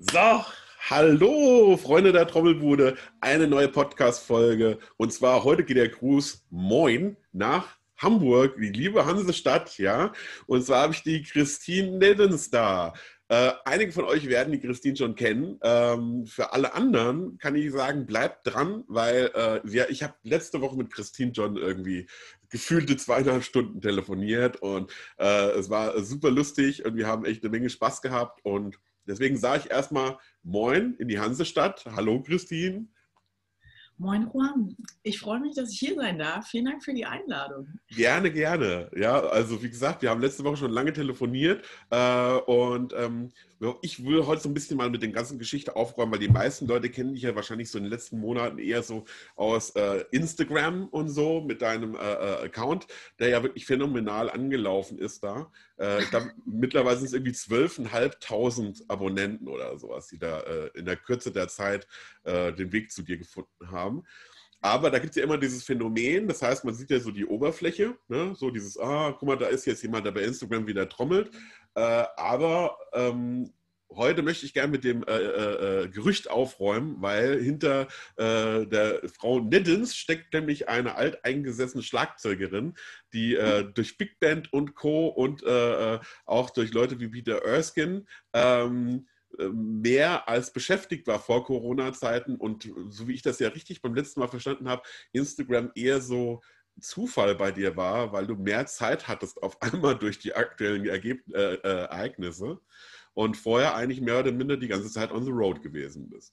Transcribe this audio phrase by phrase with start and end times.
[0.00, 0.44] So,
[0.90, 4.78] hallo Freunde der Trommelbude, eine neue Podcast-Folge.
[4.96, 10.12] Und zwar heute geht der Gruß Moin nach Hamburg, die liebe Hansestadt, ja.
[10.46, 12.92] Und zwar habe ich die Christine Neddens da.
[13.26, 15.58] Äh, einige von euch werden die Christine schon kennen.
[15.64, 20.60] Ähm, für alle anderen kann ich sagen, bleibt dran, weil äh, ja, ich habe letzte
[20.60, 22.06] Woche mit Christine John irgendwie
[22.50, 27.50] gefühlte zweieinhalb Stunden telefoniert und äh, es war super lustig und wir haben echt eine
[27.50, 28.78] Menge Spaß gehabt und
[29.08, 31.84] Deswegen sage ich erstmal Moin in die Hansestadt.
[31.96, 32.86] Hallo Christine.
[34.00, 36.46] Moin Juan, ich freue mich, dass ich hier sein darf.
[36.46, 37.66] Vielen Dank für die Einladung.
[37.88, 38.88] Gerne, gerne.
[38.94, 43.32] Ja, also wie gesagt, wir haben letzte Woche schon lange telefoniert äh, und ähm,
[43.82, 46.66] ich will heute so ein bisschen mal mit den ganzen Geschichten aufräumen, weil die meisten
[46.66, 49.04] Leute kennen dich ja wahrscheinlich so in den letzten Monaten eher so
[49.36, 52.86] aus äh, Instagram und so mit deinem äh, äh Account,
[53.18, 55.50] der ja wirklich phänomenal angelaufen ist da.
[55.78, 60.84] Äh, ich glaube, mittlerweile sind es irgendwie 12.500 Abonnenten oder sowas, die da äh, in
[60.84, 61.86] der Kürze der Zeit
[62.24, 64.04] den Weg zu dir gefunden haben.
[64.60, 67.24] Aber da gibt es ja immer dieses Phänomen, das heißt, man sieht ja so die
[67.24, 68.34] Oberfläche, ne?
[68.34, 71.30] so dieses, ah, guck mal, da ist jetzt jemand, der bei Instagram wieder trommelt.
[71.74, 73.52] Äh, aber ähm,
[73.90, 79.00] heute möchte ich gerne mit dem äh, äh, äh Gerücht aufräumen, weil hinter äh, der
[79.08, 82.74] Frau Neddens steckt nämlich eine alteingesessene Schlagzeugerin,
[83.12, 85.08] die äh, durch Big Band und Co.
[85.08, 85.44] und
[86.26, 89.06] auch durch Leute wie Peter Erskine ähm,
[89.52, 94.20] mehr als beschäftigt war vor Corona-Zeiten und so wie ich das ja richtig beim letzten
[94.20, 96.40] Mal verstanden habe, Instagram eher so
[96.80, 101.22] Zufall bei dir war, weil du mehr Zeit hattest auf einmal durch die aktuellen Ergeb
[101.34, 102.60] äh, äh, Ereignisse
[103.18, 106.32] und vorher eigentlich mehr oder minder die ganze Zeit on the road gewesen bist.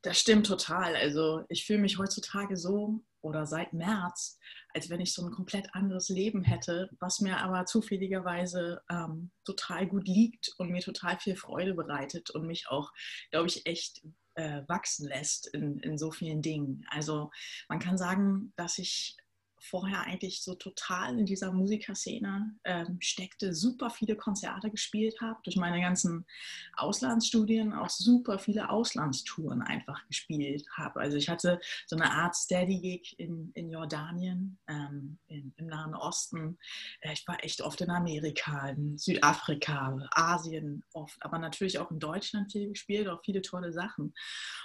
[0.00, 0.96] Das stimmt total.
[0.96, 4.38] Also ich fühle mich heutzutage so oder seit März,
[4.72, 9.86] als wenn ich so ein komplett anderes Leben hätte, was mir aber zufälligerweise ähm, total
[9.86, 12.90] gut liegt und mir total viel Freude bereitet und mich auch,
[13.30, 14.06] glaube ich, echt
[14.36, 16.86] äh, wachsen lässt in, in so vielen Dingen.
[16.88, 17.30] Also
[17.68, 19.18] man kann sagen, dass ich
[19.68, 25.56] vorher eigentlich so total in dieser Musikerszene ähm, steckte, super viele Konzerte gespielt habe, durch
[25.56, 26.26] meine ganzen
[26.76, 31.00] Auslandsstudien auch super viele Auslandstouren einfach gespielt habe.
[31.00, 36.58] Also ich hatte so eine Art Steady-Gig in, in Jordanien, ähm, in, im Nahen Osten.
[37.00, 41.98] Äh, ich war echt oft in Amerika, in Südafrika, Asien oft, aber natürlich auch in
[41.98, 44.14] Deutschland viel gespielt, auch viele tolle Sachen.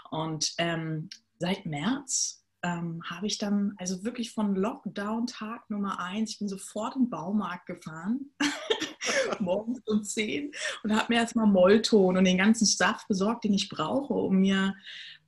[0.10, 6.40] Und ähm, seit März ähm, habe ich dann, also wirklich von Lockdown-Tag Nummer eins, ich
[6.40, 8.32] bin sofort in den Baumarkt gefahren,
[9.40, 10.52] morgens um 10
[10.84, 14.76] und habe mir erstmal Mollton und den ganzen Stuff besorgt, den ich brauche, um mir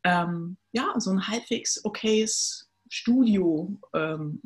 [0.04, 4.42] ähm, ja, so ein halbwegs okayes Studio, ähm,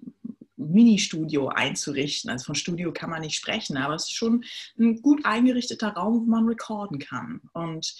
[0.56, 2.30] Mini-Studio einzurichten.
[2.30, 4.44] Also von Studio kann man nicht sprechen, aber es ist schon
[4.80, 7.42] ein gut eingerichteter Raum, wo man recorden kann.
[7.54, 7.96] Und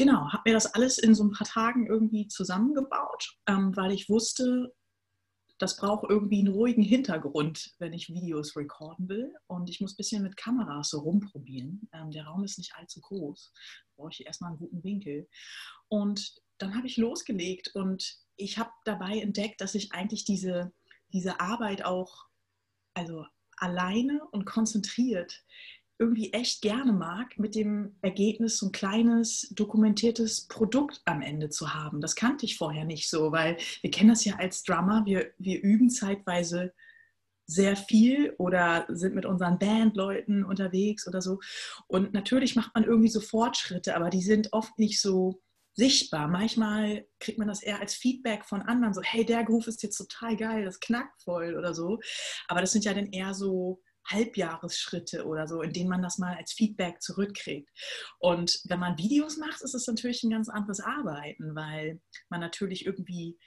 [0.00, 4.08] genau, habe mir das alles in so ein paar Tagen irgendwie zusammengebaut, ähm, weil ich
[4.08, 4.74] wusste,
[5.58, 9.34] das braucht irgendwie einen ruhigen Hintergrund, wenn ich Videos recorden will.
[9.46, 11.86] Und ich muss ein bisschen mit Kameras so rumprobieren.
[11.92, 13.52] Ähm, der Raum ist nicht allzu groß.
[13.52, 15.28] Da brauche ich erstmal einen guten Winkel.
[15.88, 20.72] Und dann habe ich losgelegt und ich habe dabei entdeckt, dass ich eigentlich diese,
[21.12, 22.24] diese Arbeit auch
[22.94, 23.26] also
[23.58, 25.44] alleine und konzentriert
[26.00, 31.74] irgendwie echt gerne mag, mit dem Ergebnis so ein kleines dokumentiertes Produkt am Ende zu
[31.74, 32.00] haben.
[32.00, 35.62] Das kannte ich vorher nicht so, weil wir kennen das ja als Drummer, wir, wir
[35.62, 36.72] üben zeitweise
[37.46, 41.40] sehr viel oder sind mit unseren Bandleuten unterwegs oder so.
[41.86, 45.42] Und natürlich macht man irgendwie so Fortschritte, aber die sind oft nicht so
[45.74, 46.28] sichtbar.
[46.28, 49.98] Manchmal kriegt man das eher als Feedback von anderen, so, hey, der Groove ist jetzt
[49.98, 51.98] total geil, das knackt voll oder so.
[52.48, 56.36] Aber das sind ja dann eher so Halbjahresschritte oder so, in denen man das mal
[56.36, 57.70] als Feedback zurückkriegt.
[58.18, 62.86] Und wenn man Videos macht, ist es natürlich ein ganz anderes Arbeiten, weil man natürlich
[62.86, 63.38] irgendwie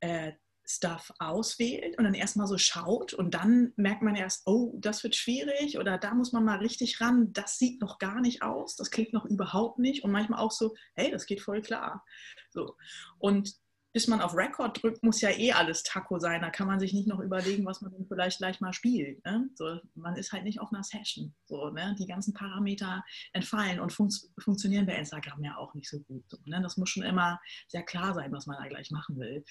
[0.00, 0.32] äh,
[0.70, 5.16] Stuff auswählt und dann erstmal so schaut und dann merkt man erst, oh, das wird
[5.16, 8.90] schwierig oder da muss man mal richtig ran, das sieht noch gar nicht aus, das
[8.90, 12.04] klingt noch überhaupt nicht und manchmal auch so, hey, das geht voll klar.
[12.50, 12.76] So.
[13.18, 13.54] Und
[13.98, 16.40] bis man auf Record drückt, muss ja eh alles Taco sein.
[16.40, 19.24] Da kann man sich nicht noch überlegen, was man vielleicht gleich mal spielt.
[19.24, 19.50] Ne?
[19.56, 21.34] So, man ist halt nicht auf einer Session.
[21.46, 21.96] So, ne?
[21.98, 24.08] Die ganzen Parameter entfallen und fun
[24.38, 26.22] funktionieren bei Instagram ja auch nicht so gut.
[26.28, 26.62] So, ne?
[26.62, 29.44] Das muss schon immer sehr klar sein, was man da gleich machen will.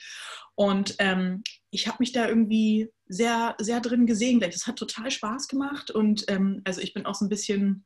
[0.56, 4.40] Und ähm, ich habe mich da irgendwie sehr, sehr drin gesehen.
[4.40, 5.92] Das hat total Spaß gemacht.
[5.92, 7.86] Und ähm, also ich bin auch so ein bisschen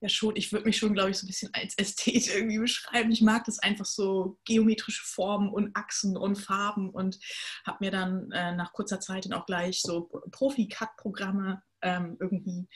[0.00, 3.10] ja schon, ich würde mich schon, glaube ich, so ein bisschen als Ästhet irgendwie beschreiben.
[3.10, 7.18] Ich mag das einfach so geometrische Formen und Achsen und Farben und
[7.66, 12.68] habe mir dann äh, nach kurzer Zeit dann auch gleich so Profi-Cut-Programme ähm, irgendwie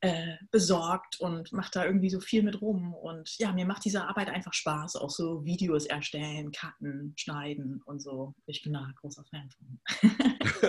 [0.00, 2.94] äh, besorgt und mache da irgendwie so viel mit rum.
[2.94, 8.00] Und ja, mir macht diese Arbeit einfach Spaß, auch so Videos erstellen, cutten, schneiden und
[8.00, 8.34] so.
[8.46, 10.10] Ich bin da großer Fan von.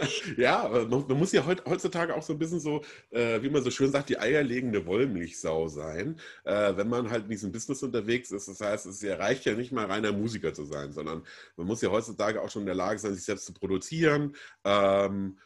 [0.37, 3.71] ja, man, man, muss ja heutzutage auch so ein bisschen so, äh, wie man so
[3.71, 8.47] schön sagt, die eierlegende Wollmilchsau sein, äh, wenn man halt in diesem Business unterwegs ist.
[8.47, 11.23] Das heißt, es reicht ja nicht mal reiner Musiker zu sein, sondern
[11.57, 14.35] man muss ja heutzutage auch schon in der Lage sein, sich selbst zu produzieren.
[14.63, 15.37] Ähm,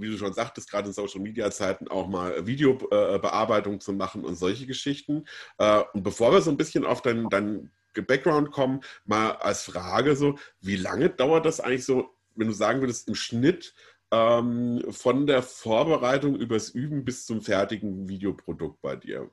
[0.00, 4.24] wie du schon sagtest, gerade in Social Media Zeiten auch mal Videobearbeitung äh, zu machen
[4.24, 5.24] und solche Geschichten.
[5.58, 7.70] Äh, und bevor wir so ein bisschen auf dein, dein
[8.06, 12.80] Background kommen, mal als Frage so, wie lange dauert das eigentlich so, wenn du sagen
[12.80, 13.74] würdest, im Schnitt
[14.12, 19.28] ähm, von der Vorbereitung übers Üben bis zum fertigen Videoprodukt bei dir?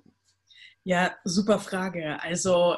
[0.83, 2.21] Ja, super Frage.
[2.21, 2.77] Also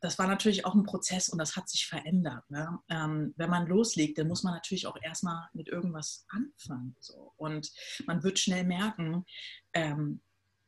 [0.00, 2.48] das war natürlich auch ein Prozess und das hat sich verändert.
[2.50, 2.78] Ne?
[2.88, 6.96] Ähm, wenn man loslegt, dann muss man natürlich auch erstmal mit irgendwas anfangen.
[7.00, 7.32] So.
[7.36, 7.70] Und
[8.06, 9.24] man wird schnell merken,
[9.72, 10.20] ähm,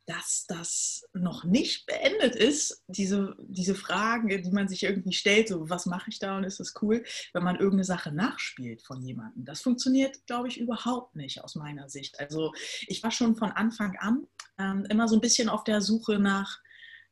[0.07, 5.71] dass das noch nicht beendet ist, diese, diese Fragen, die man sich irgendwie stellt, so
[5.71, 9.45] was mache ich da und ist das cool, wenn man irgendeine Sache nachspielt von jemandem.
[9.45, 12.19] Das funktioniert, glaube ich, überhaupt nicht aus meiner Sicht.
[12.19, 12.53] Also
[12.89, 14.27] ich war schon von Anfang an
[14.59, 16.59] ähm, immer so ein bisschen auf der Suche nach,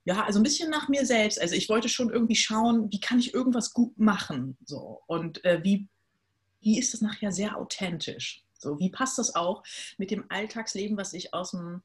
[0.09, 1.39] ja, also ein bisschen nach mir selbst.
[1.39, 5.63] Also ich wollte schon irgendwie schauen, wie kann ich irgendwas gut machen, so und äh,
[5.63, 5.87] wie,
[6.61, 8.43] wie ist das nachher sehr authentisch.
[8.59, 9.63] So, wie passt das auch
[9.99, 11.83] mit dem Alltagsleben, was ich aus dem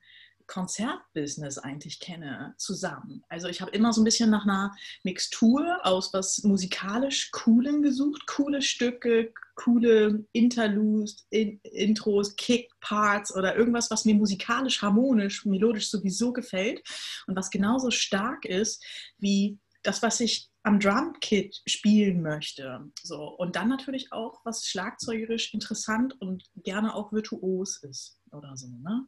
[0.47, 3.23] Konzertbusiness eigentlich kenne, zusammen.
[3.29, 8.27] Also ich habe immer so ein bisschen nach einer Mixtur aus was musikalisch Coolem gesucht,
[8.27, 16.33] coole Stücke, coole Interludes, in, Intros, Kickparts oder irgendwas, was mir musikalisch, harmonisch, melodisch sowieso
[16.33, 16.81] gefällt
[17.27, 18.83] und was genauso stark ist
[19.17, 22.89] wie das, was ich am Drumkit spielen möchte.
[23.01, 23.21] So.
[23.21, 28.67] Und dann natürlich auch, was schlagzeugerisch interessant und gerne auch virtuos ist oder so.
[28.67, 29.05] Ne?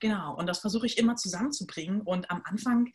[0.00, 2.00] Genau, und das versuche ich immer zusammenzubringen.
[2.00, 2.92] Und am Anfang,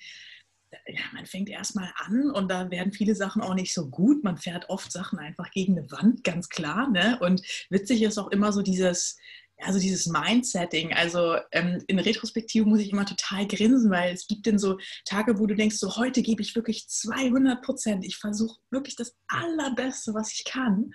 [0.88, 4.24] ja, man fängt erstmal an und da werden viele Sachen auch nicht so gut.
[4.24, 6.90] Man fährt oft Sachen einfach gegen eine Wand, ganz klar.
[6.90, 7.18] Ne?
[7.22, 9.18] Und witzig ist auch immer so dieses,
[9.66, 14.46] also dieses Mindsetting, also ähm, in Retrospektive muss ich immer total grinsen, weil es gibt
[14.48, 18.06] dann so Tage, wo du denkst, so heute gebe ich wirklich 200 Prozent.
[18.06, 20.94] Ich versuche wirklich das Allerbeste, was ich kann.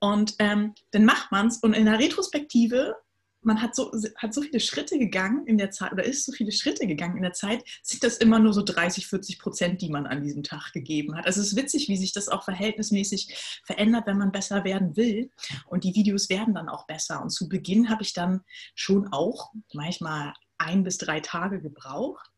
[0.00, 2.96] Und ähm, dann macht man es und in der Retrospektive
[3.42, 6.52] man hat so, hat so viele Schritte gegangen in der Zeit oder ist so viele
[6.52, 10.06] Schritte gegangen in der Zeit, sind das immer nur so 30, 40 Prozent, die man
[10.06, 11.26] an diesem Tag gegeben hat.
[11.26, 15.30] Also es ist witzig, wie sich das auch verhältnismäßig verändert, wenn man besser werden will.
[15.66, 17.22] Und die Videos werden dann auch besser.
[17.22, 18.42] Und zu Beginn habe ich dann
[18.74, 22.30] schon auch manchmal ein bis drei Tage gebraucht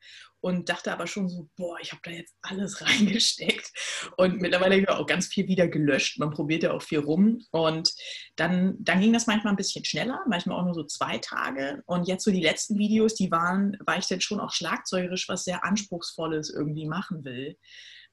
[0.43, 3.71] und dachte aber schon so, boah, ich habe da jetzt alles reingesteckt
[4.17, 6.19] und mittlerweile auch ganz viel wieder gelöscht.
[6.19, 7.94] Man probiert ja auch viel rum und
[8.37, 12.09] dann, dann ging das manchmal ein bisschen schneller, manchmal auch nur so zwei Tage und
[12.09, 15.65] jetzt so die letzten Videos, die waren, weil ich dann schon auch schlagzeugerisch was sehr
[15.65, 17.56] Anspruchsvolles irgendwie machen will.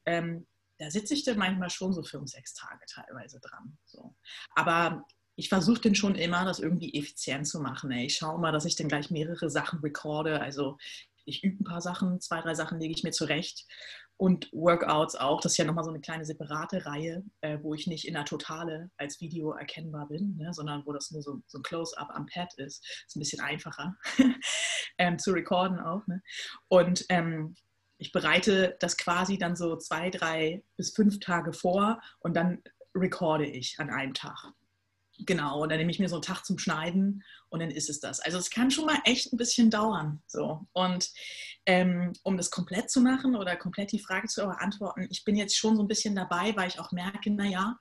[0.06, 0.46] Ähm,
[0.78, 3.78] da sitze ich dann manchmal schon so fünf, sechs Tage teilweise dran.
[3.86, 4.16] So.
[4.56, 5.04] Aber
[5.40, 7.90] ich versuche dann schon immer, das irgendwie effizient zu machen.
[7.92, 10.42] Ich schaue mal, dass ich dann gleich mehrere Sachen recorde.
[10.42, 10.78] Also
[11.30, 13.66] ich übe ein paar Sachen, zwei, drei Sachen lege ich mir zurecht.
[14.18, 17.88] Und Workouts auch, das ist ja nochmal so eine kleine separate Reihe, äh, wo ich
[17.88, 21.60] nicht in der Totale als Video erkennbar bin, ne, sondern wo das nur so, so
[21.60, 22.86] ein Close-up am Pad ist.
[23.08, 23.96] Ist ein bisschen einfacher
[24.98, 26.06] ähm, zu recorden auch.
[26.08, 26.22] Ne?
[26.68, 27.56] Und ähm,
[27.98, 32.62] ich bereite das quasi dann so zwei, drei bis fünf Tage vor und dann
[32.96, 34.54] recorde ich an einem Tag.
[35.26, 38.00] Genau, und dann nehme ich mir so einen Tag zum Schneiden und dann ist es
[38.00, 38.22] das.
[38.22, 40.22] Also es kann schon mal echt ein bisschen dauern.
[40.28, 40.66] So.
[40.72, 41.10] Und
[41.66, 45.58] ähm, um das komplett zu machen oder komplett die Frage zu beantworten, ich bin jetzt
[45.58, 47.78] schon so ein bisschen dabei, weil ich auch merke, naja,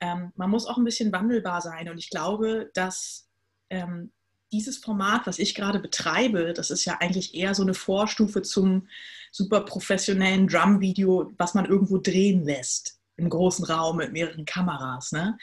[0.00, 1.88] ähm, man muss auch ein bisschen wandelbar sein.
[1.88, 3.28] Und ich glaube, dass
[3.70, 4.12] ähm,
[4.50, 8.88] dieses Format, was ich gerade betreibe, das ist ja eigentlich eher so eine Vorstufe zum
[9.30, 15.12] super professionellen Drum-Video, was man irgendwo drehen lässt im großen Raum mit mehreren Kameras.
[15.12, 15.36] Ne?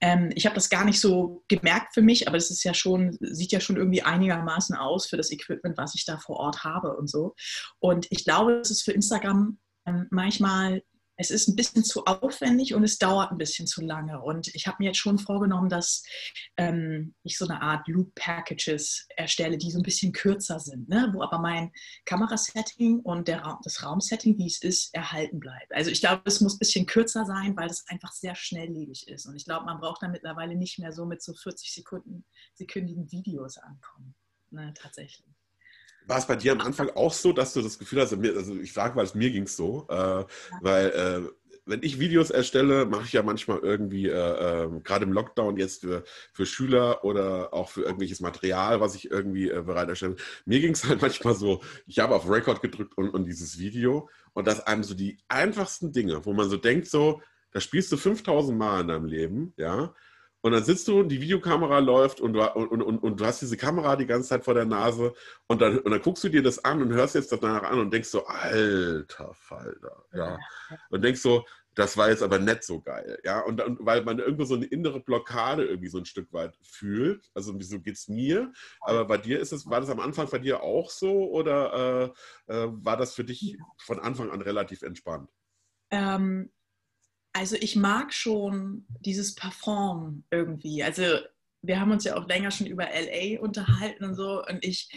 [0.00, 3.16] Ähm, ich habe das gar nicht so gemerkt für mich, aber es ist ja schon,
[3.20, 6.96] sieht ja schon irgendwie einigermaßen aus für das Equipment, was ich da vor Ort habe
[6.96, 7.34] und so.
[7.78, 10.82] Und ich glaube, das ist für Instagram ähm, manchmal
[11.20, 14.22] es ist ein bisschen zu aufwendig und es dauert ein bisschen zu lange.
[14.22, 16.02] Und ich habe mir jetzt schon vorgenommen, dass
[16.56, 21.10] ähm, ich so eine Art Loop-Packages erstelle, die so ein bisschen kürzer sind, ne?
[21.12, 21.72] wo aber mein
[22.06, 25.74] Kamerasetting und der Raum, das Raumsetting, wie es ist, erhalten bleibt.
[25.74, 29.26] Also ich glaube, es muss ein bisschen kürzer sein, weil es einfach sehr schnelllebig ist.
[29.26, 32.24] Und ich glaube, man braucht dann mittlerweile nicht mehr so mit so 40 Sekunden,
[32.54, 34.14] sekündigen Videos ankommen.
[34.50, 35.29] Ne, tatsächlich.
[36.10, 38.72] War es bei dir am Anfang auch so, dass du das Gefühl hast, also ich
[38.72, 40.26] frage, weil es mir ging so, äh, ja.
[40.60, 41.30] weil äh,
[41.66, 45.82] wenn ich Videos erstelle, mache ich ja manchmal irgendwie, äh, äh, gerade im Lockdown jetzt
[45.82, 46.02] für,
[46.32, 50.16] für Schüler oder auch für irgendwelches Material, was ich irgendwie äh, bereitstelle.
[50.46, 54.10] Mir ging es halt manchmal so, ich habe auf Record gedrückt und, und dieses Video
[54.32, 57.96] und das einem so die einfachsten Dinge, wo man so denkt, so, da spielst du
[57.96, 59.94] 5000 Mal in deinem Leben, ja,
[60.42, 63.56] und dann sitzt du, die Videokamera läuft und du, und, und, und du hast diese
[63.56, 65.12] Kamera die ganze Zeit vor der Nase
[65.46, 67.92] und dann, und dann guckst du dir das an und hörst jetzt danach an und
[67.92, 70.38] denkst so, alter Falter, ja.
[70.88, 71.44] Und denkst so,
[71.74, 73.40] das war jetzt aber nicht so geil, ja.
[73.40, 77.30] Und, und weil man irgendwo so eine innere Blockade irgendwie so ein Stück weit fühlt.
[77.34, 78.52] Also so geht es mir.
[78.80, 82.12] Aber bei dir ist es, war das am Anfang bei dir auch so oder
[82.48, 85.30] äh, äh, war das für dich von Anfang an relativ entspannt?
[85.90, 86.50] Ähm,
[87.32, 90.82] also ich mag schon dieses Perform irgendwie.
[90.82, 91.02] Also
[91.62, 94.90] wir haben uns ja auch länger schon über LA unterhalten und so und ich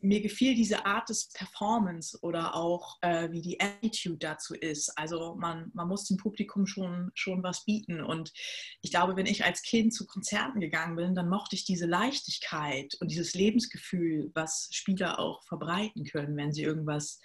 [0.00, 4.96] mir gefiel diese Art des Performance oder auch äh, wie die Attitude dazu ist.
[4.96, 8.00] Also man, man muss dem Publikum schon, schon was bieten.
[8.00, 8.32] Und
[8.80, 12.96] ich glaube, wenn ich als Kind zu Konzerten gegangen bin, dann mochte ich diese Leichtigkeit
[13.00, 17.20] und dieses Lebensgefühl, was Spieler auch verbreiten können, wenn sie irgendwas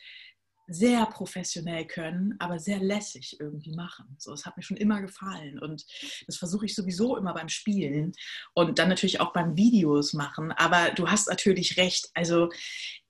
[0.68, 4.16] sehr professionell können, aber sehr lässig irgendwie machen.
[4.18, 5.86] So, es hat mir schon immer gefallen und
[6.28, 8.14] das versuche ich sowieso immer beim Spielen
[8.54, 10.52] und dann natürlich auch beim Videos machen.
[10.54, 12.10] Aber du hast natürlich recht.
[12.14, 12.50] Also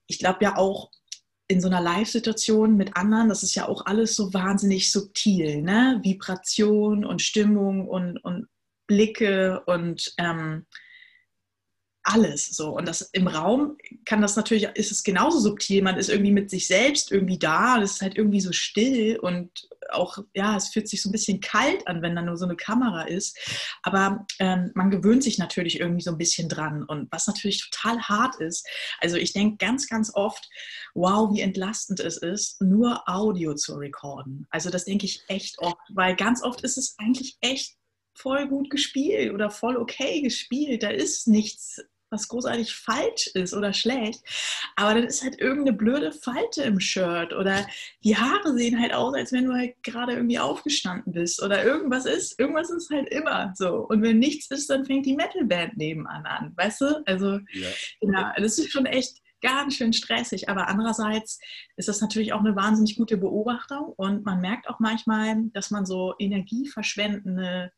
[0.07, 0.91] ich glaube ja auch
[1.47, 5.99] in so einer Live-Situation mit anderen, das ist ja auch alles so wahnsinnig subtil, ne?
[6.01, 8.47] Vibration und Stimmung und, und
[8.87, 10.65] Blicke und ähm,
[12.03, 12.75] alles so.
[12.75, 15.81] Und das im Raum kann das natürlich, ist es genauso subtil.
[15.81, 17.81] Man ist irgendwie mit sich selbst irgendwie da.
[17.81, 21.39] Es ist halt irgendwie so still und auch, ja, es fühlt sich so ein bisschen
[21.39, 23.37] kalt an, wenn da nur so eine Kamera ist.
[23.83, 26.83] Aber ähm, man gewöhnt sich natürlich irgendwie so ein bisschen dran.
[26.83, 28.67] Und was natürlich total hart ist,
[28.99, 30.47] also ich denke ganz, ganz oft,
[30.93, 34.45] wow, wie entlastend es ist, nur Audio zu recorden.
[34.49, 37.75] Also das denke ich echt oft, weil ganz oft ist es eigentlich echt
[38.15, 40.83] voll gut gespielt oder voll okay gespielt.
[40.83, 41.81] Da ist nichts
[42.13, 44.21] was großartig falsch ist oder schlecht,
[44.75, 47.67] aber dann ist halt irgendeine blöde Falte im Shirt oder
[48.03, 52.05] die Haare sehen halt aus, als wenn du halt gerade irgendwie aufgestanden bist oder irgendwas
[52.05, 52.39] ist.
[52.39, 53.87] Irgendwas ist halt immer so.
[53.87, 57.03] Und wenn nichts ist, dann fängt die Metalband nebenan an, weißt du?
[57.05, 60.49] Also, ja, genau, das ist schon echt ganz schön stressig.
[60.49, 61.39] Aber andererseits
[61.75, 65.85] ist das natürlich auch eine wahnsinnig gute Beobachtung und man merkt auch manchmal, dass man
[65.85, 67.71] so energieverschwendende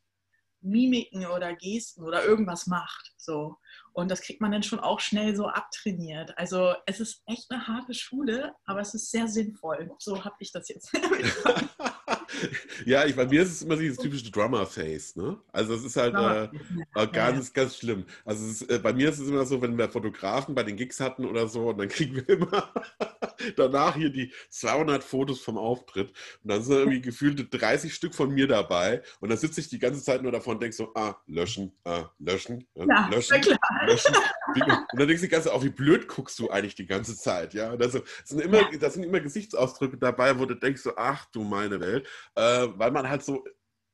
[0.62, 3.14] Mimiken oder Gesten oder irgendwas macht.
[3.18, 3.58] So.
[3.96, 6.38] Und das kriegt man dann schon auch schnell so abtrainiert.
[6.38, 9.90] Also es ist echt eine harte Schule, aber es ist sehr sinnvoll.
[10.00, 10.92] So habe ich das jetzt.
[12.86, 15.16] ja, ich, bei mir ist es immer dieses typische Drummer-Face.
[15.16, 15.38] Ne?
[15.52, 18.06] Also es ist halt äh, äh, ganz, ganz schlimm.
[18.24, 21.00] Also ist, äh, bei mir ist es immer so, wenn wir Fotografen bei den Gigs
[21.00, 22.72] hatten oder so, und dann kriegen wir immer
[23.58, 26.10] danach hier die 200 Fotos vom Auftritt.
[26.44, 29.02] Und dann sind irgendwie gefühlte 30 Stück von mir dabei.
[29.20, 32.10] Und dann sitze ich die ganze Zeit nur davon und denke so, ah, löschen, ah,
[32.20, 33.42] löschen, äh, ja, löschen.
[33.86, 34.16] Löschen.
[34.56, 37.18] Und dann denkst du die ganze Zeit, auch wie blöd guckst du eigentlich die ganze
[37.18, 37.72] Zeit, ja?
[37.72, 38.78] Und also, sind immer, ja.
[38.80, 42.92] da sind immer Gesichtsausdrücke dabei, wo du denkst so, ach du meine Welt, äh, weil
[42.92, 43.44] man halt so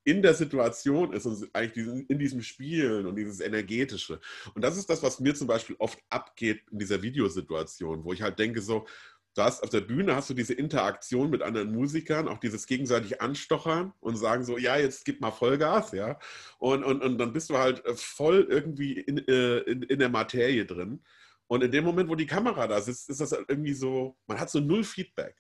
[0.04, 4.20] in der Situation ist und eigentlich diesen, in diesem Spielen und dieses Energetische.
[4.56, 8.22] Und das ist das, was mir zum Beispiel oft abgeht in dieser Videosituation, wo ich
[8.22, 8.88] halt denke so,
[9.36, 13.22] du hast auf der Bühne hast du diese Interaktion mit anderen Musikern, auch dieses gegenseitig
[13.22, 16.20] Anstochern und sagen so, ja, jetzt gib mal Vollgas, ja.
[16.58, 20.66] Und, und, und dann bist du halt voll irgendwie in, äh, in, in der Materie
[20.66, 21.04] drin.
[21.48, 24.40] Und in dem Moment, wo die Kamera da sitzt, ist das halt irgendwie so, man
[24.40, 25.36] hat so null Feedback.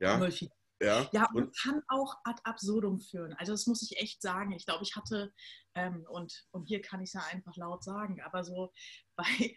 [0.00, 0.16] Ja.
[0.16, 0.59] Null Feedback.
[0.80, 3.34] Ja, ja und, und kann auch ad absurdum führen.
[3.34, 4.52] Also das muss ich echt sagen.
[4.52, 5.32] Ich glaube, ich hatte,
[5.74, 8.72] ähm, und, und hier kann ich es ja einfach laut sagen, aber so
[9.16, 9.54] bei,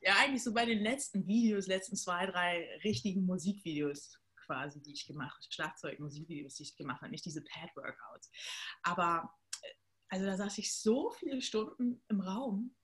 [0.00, 5.06] ja eigentlich so bei den letzten Videos, letzten zwei, drei richtigen Musikvideos quasi, die ich
[5.06, 8.30] gemacht habe, Schlagzeugmusikvideos, die ich gemacht habe, nicht diese Pad-Workouts.
[8.82, 9.30] Aber
[9.62, 9.74] äh,
[10.08, 12.74] also da saß ich so viele Stunden im Raum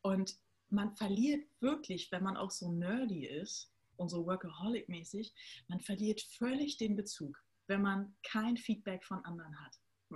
[0.00, 0.36] und
[0.70, 5.32] man verliert wirklich, wenn man auch so nerdy ist und so workaholic-mäßig,
[5.68, 9.74] man verliert völlig den Bezug, wenn man kein Feedback von anderen hat.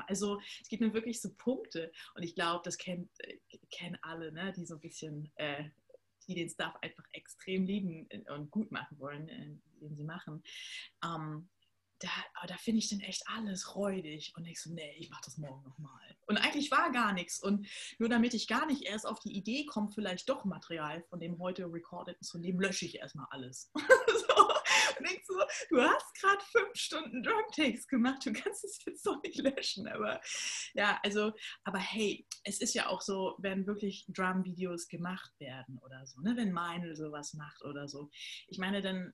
[0.08, 3.06] Also es gibt mir wirklich so Punkte und ich glaube, das äh,
[3.70, 5.64] kennen alle, ne, die so ein bisschen äh,
[6.26, 10.42] die den Stuff einfach extrem lieben und gut machen wollen, äh, den sie machen.
[11.04, 11.48] Ähm,
[12.00, 12.08] da,
[12.46, 15.62] da finde ich dann echt alles räudig und ich so, nee, ich mache das morgen
[15.62, 16.16] nochmal.
[16.26, 17.40] Und eigentlich war gar nichts.
[17.40, 21.20] Und nur damit ich gar nicht erst auf die Idee komme, vielleicht doch Material von
[21.20, 23.70] dem heute Recorded zu nehmen, lösche ich erstmal alles.
[23.74, 24.48] so.
[24.98, 25.38] Und denkst so,
[25.68, 29.86] du hast gerade fünf Stunden Drumtakes gemacht, du kannst es jetzt doch nicht löschen.
[29.88, 30.20] Aber
[30.74, 31.32] ja, also,
[31.64, 36.36] aber hey, es ist ja auch so, wenn wirklich Drum-Videos gemacht werden oder so, ne?
[36.36, 38.10] wenn Meinl sowas macht oder so.
[38.48, 39.12] Ich meine, dann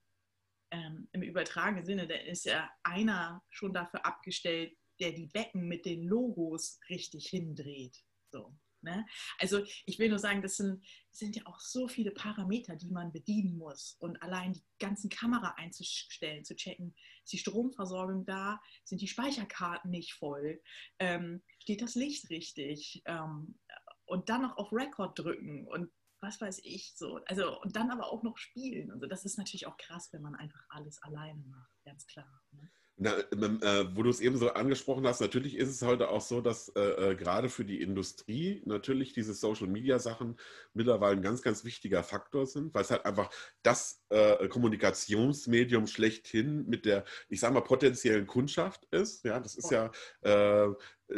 [0.73, 5.85] ähm, im übertragenen Sinne, da ist ja einer schon dafür abgestellt, der die Becken mit
[5.85, 7.97] den Logos richtig hindreht.
[8.31, 8.57] So.
[8.83, 9.07] Ne?
[9.39, 13.13] Also ich will nur sagen, das sind, sind ja auch so viele Parameter, die man
[13.13, 13.97] bedienen muss.
[14.01, 19.91] Und allein die ganzen Kamera einzustellen, zu checken, ist die Stromversorgung da, sind die Speicherkarten
[19.91, 20.61] nicht voll,
[20.99, 23.59] ähm, steht das Licht richtig ähm,
[24.05, 27.21] und dann noch auf Record drücken und was weiß ich so.
[27.27, 28.91] Also und dann aber auch noch spielen.
[28.93, 32.43] Also das ist natürlich auch krass, wenn man einfach alles alleine macht, ganz klar.
[32.53, 32.71] Ne?
[32.97, 36.21] Na, ähm, äh, wo du es eben so angesprochen hast, natürlich ist es heute auch
[36.21, 40.39] so, dass äh, äh, gerade für die Industrie natürlich diese Social-Media-Sachen
[40.75, 43.31] mittlerweile ein ganz, ganz wichtiger Faktor sind, weil es halt einfach
[43.63, 49.25] das äh, Kommunikationsmedium schlechthin mit der, ich sage mal, potenziellen Kundschaft ist.
[49.25, 50.69] Ja, das ist ja äh,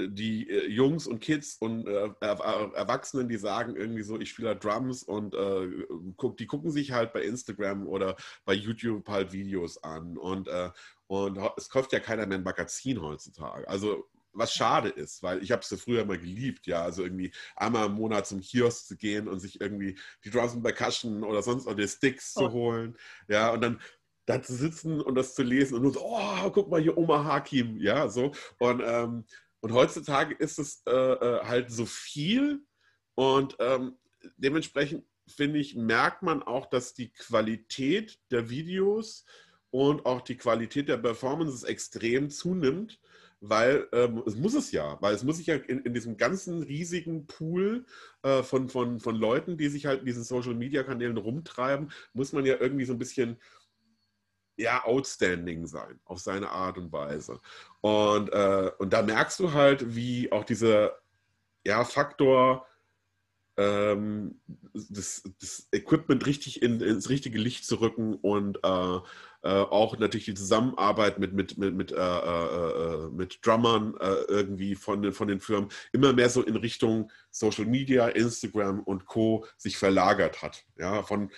[0.09, 5.03] die äh, Jungs und Kids und Erwachsenen, die sagen irgendwie so, ich spiele halt Drums
[5.03, 10.49] und die gucken sich halt bei Instagram oder bei YouTube halt Videos an und
[11.07, 13.69] und es kauft ja keiner mehr ein Magazin heutzutage.
[13.69, 17.33] Also was schade ist, weil ich habe es ja früher mal geliebt, ja, also irgendwie
[17.57, 21.43] einmal im Monat zum Kiosk zu gehen und sich irgendwie die Drums and Percussion oder
[21.43, 22.41] sonst noch die Sticks oh.
[22.41, 22.97] zu holen,
[23.29, 23.81] ja, und dann
[24.27, 27.25] da zu sitzen und das zu lesen und nur so, oh, guck mal hier Oma
[27.25, 29.25] Hakim, ja, so und ähm,
[29.65, 32.61] und heutzutage ist es äh, äh, halt so viel
[33.15, 33.97] und ähm,
[34.37, 39.25] dementsprechend finde ich merkt man auch, dass die Qualität der Videos
[39.71, 43.01] und auch die Qualität der Performances extrem zunimmt,
[43.41, 46.63] weil ähm, es muss es ja, weil es muss sich ja in, in diesem ganzen
[46.63, 47.87] riesigen Pool
[48.23, 52.61] äh, von, von, von Leuten, die sich halt in diesen Social-Media-Kanälen rumtreiben, muss man ja
[52.61, 53.39] irgendwie so ein bisschen
[54.57, 57.41] ja, outstanding sein, auf seine Art und Weise.
[57.81, 60.93] Und, äh, und da merkst du halt, wie auch dieser
[61.65, 62.67] ja, Faktor
[63.57, 64.41] ähm,
[64.73, 68.97] das, das, Equipment richtig in, ins richtige Licht zu rücken und äh,
[69.43, 74.25] äh, auch natürlich die Zusammenarbeit mit, mit, mit, mit, äh, äh, äh mit Drummern äh,
[74.29, 79.07] irgendwie von den, von den Firmen immer mehr so in Richtung Social Media, Instagram und
[79.07, 79.47] Co.
[79.57, 80.65] sich verlagert hat.
[80.77, 81.31] Ja, von,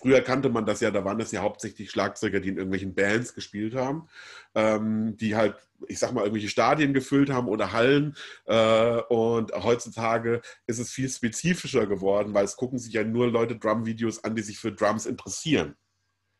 [0.00, 3.34] Früher kannte man das ja, da waren das ja hauptsächlich Schlagzeuger, die in irgendwelchen Bands
[3.34, 4.08] gespielt haben,
[4.54, 5.56] ähm, die halt,
[5.88, 8.16] ich sag mal, irgendwelche Stadien gefüllt haben oder Hallen.
[8.46, 13.56] Äh, und heutzutage ist es viel spezifischer geworden, weil es gucken sich ja nur Leute
[13.56, 15.76] Drum-Videos an, die sich für Drums interessieren.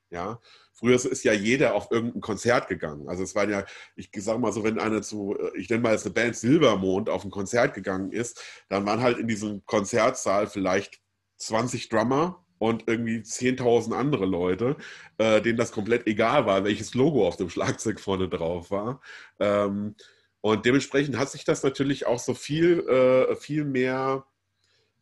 [0.08, 0.40] Ja,
[0.72, 3.08] früher ist ja jeder auf irgendein Konzert gegangen.
[3.08, 6.06] Also es waren ja, ich sag mal so, wenn einer zu, ich nenne mal jetzt
[6.06, 11.00] eine Band Silbermond auf ein Konzert gegangen ist, dann waren halt in diesem Konzertsaal vielleicht
[11.36, 14.76] 20 Drummer und irgendwie 10.000 andere Leute,
[15.16, 19.00] äh, denen das komplett egal war, welches Logo auf dem Schlagzeug vorne drauf war.
[19.40, 19.96] Ähm,
[20.42, 24.26] und dementsprechend hat sich das natürlich auch so viel, äh, viel mehr,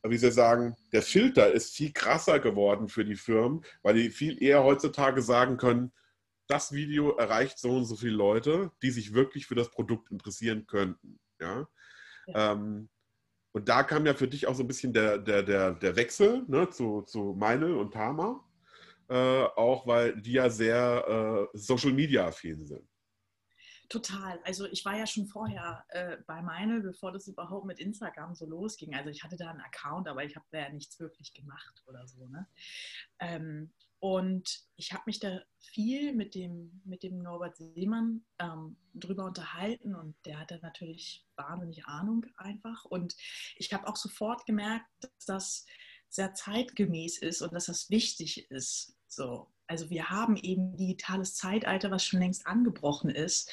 [0.04, 4.40] wie ich sagen, der Filter ist viel krasser geworden für die Firmen, weil die viel
[4.40, 5.92] eher heutzutage sagen können,
[6.46, 10.66] das Video erreicht so und so viele Leute, die sich wirklich für das Produkt interessieren
[10.68, 11.18] könnten.
[11.40, 11.68] Ja.
[12.28, 12.52] ja.
[12.52, 12.88] Ähm,
[13.58, 16.44] und da kam ja für dich auch so ein bisschen der, der, der, der Wechsel
[16.46, 18.44] ne, zu, zu Meinl und Tama,
[19.08, 19.14] äh,
[19.56, 22.88] auch weil die ja sehr äh, Social Media affin sind.
[23.88, 24.38] Total.
[24.44, 28.46] Also ich war ja schon vorher äh, bei Meinl, bevor das überhaupt mit Instagram so
[28.46, 28.94] losging.
[28.94, 32.06] Also ich hatte da einen Account, aber ich habe da ja nichts wirklich gemacht oder
[32.06, 32.28] so.
[32.28, 32.46] Ne?
[33.18, 39.24] Ähm, und ich habe mich da viel mit dem, mit dem Norbert Seemann ähm, drüber
[39.24, 42.84] unterhalten und der hatte natürlich wahnsinnig Ahnung einfach.
[42.84, 43.16] Und
[43.56, 45.66] ich habe auch sofort gemerkt, dass das
[46.08, 48.96] sehr zeitgemäß ist und dass das wichtig ist.
[49.08, 49.50] So.
[49.66, 53.50] Also wir haben eben digitales Zeitalter, was schon längst angebrochen ist.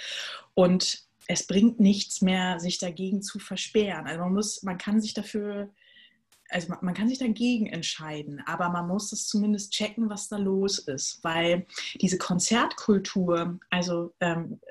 [0.53, 4.05] Und es bringt nichts mehr, sich dagegen zu versperren.
[4.05, 5.73] Also man muss, man kann sich dafür
[6.55, 10.37] also man, man, kann sich dagegen entscheiden, aber man muss es zumindest checken, was da
[10.37, 11.67] los ist, weil
[11.99, 14.61] diese Konzertkultur, also ähm,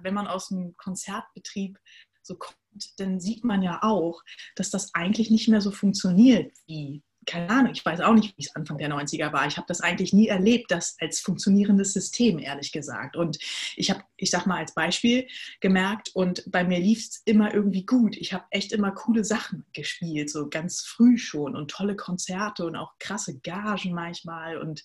[0.00, 1.78] wenn man aus dem Konzertbetrieb
[2.22, 2.56] so kommt,
[2.96, 4.22] dann sieht man ja auch,
[4.54, 8.42] dass das eigentlich nicht mehr so funktioniert wie keine Ahnung, ich weiß auch nicht, wie
[8.42, 9.46] es Anfang der 90er war.
[9.46, 13.16] Ich habe das eigentlich nie erlebt, das als funktionierendes System, ehrlich gesagt.
[13.16, 13.38] Und
[13.76, 15.26] ich habe, ich sag mal als Beispiel
[15.60, 18.16] gemerkt, und bei mir lief es immer irgendwie gut.
[18.16, 22.76] Ich habe echt immer coole Sachen gespielt, so ganz früh schon und tolle Konzerte und
[22.76, 24.84] auch krasse Gagen manchmal und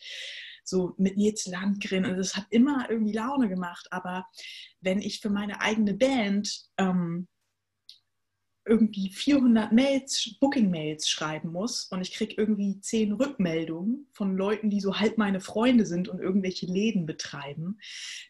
[0.63, 2.05] so mit Nils Landgren.
[2.05, 3.87] Und es hat immer irgendwie Laune gemacht.
[3.91, 4.25] Aber
[4.79, 7.27] wenn ich für meine eigene Band ähm,
[8.65, 14.79] irgendwie 400 Mails, Booking-Mails schreiben muss und ich kriege irgendwie zehn Rückmeldungen von Leuten, die
[14.79, 17.79] so halb meine Freunde sind und irgendwelche Läden betreiben,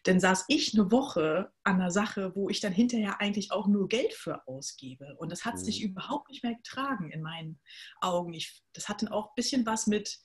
[0.04, 3.88] dann saß ich eine Woche an einer Sache, wo ich dann hinterher eigentlich auch nur
[3.88, 5.16] Geld für ausgebe.
[5.18, 5.64] Und das hat mhm.
[5.64, 7.60] sich überhaupt nicht mehr getragen in meinen
[8.00, 8.32] Augen.
[8.32, 10.18] Ich, das hat dann auch ein bisschen was mit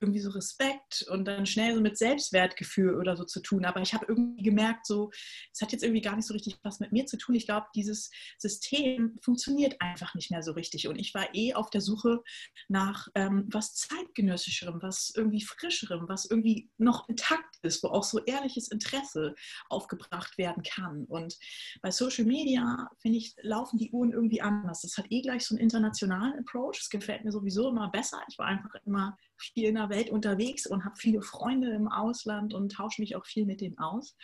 [0.00, 3.64] irgendwie so Respekt und dann schnell so mit Selbstwertgefühl oder so zu tun.
[3.64, 5.10] Aber ich habe irgendwie gemerkt, so,
[5.52, 7.34] es hat jetzt irgendwie gar nicht so richtig was mit mir zu tun.
[7.34, 10.88] Ich glaube, dieses System funktioniert einfach nicht mehr so richtig.
[10.88, 12.22] Und ich war eh auf der Suche
[12.68, 18.24] nach ähm, was zeitgenössischerem, was irgendwie frischerem, was irgendwie noch intakt ist, wo auch so
[18.24, 19.34] ehrliches Interesse
[19.68, 21.04] aufgebracht werden kann.
[21.04, 21.36] Und
[21.82, 24.80] bei Social Media, finde ich, laufen die Uhren irgendwie anders.
[24.82, 26.78] Das hat eh gleich so einen internationalen Approach.
[26.78, 28.22] Das gefällt mir sowieso immer besser.
[28.28, 32.54] Ich war einfach immer viel in der Welt unterwegs und habe viele Freunde im Ausland
[32.54, 34.16] und tausche mich auch viel mit denen aus.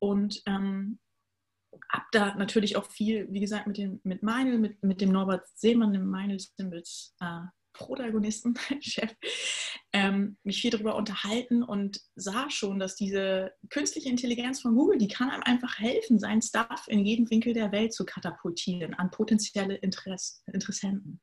[0.00, 0.98] Und ähm,
[1.92, 5.46] habe da natürlich auch viel, wie gesagt, mit dem mit Meinl, mit, mit dem Norbert
[5.54, 7.40] Seemann, dem Meinl Symbols äh,
[7.78, 9.14] Protagonisten, Chef,
[9.92, 15.08] ähm, mich viel darüber unterhalten und sah schon, dass diese künstliche Intelligenz von Google, die
[15.08, 19.76] kann einem einfach helfen, seinen Stuff in jeden Winkel der Welt zu katapultieren an potenzielle
[19.76, 21.20] Interess Interessenten.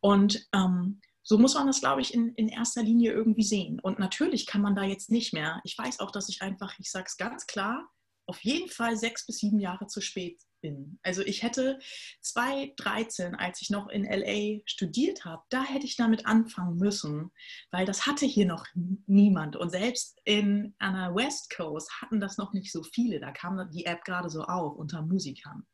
[0.00, 3.80] Und ähm, so muss man das, glaube ich, in, in erster Linie irgendwie sehen.
[3.80, 5.60] Und natürlich kann man da jetzt nicht mehr.
[5.64, 7.90] Ich weiß auch, dass ich einfach, ich sage es ganz klar,
[8.26, 11.00] auf jeden Fall sechs bis sieben Jahre zu spät bin.
[11.02, 11.80] Also ich hätte
[12.20, 17.32] 2013, als ich noch in LA studiert habe, da hätte ich damit anfangen müssen,
[17.72, 18.64] weil das hatte hier noch
[19.06, 19.56] niemand.
[19.56, 23.18] Und selbst in einer West Coast hatten das noch nicht so viele.
[23.18, 25.66] Da kam die App gerade so auf unter Musikern.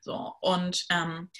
[0.00, 1.30] So, und ähm,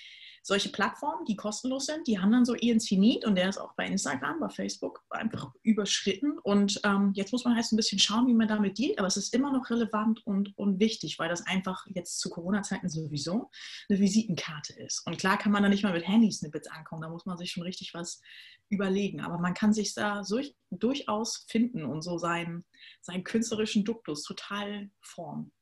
[0.46, 3.74] solche Plattformen, die kostenlos sind, die haben dann so Ian Zenit und der ist auch
[3.74, 6.38] bei Instagram, bei Facebook einfach überschritten.
[6.38, 9.00] Und ähm, jetzt muss man halt so ein bisschen schauen, wie man damit dealt.
[9.00, 12.88] Aber es ist immer noch relevant und, und wichtig, weil das einfach jetzt zu Corona-Zeiten
[12.88, 13.50] sowieso
[13.88, 15.04] eine Visitenkarte ist.
[15.04, 17.64] Und klar kann man da nicht mal mit Handy-Snippets ankommen, da muss man sich schon
[17.64, 18.20] richtig was
[18.68, 19.22] überlegen.
[19.22, 22.64] Aber man kann sich da so, durchaus finden und so seinen,
[23.00, 25.52] seinen künstlerischen Duktus total formen.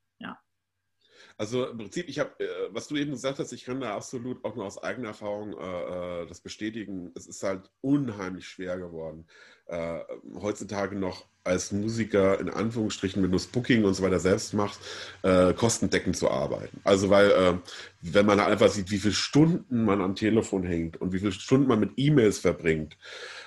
[1.37, 4.45] Also im Prinzip, ich habe, äh, was du eben gesagt hast, ich kann da absolut
[4.45, 7.13] auch nur aus eigener Erfahrung äh, äh, das bestätigen.
[7.15, 9.27] Es ist halt unheimlich schwer geworden,
[9.67, 10.01] äh,
[10.41, 14.81] heutzutage noch als Musiker in Anführungsstrichen, wenn du das Booking und so weiter selbst machst,
[15.23, 16.81] äh, kostendeckend zu arbeiten.
[16.85, 17.55] Also weil, äh,
[18.01, 21.69] wenn man einfach sieht, wie viele Stunden man am Telefon hängt und wie viele Stunden
[21.69, 22.97] man mit E-Mails verbringt,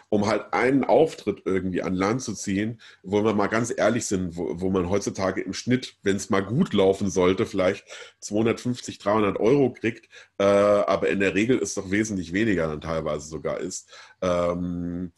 [0.10, 4.38] um halt einen Auftritt irgendwie an Land zu ziehen, wo wir mal ganz ehrlich sind,
[4.38, 7.84] wo, wo man heutzutage im Schnitt, wenn es mal gut laufen sollte, vielleicht
[8.19, 13.27] 250, 300 Euro kriegt, äh, aber in der Regel ist doch wesentlich weniger dann teilweise
[13.27, 13.89] sogar ist.
[14.21, 15.13] Ähm,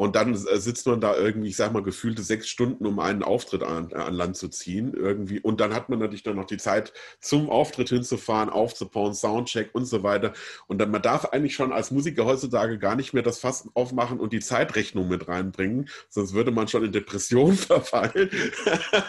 [0.00, 3.22] und dann äh, sitzt man da irgendwie, ich sag mal, gefühlte sechs Stunden, um einen
[3.22, 4.94] Auftritt an, an, Land zu ziehen.
[4.94, 5.40] Irgendwie.
[5.40, 9.84] Und dann hat man natürlich dann noch die Zeit, zum Auftritt hinzufahren, aufzubauen, Soundcheck und
[9.84, 10.32] so weiter.
[10.68, 14.20] Und dann, man darf eigentlich schon als Musiker heutzutage gar nicht mehr das Fass aufmachen
[14.20, 18.30] und die Zeitrechnung mit reinbringen, sonst würde man schon in Depression verfallen.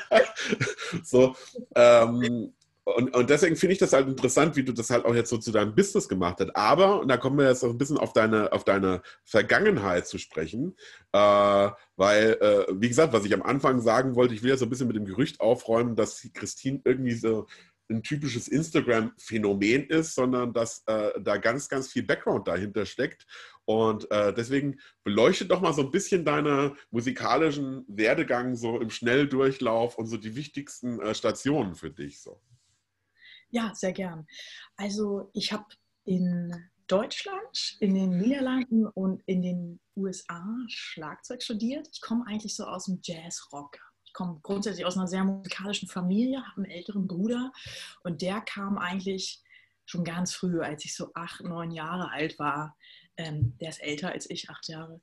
[1.05, 1.37] so,
[1.73, 2.51] ähm,
[2.83, 5.37] und, und deswegen finde ich das halt interessant, wie du das halt auch jetzt so
[5.37, 6.55] zu deinem Business gemacht hast.
[6.55, 10.17] Aber, und da kommen wir jetzt auch ein bisschen auf deine, auf deine Vergangenheit zu
[10.17, 10.75] sprechen,
[11.11, 14.65] äh, weil, äh, wie gesagt, was ich am Anfang sagen wollte, ich will ja so
[14.65, 17.45] ein bisschen mit dem Gerücht aufräumen, dass Christine irgendwie so
[17.91, 23.27] ein typisches Instagram-Phänomen ist, sondern dass äh, da ganz, ganz viel Background dahinter steckt.
[23.65, 29.97] Und äh, deswegen beleuchte doch mal so ein bisschen deinen musikalischen Werdegang so im Schnelldurchlauf
[29.97, 32.41] und so die wichtigsten äh, Stationen für dich so.
[33.51, 34.25] Ja, sehr gern.
[34.77, 35.65] Also ich habe
[36.05, 36.51] in
[36.87, 41.87] Deutschland, in den Niederlanden und in den USA Schlagzeug studiert.
[41.91, 43.77] Ich komme eigentlich so aus dem Jazzrock.
[44.03, 47.51] Ich komme grundsätzlich aus einer sehr musikalischen Familie, habe einen älteren Bruder
[48.03, 49.41] und der kam eigentlich
[49.85, 52.77] schon ganz früh, als ich so acht, neun Jahre alt war.
[53.17, 55.01] Ähm, der ist älter als ich, acht Jahre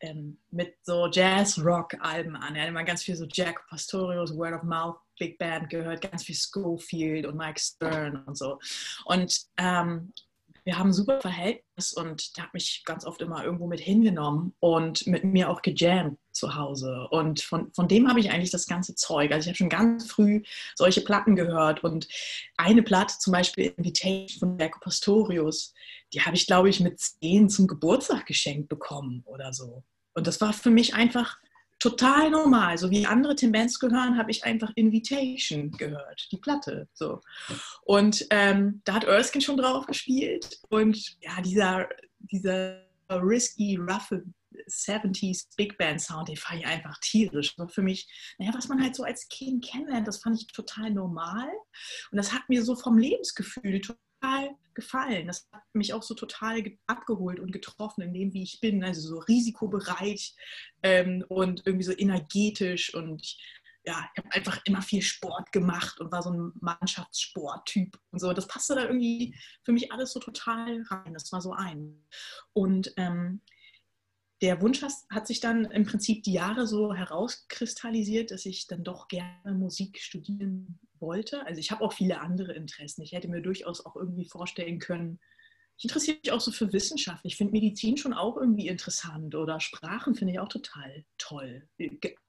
[0.00, 2.56] ähm, mit so Jazz-Rock-Alben an.
[2.56, 6.24] Er hat immer ganz viel so Jack Pastorius, Word of Mouth, Big Band gehört, ganz
[6.24, 8.58] viel Schofield und Mike Stern und so.
[9.04, 10.12] Und ähm,
[10.64, 14.54] wir haben ein super Verhältnis und der hat mich ganz oft immer irgendwo mit hingenommen
[14.60, 17.08] und mit mir auch gejammt zu Hause.
[17.10, 19.32] Und von, von dem habe ich eigentlich das ganze Zeug.
[19.32, 20.42] Also ich habe schon ganz früh
[20.74, 22.08] solche Platten gehört und
[22.56, 25.74] eine Platte, zum Beispiel Invitation von Berko Pastorius,
[26.12, 29.84] die habe ich, glaube ich, mit zehn zum Geburtstag geschenkt bekommen oder so.
[30.14, 31.38] Und das war für mich einfach
[31.80, 32.78] total normal.
[32.78, 36.88] So wie andere Tim Benz gehören, habe ich einfach Invitation gehört, die Platte.
[36.92, 37.20] So.
[37.82, 40.60] Und ähm, da hat Erskine schon drauf gespielt.
[40.68, 41.88] Und ja, dieser,
[42.18, 44.12] dieser risky, rough
[44.68, 47.58] 70s Big Band Sound, den fand ich einfach tierisch.
[47.58, 50.90] War für mich, naja, was man halt so als Kind kennenlernt, das fand ich total
[50.90, 51.48] normal.
[52.10, 55.26] Und das hat mir so vom Lebensgefühl total gefallen.
[55.26, 58.84] Das hat mich auch so total abgeholt und getroffen in dem, wie ich bin.
[58.84, 60.32] Also so risikobereit
[60.82, 66.00] ähm, und irgendwie so energetisch und ich, ja, ich habe einfach immer viel Sport gemacht
[66.00, 68.32] und war so ein Mannschaftssporttyp und so.
[68.32, 71.14] Das passte da irgendwie für mich alles so total rein.
[71.14, 72.06] Das war so ein.
[72.52, 73.40] Und ähm,
[74.40, 79.08] der Wunsch hat sich dann im Prinzip die Jahre so herauskristallisiert, dass ich dann doch
[79.08, 81.44] gerne Musik studieren wollte.
[81.46, 83.02] Also ich habe auch viele andere Interessen.
[83.02, 85.20] Ich hätte mir durchaus auch irgendwie vorstellen können,
[85.80, 87.24] ich interessiere mich auch so für Wissenschaft.
[87.24, 91.66] Ich finde Medizin schon auch irgendwie interessant oder Sprachen finde ich auch total toll.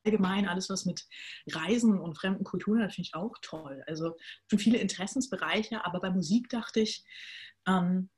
[0.05, 1.05] Allgemein alles, was mit
[1.49, 3.83] Reisen und fremden Kulturen finde ich auch toll.
[3.87, 4.15] Also
[4.49, 7.03] schon viele Interessensbereiche, aber bei Musik dachte ich,
[7.67, 8.09] ähm,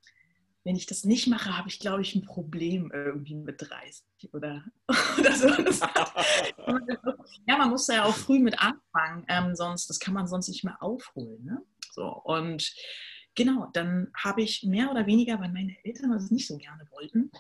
[0.63, 4.63] wenn ich das nicht mache, habe ich, glaube ich, ein Problem irgendwie mit 30 oder,
[5.19, 5.47] oder so.
[7.47, 10.63] Ja, man muss ja auch früh mit anfangen, ähm, sonst, das kann man sonst nicht
[10.63, 11.43] mehr aufholen.
[11.43, 11.61] Ne?
[11.91, 12.73] So, und
[13.35, 17.31] genau, dann habe ich mehr oder weniger, weil meine Eltern das nicht so gerne wollten,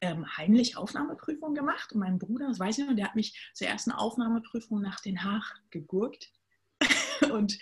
[0.00, 1.92] ähm, heimlich Aufnahmeprüfung gemacht.
[1.92, 5.22] Und mein Bruder, das weiß ich noch, der hat mich zur ersten Aufnahmeprüfung nach Den
[5.24, 6.32] Haag gegurkt.
[7.32, 7.58] und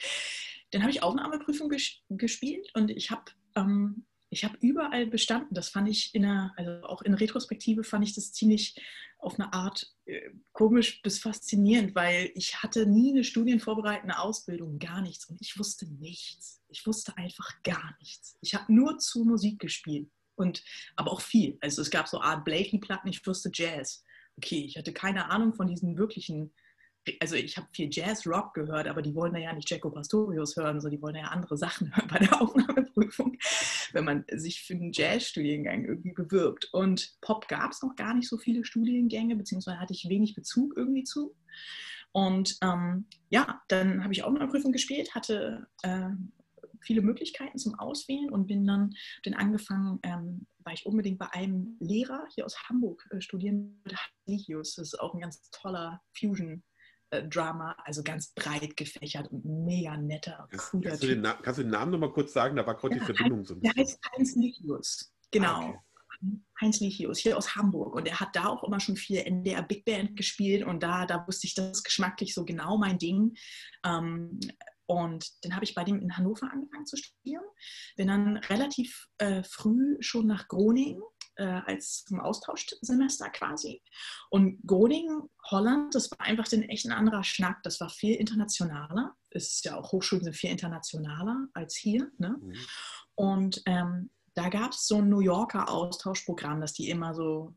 [0.70, 3.24] dann habe ich Aufnahmeprüfung ges gespielt und ich habe
[3.56, 5.54] ähm, ich habe überall bestanden.
[5.54, 8.80] Das fand ich in einer, also auch in Retrospektive fand ich das ziemlich
[9.18, 15.02] auf eine Art äh, komisch bis faszinierend, weil ich hatte nie eine studienvorbereitende Ausbildung, gar
[15.02, 15.28] nichts.
[15.28, 16.62] Und ich wusste nichts.
[16.68, 18.36] Ich wusste einfach gar nichts.
[18.40, 20.10] Ich habe nur zu Musik gespielt.
[20.36, 20.62] Und
[20.94, 21.58] aber auch viel.
[21.60, 24.04] Also es gab so Art Blakey-Platten, ich wusste Jazz.
[24.36, 26.52] Okay, ich hatte keine Ahnung von diesen wirklichen
[27.20, 30.88] also ich habe viel Jazz-Rock gehört, aber die wollen ja nicht Jaco Pastorius hören, so
[30.88, 33.36] die wollen ja andere Sachen hören bei der Aufnahmeprüfung,
[33.92, 36.68] wenn man sich für einen Jazz-Studiengang irgendwie bewirbt.
[36.72, 40.76] Und Pop gab es noch gar nicht so viele Studiengänge, beziehungsweise hatte ich wenig Bezug
[40.76, 41.34] irgendwie zu.
[42.12, 46.10] Und ähm, ja, dann habe ich Aufnahmeprüfung gespielt, hatte äh,
[46.80, 48.94] viele Möglichkeiten zum Auswählen und bin dann,
[49.24, 53.98] dann angefangen, ähm, weil ich unbedingt bei einem Lehrer hier aus Hamburg äh, studieren wollte,
[54.52, 56.62] Das ist auch ein ganz toller Fusion
[57.10, 61.70] Drama, also ganz breit gefächert und mega netter, cooler kannst, du den, kannst du den
[61.70, 62.56] Namen nochmal kurz sagen?
[62.56, 63.74] Da war gerade ja, die Verbindung so ein bisschen.
[63.74, 65.60] Der heißt Heinz Lichius, genau.
[65.60, 65.78] Ah, okay.
[66.60, 67.94] Heinz Lichius, hier aus Hamburg.
[67.94, 71.24] Und er hat da auch immer schon viel NDR Big Band gespielt und da, da
[71.26, 73.36] wusste ich, das ist geschmacklich so genau mein Ding.
[73.84, 74.40] Ähm,
[74.86, 77.44] und dann habe ich bei dem in Hannover angefangen zu studieren.
[77.96, 81.02] Bin dann relativ äh, früh schon nach Groningen
[81.38, 83.82] äh, als zum Austauschsemester quasi.
[84.30, 87.62] Und Groningen, Holland, das war einfach den echt ein anderer Schnack.
[87.62, 89.14] Das war viel internationaler.
[89.30, 92.10] Es ist ja auch Hochschulen sind viel internationaler als hier.
[92.18, 92.36] Ne?
[92.40, 92.54] Mhm.
[93.14, 97.54] Und ähm, da gab es so ein New Yorker Austauschprogramm, dass die immer so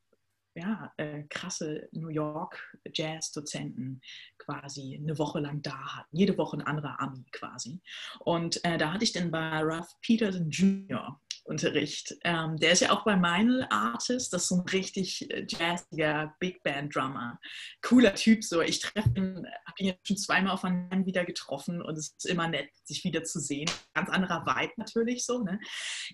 [0.53, 4.01] ja, äh, krasse New York Jazz-Dozenten
[4.37, 6.17] quasi eine Woche lang da hatten.
[6.17, 7.81] Jede Woche ein anderer Ami quasi.
[8.19, 11.19] Und äh, da hatte ich dann bei Ralph Peterson Jr.
[11.51, 12.15] Unterricht.
[12.23, 16.33] Ähm, der ist ja auch bei Meinl Artist, das ist so ein richtig äh, jazziger
[16.39, 17.39] Big Band Drummer.
[17.81, 18.61] Cooler Typ, so.
[18.61, 22.25] Ich treffe ihn, habe ihn jetzt schon zweimal auf einem wieder getroffen und es ist
[22.25, 23.69] immer nett, sich wieder zu sehen.
[23.93, 25.43] Ganz anderer Vibe natürlich so.
[25.43, 25.59] Ne?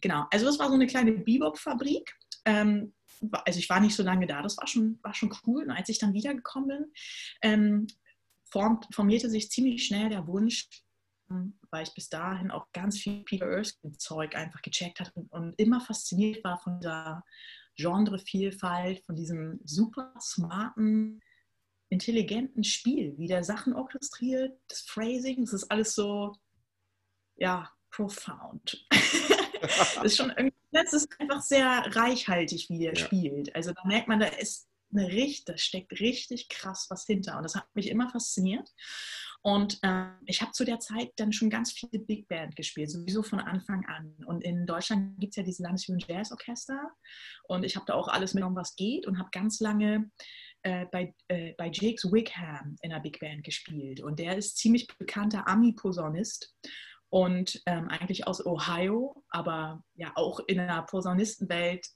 [0.02, 2.14] Genau, also das war so eine kleine Bebop-Fabrik.
[2.46, 2.94] Ähm,
[3.46, 5.64] also ich war nicht so lange da, das war schon, war schon cool.
[5.64, 6.94] Und als ich dann wiedergekommen bin,
[7.42, 7.88] ähm,
[8.92, 10.68] formierte sich ziemlich schnell der Wunsch,
[11.72, 16.44] weil ich bis dahin auch ganz viel Peter Erskine-Zeug einfach gecheckt hatte und immer fasziniert
[16.44, 17.24] war von dieser
[17.76, 21.22] Genrevielfalt, von diesem super smarten,
[21.90, 26.36] intelligenten Spiel, wie der Sachen orchestriert, das Phrasing, das ist alles so,
[27.36, 28.86] ja, profound.
[28.90, 33.06] das ist schon irgendwie, das ist einfach sehr reichhaltig, wie er ja.
[33.06, 33.56] spielt.
[33.56, 37.44] Also da merkt man, da ist eine richtig, da steckt richtig krass was hinter und
[37.44, 38.70] das hat mich immer fasziniert.
[39.42, 43.24] Und äh, ich habe zu der Zeit dann schon ganz viel Big Band gespielt, sowieso
[43.24, 44.16] von Anfang an.
[44.26, 46.92] Und in Deutschland gibt es ja diese Landesjugend Jazz Orchester.
[47.48, 50.12] Und ich habe da auch alles mitgenommen, was geht und habe ganz lange
[50.64, 54.02] äh, bei, äh, bei Jakes Wickham in der Big Band gespielt.
[54.02, 56.54] Und der ist ziemlich bekannter Ami-Posaunist
[57.10, 61.88] und ähm, eigentlich aus Ohio, aber ja auch in der Posaunistenwelt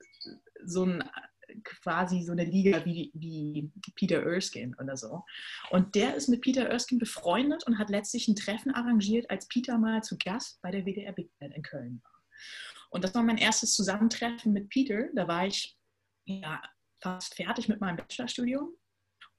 [0.64, 1.04] so ein
[1.64, 5.24] quasi so eine Liga wie, wie Peter Erskine oder so.
[5.70, 9.78] Und der ist mit Peter Erskine befreundet und hat letztlich ein Treffen arrangiert, als Peter
[9.78, 12.12] mal zu Gast bei der WDR Big Band in Köln war.
[12.90, 15.08] Und das war mein erstes Zusammentreffen mit Peter.
[15.14, 15.78] Da war ich
[16.26, 16.62] ja,
[17.02, 18.76] fast fertig mit meinem Bachelorstudium.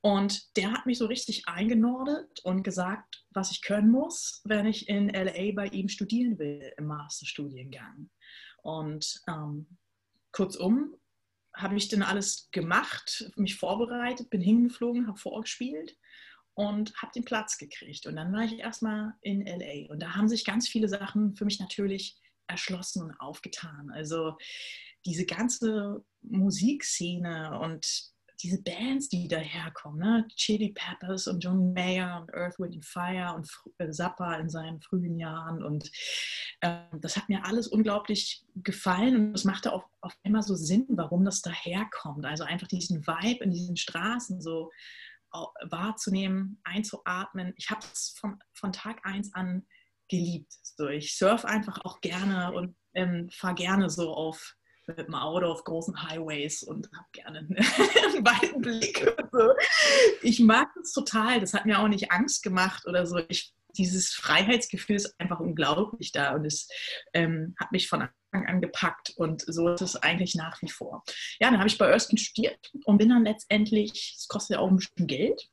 [0.05, 4.88] Und der hat mich so richtig eingenordet und gesagt, was ich können muss, wenn ich
[4.88, 8.11] in LA bei ihm studieren will im Masterstudiengang.
[8.62, 9.79] Und ähm,
[10.33, 10.96] kurzum,
[11.55, 15.97] habe ich dann alles gemacht, mich vorbereitet, bin hingeflogen, habe vorgespielt
[16.55, 18.07] und habe den Platz gekriegt.
[18.07, 19.91] Und dann war ich erstmal in LA.
[19.91, 23.91] Und da haben sich ganz viele Sachen für mich natürlich erschlossen und aufgetan.
[23.91, 24.37] Also
[25.05, 28.12] diese ganze Musikszene und
[28.42, 30.26] diese Bands, die daherkommen, ne?
[30.37, 35.18] Chili Peppers und John Mayer und Earth, Wind Fire und äh, Zappa in seinen frühen
[35.18, 35.62] Jahren.
[35.62, 35.90] Und
[36.61, 40.87] äh, das hat mir alles unglaublich gefallen und es machte auch auf einmal so Sinn,
[40.90, 42.24] warum das daherkommt.
[42.26, 44.70] Also einfach diesen Vibe in diesen Straßen so
[45.62, 47.55] wahrzunehmen, einzuatmen.
[47.57, 49.66] Ich habe es von, von Tag eins an
[50.09, 50.52] geliebt.
[50.62, 55.47] So, ich surfe einfach auch gerne und ähm, fahre gerne so auf mit dem Auto
[55.47, 59.14] auf großen Highways und habe gerne einen weiten Blick.
[59.33, 59.53] So.
[60.23, 61.40] Ich mag das total.
[61.40, 63.18] Das hat mir auch nicht Angst gemacht oder so.
[63.29, 66.68] Ich, dieses Freiheitsgefühl ist einfach unglaublich da und es
[67.14, 71.03] ähm, hat mich von Anfang an gepackt und so ist es eigentlich nach wie vor.
[71.40, 74.68] Ja, dann habe ich bei Erskine studiert und bin dann letztendlich, es kostet ja auch
[74.68, 75.49] ein bisschen Geld.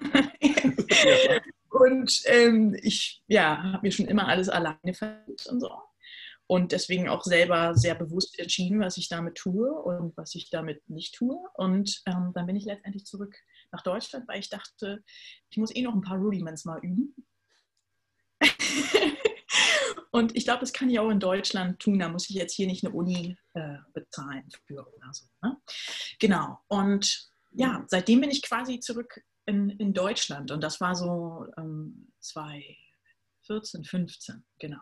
[1.68, 5.70] und ähm, ich ja, habe mir schon immer alles alleine verdient und so
[6.46, 10.88] und deswegen auch selber sehr bewusst entschieden, was ich damit tue und was ich damit
[10.88, 11.38] nicht tue.
[11.54, 13.34] Und ähm, dann bin ich letztendlich zurück
[13.72, 15.02] nach Deutschland, weil ich dachte,
[15.50, 17.14] ich muss eh noch ein paar Rudiments mal üben.
[20.10, 21.98] und ich glaube, das kann ich auch in Deutschland tun.
[21.98, 25.24] Da muss ich jetzt hier nicht eine Uni äh, bezahlen für oder so.
[25.42, 25.56] Ne?
[26.18, 26.58] Genau.
[26.68, 30.50] Und ja, seitdem bin ich quasi zurück in, in Deutschland.
[30.50, 32.12] Und das war so ähm,
[33.44, 34.80] 2014, 15, genau.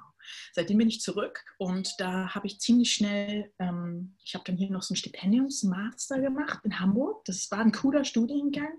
[0.53, 4.70] Seitdem bin ich zurück und da habe ich ziemlich schnell, ähm, ich habe dann hier
[4.70, 7.25] noch so ein Stipendiumsmaster gemacht in Hamburg.
[7.25, 8.72] Das war ein cooler Studiengang,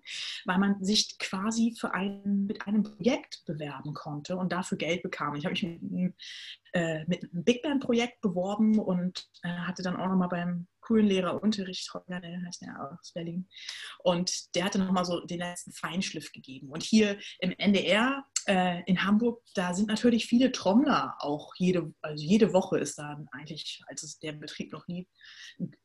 [0.45, 5.35] weil man sich quasi für ein, mit einem Projekt bewerben konnte und dafür Geld bekam.
[5.35, 6.15] Ich habe mich mit,
[6.73, 11.07] äh, mit einem Big Band Projekt beworben und äh, hatte dann auch nochmal beim coolen
[11.07, 13.47] Lehrer Unterricht, Holger, der heißt ja aus Berlin.
[13.99, 16.69] Und der hatte nochmal so den letzten Feinschliff gegeben.
[16.69, 22.23] Und hier im NDR äh, in Hamburg, da sind natürlich viele Trommler auch jede, also
[22.23, 25.07] jede Woche ist da eigentlich, als es der Betrieb noch nie,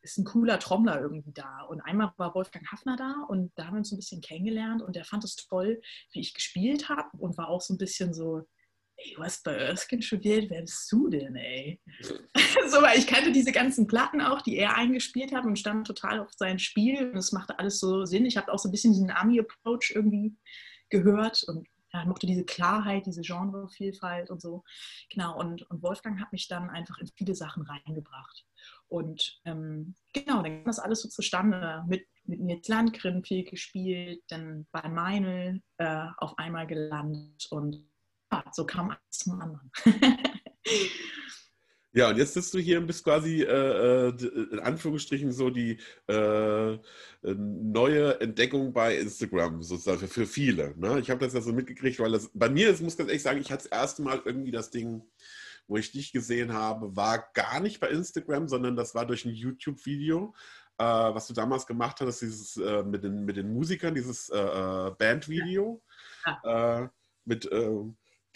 [0.03, 1.62] ist ein cooler Trommler irgendwie da.
[1.62, 4.97] Und einmal war Wolfgang Hafner da und da haben wir uns ein bisschen kennengelernt und
[4.97, 5.81] der fand es toll,
[6.12, 8.47] wie ich gespielt habe und war auch so ein bisschen so,
[8.97, 11.81] ey, du hast bei Erskine studiert, wer bist du denn, ey?
[12.68, 16.21] so, weil ich kannte diese ganzen Platten auch, die er eingespielt hat und stand total
[16.21, 18.27] auf sein Spiel und es machte alles so Sinn.
[18.27, 20.37] Ich habe auch so ein bisschen diesen Army-Approach irgendwie
[20.90, 24.64] gehört und ja, mochte diese Klarheit, diese Genrevielfalt und so.
[25.11, 28.46] Genau, und, und Wolfgang hat mich dann einfach in viele Sachen reingebracht.
[28.88, 31.85] Und ähm, genau, dann kam das alles so zustande.
[31.88, 37.88] Mit, mit Nils Landgren viel gespielt, dann bei Meinl äh, auf einmal gelandet und
[38.31, 39.70] ja, so kam eins zum anderen.
[41.99, 44.13] Ja, und jetzt sitzt du hier und bist quasi äh, äh
[44.53, 46.79] in Anführungsstrichen so die äh,
[47.23, 50.75] neue Entdeckung bei Instagram, sozusagen für, viele.
[50.79, 51.01] Ne?
[51.01, 53.41] Ich habe das ja so mitgekriegt, weil das bei mir, das muss ganz ehrlich sagen,
[53.41, 55.03] ich hatte das erste Mal irgendwie das Ding,
[55.67, 59.35] wo ich dich gesehen habe, war gar nicht bei Instagram, sondern das war durch ein
[59.35, 60.37] YouTube-Video,
[60.79, 64.91] äh, was du damals gemacht hast, dieses äh, mit, den, mit den Musikern, dieses äh,
[64.97, 65.83] Band-Video.
[66.45, 66.91] Ja.
[67.25, 67.49] mit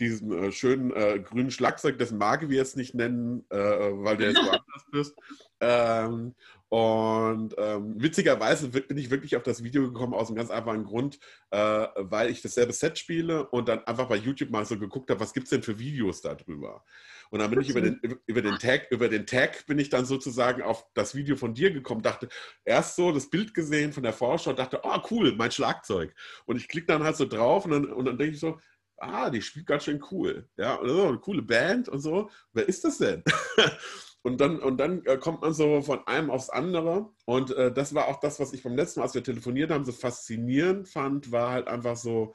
[0.02, 4.32] diesem äh, schönen äh, grünen Schlagzeug, dessen Marke wir jetzt nicht nennen, äh, weil der
[4.32, 5.16] so anders ist.
[5.60, 6.34] Ähm,
[6.68, 11.18] und ähm, witzigerweise bin ich wirklich auf das Video gekommen aus einem ganz einfachen Grund,
[11.50, 11.58] äh,
[11.96, 15.34] weil ich dasselbe Set spiele und dann einfach bei YouTube mal so geguckt habe, was
[15.34, 16.82] gibt es denn für Videos darüber.
[17.28, 20.06] Und dann bin ich über den, über, den Tag, über den Tag bin ich dann
[20.06, 22.28] sozusagen auf das Video von dir gekommen, dachte
[22.64, 26.14] erst so das Bild gesehen von der Vorschau und dachte, oh cool, mein Schlagzeug.
[26.46, 28.58] Und ich klicke dann halt so drauf und dann, und dann denke ich so,
[28.98, 30.48] ah, die spielt ganz schön cool.
[30.56, 32.30] Ja, und so, eine coole Band und so.
[32.52, 33.22] Wer ist das denn?
[34.22, 37.10] und dann, und dann äh, kommt man so von einem aufs andere.
[37.24, 39.84] Und äh, das war auch das, was ich beim letzten Mal, als wir telefoniert haben,
[39.84, 42.34] so faszinierend fand, war halt einfach so,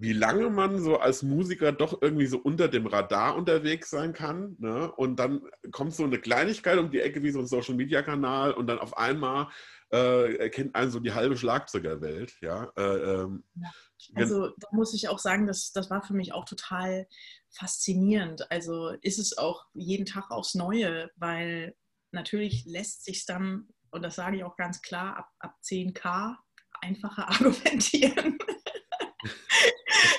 [0.00, 4.56] wie lange man so als Musiker doch irgendwie so unter dem Radar unterwegs sein kann.
[4.58, 4.90] Ne?
[4.92, 8.78] Und dann kommt so eine Kleinigkeit um die Ecke wie so ein Social-Media-Kanal und dann
[8.78, 9.48] auf einmal
[9.92, 12.32] äh, erkennt einen so die halbe Schlagzeugerwelt.
[12.40, 12.72] Ja?
[12.78, 13.70] Äh, ähm, ja.
[14.14, 17.06] Also da muss ich auch sagen, das, das war für mich auch total
[17.50, 18.50] faszinierend.
[18.50, 21.76] Also ist es auch jeden Tag aufs Neue, weil
[22.10, 26.36] natürlich lässt sich dann, und das sage ich auch ganz klar, ab, ab 10k
[26.80, 28.38] einfacher argumentieren.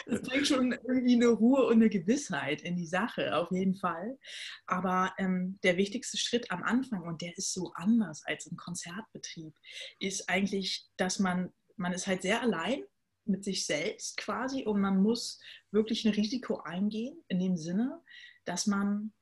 [0.06, 4.18] Das bringt schon irgendwie eine Ruhe und eine Gewissheit in die Sache, auf jeden Fall.
[4.66, 9.54] Aber ähm, der wichtigste Schritt am Anfang, und der ist so anders als im Konzertbetrieb,
[10.00, 12.84] ist eigentlich, dass man, man ist halt sehr allein
[13.26, 15.40] mit sich selbst quasi und man muss
[15.72, 18.02] wirklich ein Risiko eingehen, in dem Sinne,
[18.46, 19.14] dass man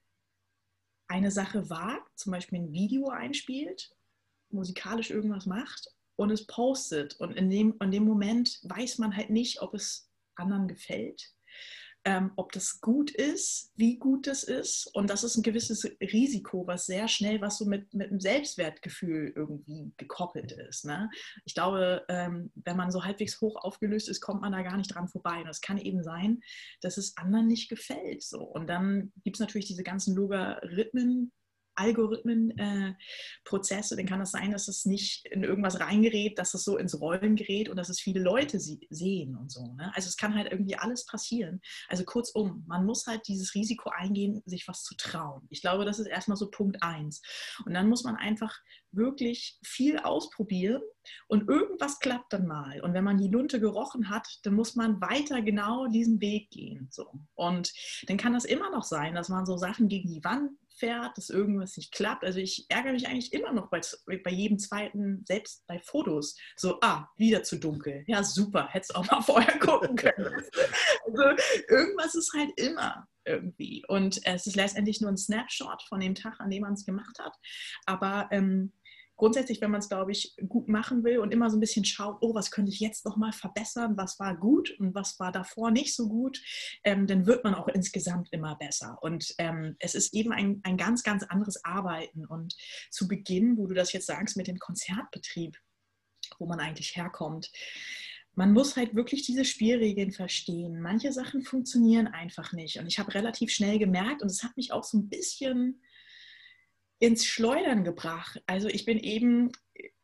[1.08, 3.96] eine Sache wagt, zum Beispiel ein Video einspielt,
[4.52, 7.20] musikalisch irgendwas macht und es postet.
[7.20, 10.09] Und in dem, in dem Moment weiß man halt nicht, ob es
[10.40, 11.34] anderen gefällt.
[12.06, 14.90] ähm, ob das gut ist, wie gut das ist.
[14.94, 19.34] Und das ist ein gewisses Risiko, was sehr schnell, was so mit, mit einem Selbstwertgefühl
[19.36, 20.86] irgendwie gekoppelt ist.
[20.86, 21.10] Ne?
[21.44, 24.94] Ich glaube, ähm, wenn man so halbwegs hoch aufgelöst ist, kommt man da gar nicht
[24.94, 25.42] dran vorbei.
[25.42, 26.40] Und es kann eben sein,
[26.82, 28.24] dass es anderen nicht gefällt.
[28.24, 28.44] So.
[28.44, 31.34] Und dann gibt es natürlich diese ganzen Logarithmen,
[31.80, 36.64] Algorithmenprozesse, äh, dann kann es das sein, dass es nicht in irgendwas reingerät, dass es
[36.64, 39.74] so ins Rollen gerät und dass es viele Leute sie sehen und so.
[39.74, 39.92] Ne?
[39.96, 41.62] Also es kann halt irgendwie alles passieren.
[41.88, 45.48] Also kurzum, man muss halt dieses Risiko eingehen, sich was zu trauen.
[45.50, 47.22] Ich glaube, das ist erstmal so Punkt eins.
[47.66, 48.60] Und dann muss man einfach
[48.92, 50.82] wirklich viel ausprobieren
[51.28, 52.82] und irgendwas klappt dann mal.
[52.82, 56.88] Und wenn man die Lunte gerochen hat, dann muss man weiter genau diesen Weg gehen.
[56.92, 57.12] So.
[57.36, 57.74] Und
[58.08, 61.30] dann kann das immer noch sein, dass man so Sachen gegen die Wand fährt, dass
[61.30, 62.24] irgendwas nicht klappt.
[62.24, 63.82] Also ich ärgere mich eigentlich immer noch bei,
[64.24, 66.36] bei jedem zweiten, selbst bei Fotos.
[66.56, 68.04] So, ah, wieder zu dunkel.
[68.08, 70.44] Ja, super, hättest auch mal vorher gucken können.
[71.06, 71.24] also
[71.68, 73.84] irgendwas ist halt immer irgendwie.
[73.88, 77.20] Und es ist letztendlich nur ein Snapshot von dem Tag, an dem man es gemacht
[77.20, 77.36] hat.
[77.86, 78.74] Aber ähm,
[79.20, 82.18] grundsätzlich, wenn man es, glaube ich, gut machen will und immer so ein bisschen schaut,
[82.22, 85.94] oh, was könnte ich jetzt nochmal verbessern, was war gut und was war davor nicht
[85.94, 86.42] so gut,
[86.84, 88.98] ähm, dann wird man auch insgesamt immer besser.
[89.02, 92.26] Und ähm, es ist eben ein, ein ganz, ganz anderes Arbeiten.
[92.26, 92.56] Und
[92.90, 95.58] zu Beginn, wo du das jetzt sagst mit dem Konzertbetrieb,
[96.40, 97.52] wo man eigentlich herkommt,
[98.36, 100.80] man muss halt wirklich diese Spielregeln verstehen.
[100.80, 102.80] Manche Sachen funktionieren einfach nicht.
[102.80, 105.82] Und ich habe relativ schnell gemerkt, und es hat mich auch so ein bisschen
[107.00, 108.42] ins Schleudern gebracht.
[108.46, 109.52] Also ich bin eben,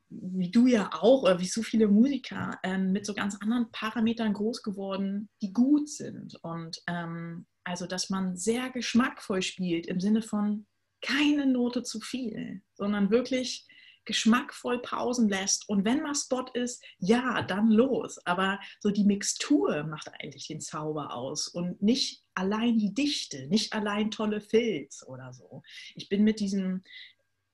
[0.10, 4.64] wie du ja auch, wie so viele Musiker, ähm, mit so ganz anderen Parametern groß
[4.64, 6.36] geworden, die gut sind.
[6.42, 10.68] Und ähm, also, dass man sehr geschmackvoll spielt im Sinne von
[11.02, 13.68] keine Note zu viel, sondern wirklich
[14.06, 15.68] geschmackvoll pausen lässt.
[15.68, 18.20] Und wenn mal Spot ist, ja, dann los.
[18.26, 23.74] Aber so die Mixtur macht eigentlich den Zauber aus und nicht allein die Dichte, nicht
[23.74, 25.64] allein tolle Filz oder so.
[25.96, 26.84] Ich bin mit diesem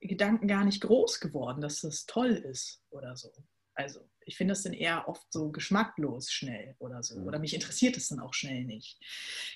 [0.00, 3.32] Gedanken gar nicht groß geworden, dass das toll ist oder so.
[3.74, 7.16] Also ich finde das dann eher oft so geschmacklos schnell oder so.
[7.20, 8.98] Oder mich interessiert es dann auch schnell nicht.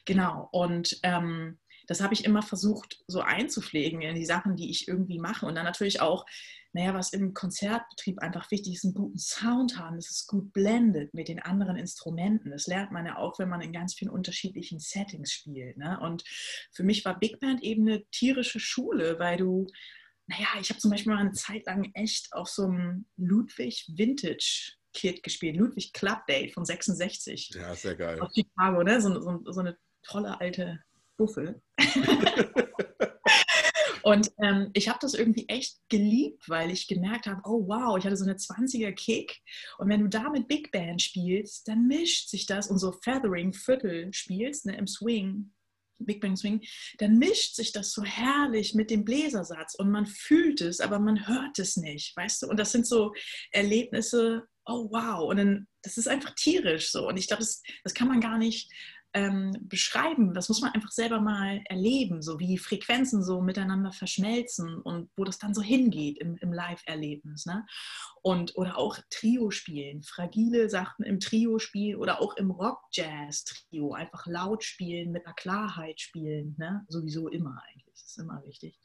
[0.04, 0.48] Genau.
[0.52, 5.18] Und ähm, das habe ich immer versucht so einzupflegen in die Sachen, die ich irgendwie
[5.18, 5.46] mache.
[5.46, 6.26] Und dann natürlich auch
[6.76, 11.14] naja, was im Konzertbetrieb einfach wichtig ist, einen guten Sound haben, dass es gut blendet
[11.14, 12.50] mit den anderen Instrumenten.
[12.50, 15.78] Das lernt man ja auch, wenn man in ganz vielen unterschiedlichen Settings spielt.
[15.78, 15.98] Ne?
[16.00, 16.22] Und
[16.72, 19.66] für mich war Big Band eben eine tierische Schule, weil du,
[20.26, 24.74] naja, ich habe zum Beispiel mal eine Zeit lang echt auf so einem Ludwig Vintage
[24.92, 27.52] Kit gespielt, Ludwig Club Date von 66.
[27.54, 28.20] Ja, sehr geil.
[28.20, 29.00] Aus Chicago, ne?
[29.00, 30.78] so, so, so eine tolle alte
[31.16, 31.62] Buffel.
[34.02, 38.04] Und ähm, ich habe das irgendwie echt geliebt, weil ich gemerkt habe, oh wow, ich
[38.04, 39.40] hatte so eine 20er Kick.
[39.78, 43.52] Und wenn du da mit Big Band spielst, dann mischt sich das und so Feathering
[43.52, 45.50] Viertel spielst ne, im Swing,
[45.98, 46.62] Big Bang Swing,
[46.98, 51.26] dann mischt sich das so herrlich mit dem Bläsersatz und man fühlt es, aber man
[51.26, 52.48] hört es nicht, weißt du?
[52.48, 53.12] Und das sind so
[53.50, 57.08] Erlebnisse, oh wow, und dann, das ist einfach tierisch so.
[57.08, 58.70] Und ich glaube, das, das kann man gar nicht
[59.16, 60.34] ähm, beschreiben.
[60.34, 65.24] Das muss man einfach selber mal erleben, so wie Frequenzen so miteinander verschmelzen und wo
[65.24, 67.46] das dann so hingeht im, im Live-Erlebnis.
[67.46, 67.64] Ne?
[68.20, 74.26] Und, oder auch Trio spielen, fragile Sachen im Trio spielen oder auch im Rock-Jazz-Trio, einfach
[74.26, 76.54] laut spielen, mit einer Klarheit spielen.
[76.58, 76.84] Ne?
[76.88, 77.86] Sowieso immer eigentlich.
[77.94, 78.78] Das ist immer wichtig.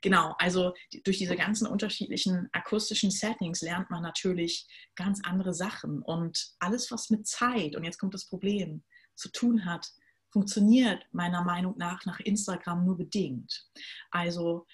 [0.00, 6.54] Genau, also durch diese ganzen unterschiedlichen akustischen Settings lernt man natürlich ganz andere Sachen und
[6.60, 8.84] alles, was mit Zeit, und jetzt kommt das Problem,
[9.16, 9.90] zu tun hat,
[10.30, 13.66] funktioniert meiner Meinung nach nach Instagram nur bedingt.
[14.10, 14.66] Also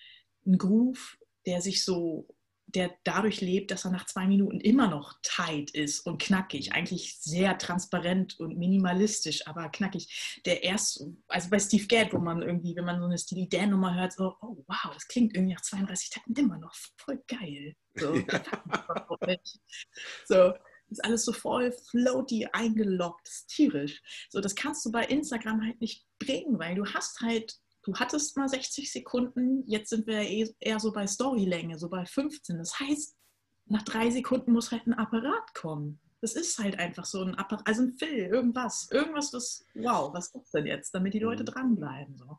[0.44, 2.26] ein Groove, der sich so,
[2.66, 7.16] der dadurch lebt, dass er nach zwei Minuten immer noch tight ist und knackig, eigentlich
[7.20, 10.40] sehr transparent und minimalistisch, aber knackig.
[10.46, 13.70] Der erst, also bei Steve Gadd, wo man irgendwie, wenn man so eine Steely Dan
[13.70, 17.76] Nummer hört, so, oh wow, das klingt irgendwie nach 32 Takten immer noch voll geil.
[17.94, 18.14] So,
[19.26, 19.36] ja.
[20.24, 20.52] so
[20.92, 24.02] ist alles so voll floaty eingeloggt, ist tierisch.
[24.30, 28.36] So, das kannst du bei Instagram halt nicht bringen, weil du hast halt, du hattest
[28.36, 30.20] mal 60 Sekunden, jetzt sind wir
[30.60, 32.58] eher so bei Storylänge, so bei 15.
[32.58, 33.16] Das heißt,
[33.66, 36.00] nach drei Sekunden muss halt ein Apparat kommen.
[36.20, 40.28] Das ist halt einfach so ein Apparat, also ein Fill, irgendwas, irgendwas, was, wow, was
[40.28, 41.46] ist denn jetzt, damit die Leute mhm.
[41.46, 42.16] dranbleiben.
[42.16, 42.38] So.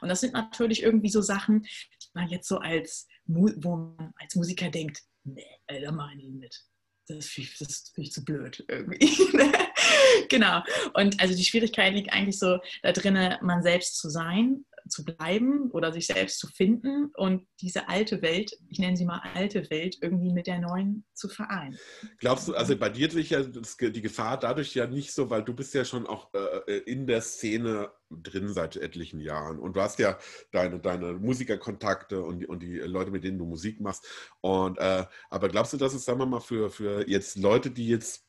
[0.00, 4.36] Und das sind natürlich irgendwie so Sachen, die man jetzt so als, wo man als
[4.36, 6.64] Musiker denkt, nee, da mache ich nicht mit
[7.06, 7.50] das finde
[7.96, 9.08] ich, zu blöd irgendwie.
[10.28, 10.62] genau.
[10.94, 15.70] Und also die Schwierigkeit liegt eigentlich so da drin, man selbst zu sein zu bleiben
[15.70, 19.96] oder sich selbst zu finden und diese alte Welt, ich nenne sie mal alte Welt,
[20.00, 21.78] irgendwie mit der neuen zu vereinen.
[22.18, 25.42] Glaubst du, also bei dir sehe ich ja die Gefahr dadurch ja nicht so, weil
[25.42, 29.80] du bist ja schon auch äh, in der Szene drin seit etlichen Jahren und du
[29.80, 30.18] hast ja
[30.52, 34.06] deine, deine Musikerkontakte und die, und die Leute, mit denen du Musik machst.
[34.40, 37.88] Und, äh, aber glaubst du, dass es, sagen wir mal, für, für jetzt Leute, die
[37.88, 38.26] jetzt,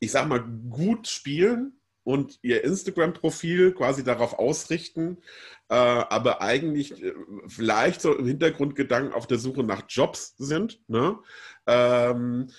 [0.00, 5.18] ich sag mal, gut spielen, und ihr Instagram-Profil quasi darauf ausrichten,
[5.68, 7.14] äh, aber eigentlich äh,
[7.46, 11.18] vielleicht so im Hintergrund Gedanken auf der Suche nach Jobs sind, ne?
[11.66, 12.50] ähm,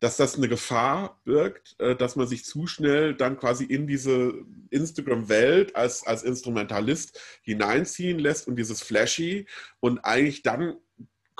[0.00, 4.34] dass das eine Gefahr birgt, äh, dass man sich zu schnell dann quasi in diese
[4.70, 9.46] Instagram-Welt als, als Instrumentalist hineinziehen lässt und dieses Flashy
[9.80, 10.76] und eigentlich dann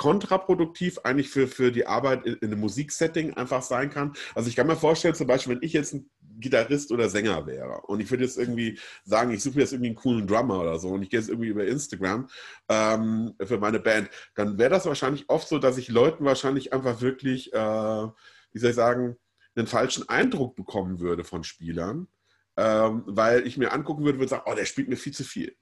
[0.00, 4.14] kontraproduktiv eigentlich für, für die Arbeit in, in einem Musiksetting einfach sein kann.
[4.34, 7.82] Also ich kann mir vorstellen, zum Beispiel, wenn ich jetzt ein Gitarrist oder Sänger wäre
[7.82, 10.78] und ich würde jetzt irgendwie sagen, ich suche mir jetzt irgendwie einen coolen Drummer oder
[10.78, 12.30] so und ich gehe jetzt irgendwie über Instagram
[12.70, 17.02] ähm, für meine Band, dann wäre das wahrscheinlich oft so, dass ich Leuten wahrscheinlich einfach
[17.02, 19.16] wirklich, äh, wie soll ich sagen,
[19.54, 22.08] einen falschen Eindruck bekommen würde von Spielern,
[22.56, 25.24] ähm, weil ich mir angucken würde und würde sagen, oh, der spielt mir viel zu
[25.24, 25.54] viel.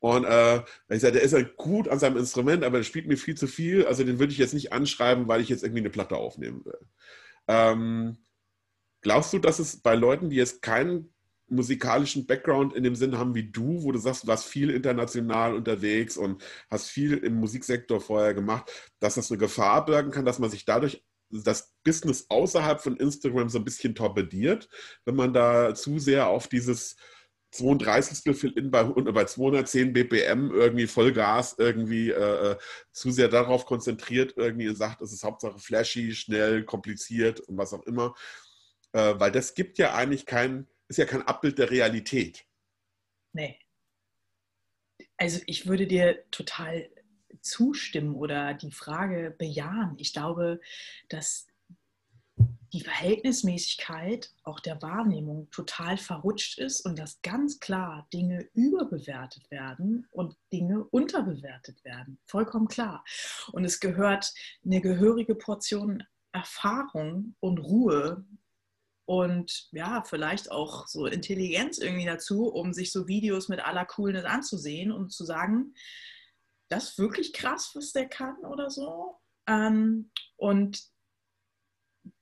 [0.00, 3.16] Und äh, ich sage, der ist halt gut an seinem Instrument, aber der spielt mir
[3.16, 3.86] viel zu viel.
[3.86, 6.78] Also den würde ich jetzt nicht anschreiben, weil ich jetzt irgendwie eine Platte aufnehmen will.
[7.46, 8.18] Ähm,
[9.02, 11.12] glaubst du, dass es bei Leuten, die jetzt keinen
[11.50, 15.54] musikalischen Background in dem Sinn haben wie du, wo du sagst, du warst viel international
[15.54, 18.70] unterwegs und hast viel im Musiksektor vorher gemacht,
[19.00, 23.48] dass das eine Gefahr birgen kann, dass man sich dadurch das Business außerhalb von Instagram
[23.48, 24.68] so ein bisschen torpediert,
[25.04, 26.96] wenn man da zu sehr auf dieses
[27.52, 28.36] 32.
[28.36, 32.58] Fill-In bei, bei 210 BPM irgendwie Vollgas irgendwie äh, äh,
[32.92, 37.82] zu sehr darauf konzentriert irgendwie sagt, es ist Hauptsache flashy, schnell, kompliziert und was auch
[37.86, 38.14] immer.
[38.92, 42.44] Äh, weil das gibt ja eigentlich kein, ist ja kein Abbild der Realität.
[43.32, 43.58] Nee.
[45.16, 46.88] Also ich würde dir total
[47.42, 49.94] zustimmen oder die Frage bejahen.
[49.98, 50.60] Ich glaube,
[51.08, 51.46] dass
[52.72, 60.06] die Verhältnismäßigkeit auch der Wahrnehmung total verrutscht ist und dass ganz klar Dinge überbewertet werden
[60.10, 62.18] und Dinge unterbewertet werden.
[62.26, 63.04] Vollkommen klar.
[63.52, 64.32] Und es gehört
[64.64, 68.24] eine gehörige Portion Erfahrung und Ruhe
[69.04, 74.24] und ja, vielleicht auch so Intelligenz irgendwie dazu, um sich so Videos mit aller Coolness
[74.24, 75.74] anzusehen und zu sagen,
[76.68, 79.18] das ist wirklich krass, was der kann oder so.
[79.48, 80.80] Ähm, und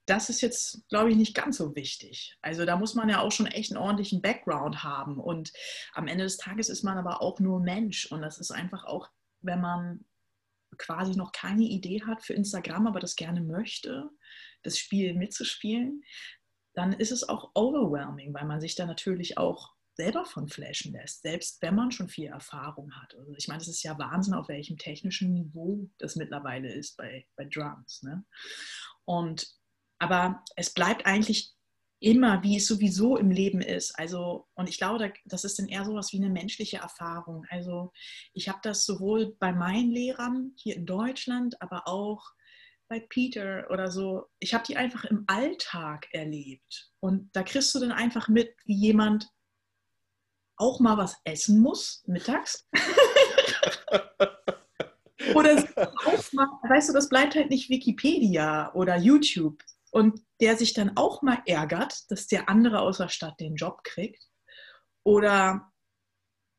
[0.08, 2.38] das ist jetzt, glaube ich, nicht ganz so wichtig.
[2.40, 5.20] Also da muss man ja auch schon echt einen ordentlichen Background haben.
[5.20, 5.52] Und
[5.92, 8.10] am Ende des Tages ist man aber auch nur Mensch.
[8.10, 9.10] Und das ist einfach auch,
[9.42, 10.04] wenn man
[10.78, 14.08] quasi noch keine Idee hat für Instagram, aber das gerne möchte,
[14.62, 16.02] das Spiel mitzuspielen,
[16.72, 21.22] dann ist es auch overwhelming, weil man sich da natürlich auch selber von flashen lässt,
[21.22, 23.14] selbst wenn man schon viel Erfahrung hat.
[23.16, 27.26] Also ich meine, es ist ja Wahnsinn, auf welchem technischen Niveau das mittlerweile ist bei,
[27.36, 28.02] bei Drums.
[28.04, 28.24] Ne?
[29.04, 29.58] Und
[29.98, 31.54] aber es bleibt eigentlich
[32.00, 33.98] immer, wie es sowieso im Leben ist.
[33.98, 37.44] Also, und ich glaube, das ist dann eher so was wie eine menschliche Erfahrung.
[37.50, 37.92] Also,
[38.32, 42.32] ich habe das sowohl bei meinen Lehrern hier in Deutschland, aber auch
[42.88, 44.26] bei Peter oder so.
[44.38, 46.90] Ich habe die einfach im Alltag erlebt.
[47.00, 49.28] Und da kriegst du dann einfach mit, wie jemand
[50.56, 52.66] auch mal was essen muss mittags.
[55.34, 55.64] oder
[56.06, 60.96] auch mal, weißt du, das bleibt halt nicht Wikipedia oder YouTube, und der sich dann
[60.96, 64.22] auch mal ärgert, dass der andere aus der Stadt den Job kriegt.
[65.04, 65.72] Oder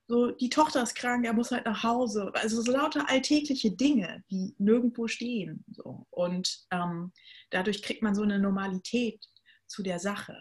[0.08, 2.32] so, die Tochter ist krank, er muss halt nach Hause.
[2.34, 5.64] Also so lauter alltägliche Dinge, die nirgendwo stehen.
[5.68, 6.08] So.
[6.10, 7.14] Und ähm,
[7.52, 9.24] dadurch kriegt man so eine Normalität
[9.68, 10.36] zu der Sache.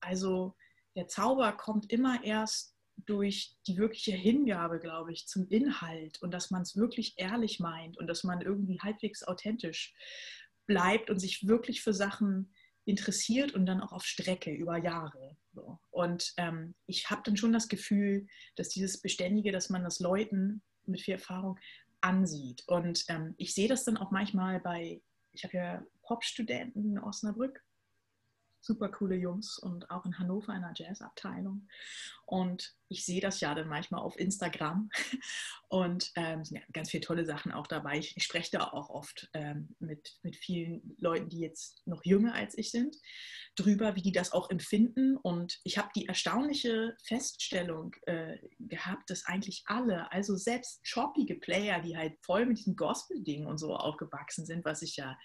[0.00, 0.54] Also
[0.94, 2.76] der Zauber kommt immer erst
[3.06, 7.98] durch die wirkliche Hingabe, glaube ich, zum Inhalt und dass man es wirklich ehrlich meint
[7.98, 9.94] und dass man irgendwie halbwegs authentisch
[10.68, 12.54] bleibt und sich wirklich für Sachen
[12.84, 15.36] interessiert und dann auch auf Strecke über Jahre.
[15.52, 15.80] So.
[15.90, 20.62] Und ähm, ich habe dann schon das Gefühl, dass dieses Beständige, dass man das Leuten
[20.86, 21.58] mit viel Erfahrung
[22.00, 22.62] ansieht.
[22.68, 25.02] Und ähm, ich sehe das dann auch manchmal bei,
[25.32, 27.62] ich habe ja Popstudenten in Osnabrück
[28.60, 31.66] super coole Jungs und auch in Hannover in der Jazzabteilung.
[32.26, 34.90] Und ich sehe das ja dann manchmal auf Instagram
[35.68, 37.98] und ähm, ja ganz viele tolle Sachen auch dabei.
[37.98, 42.34] Ich, ich spreche da auch oft ähm, mit, mit vielen Leuten, die jetzt noch jünger
[42.34, 42.96] als ich sind,
[43.56, 45.16] drüber, wie die das auch empfinden.
[45.16, 51.80] Und ich habe die erstaunliche Feststellung äh, gehabt, dass eigentlich alle, also selbst choppige Player,
[51.80, 55.16] die halt voll mit diesen Gospel-Dingen und so aufgewachsen sind, was ich ja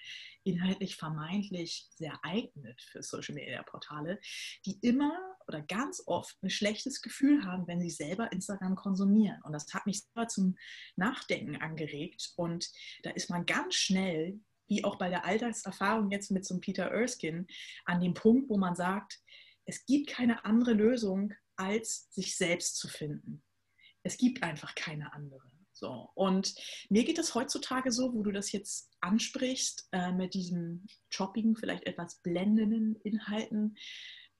[0.43, 4.19] inhaltlich vermeintlich sehr eignet für Social Media Portale,
[4.65, 5.17] die immer
[5.47, 9.41] oder ganz oft ein schlechtes Gefühl haben, wenn sie selber Instagram konsumieren.
[9.43, 10.57] Und das hat mich selber zum
[10.95, 12.33] Nachdenken angeregt.
[12.35, 12.69] Und
[13.03, 16.85] da ist man ganz schnell, wie auch bei der Alltagserfahrung jetzt mit so einem Peter
[16.85, 17.45] Erskine,
[17.85, 19.19] an dem Punkt, wo man sagt,
[19.65, 23.43] es gibt keine andere Lösung, als sich selbst zu finden.
[24.03, 25.52] Es gibt einfach keine andere.
[25.73, 26.09] So.
[26.13, 26.53] Und
[26.89, 31.85] mir geht es heutzutage so, wo du das jetzt ansprichst, äh, mit diesen choppigen, vielleicht
[31.85, 33.75] etwas blendenden Inhalten.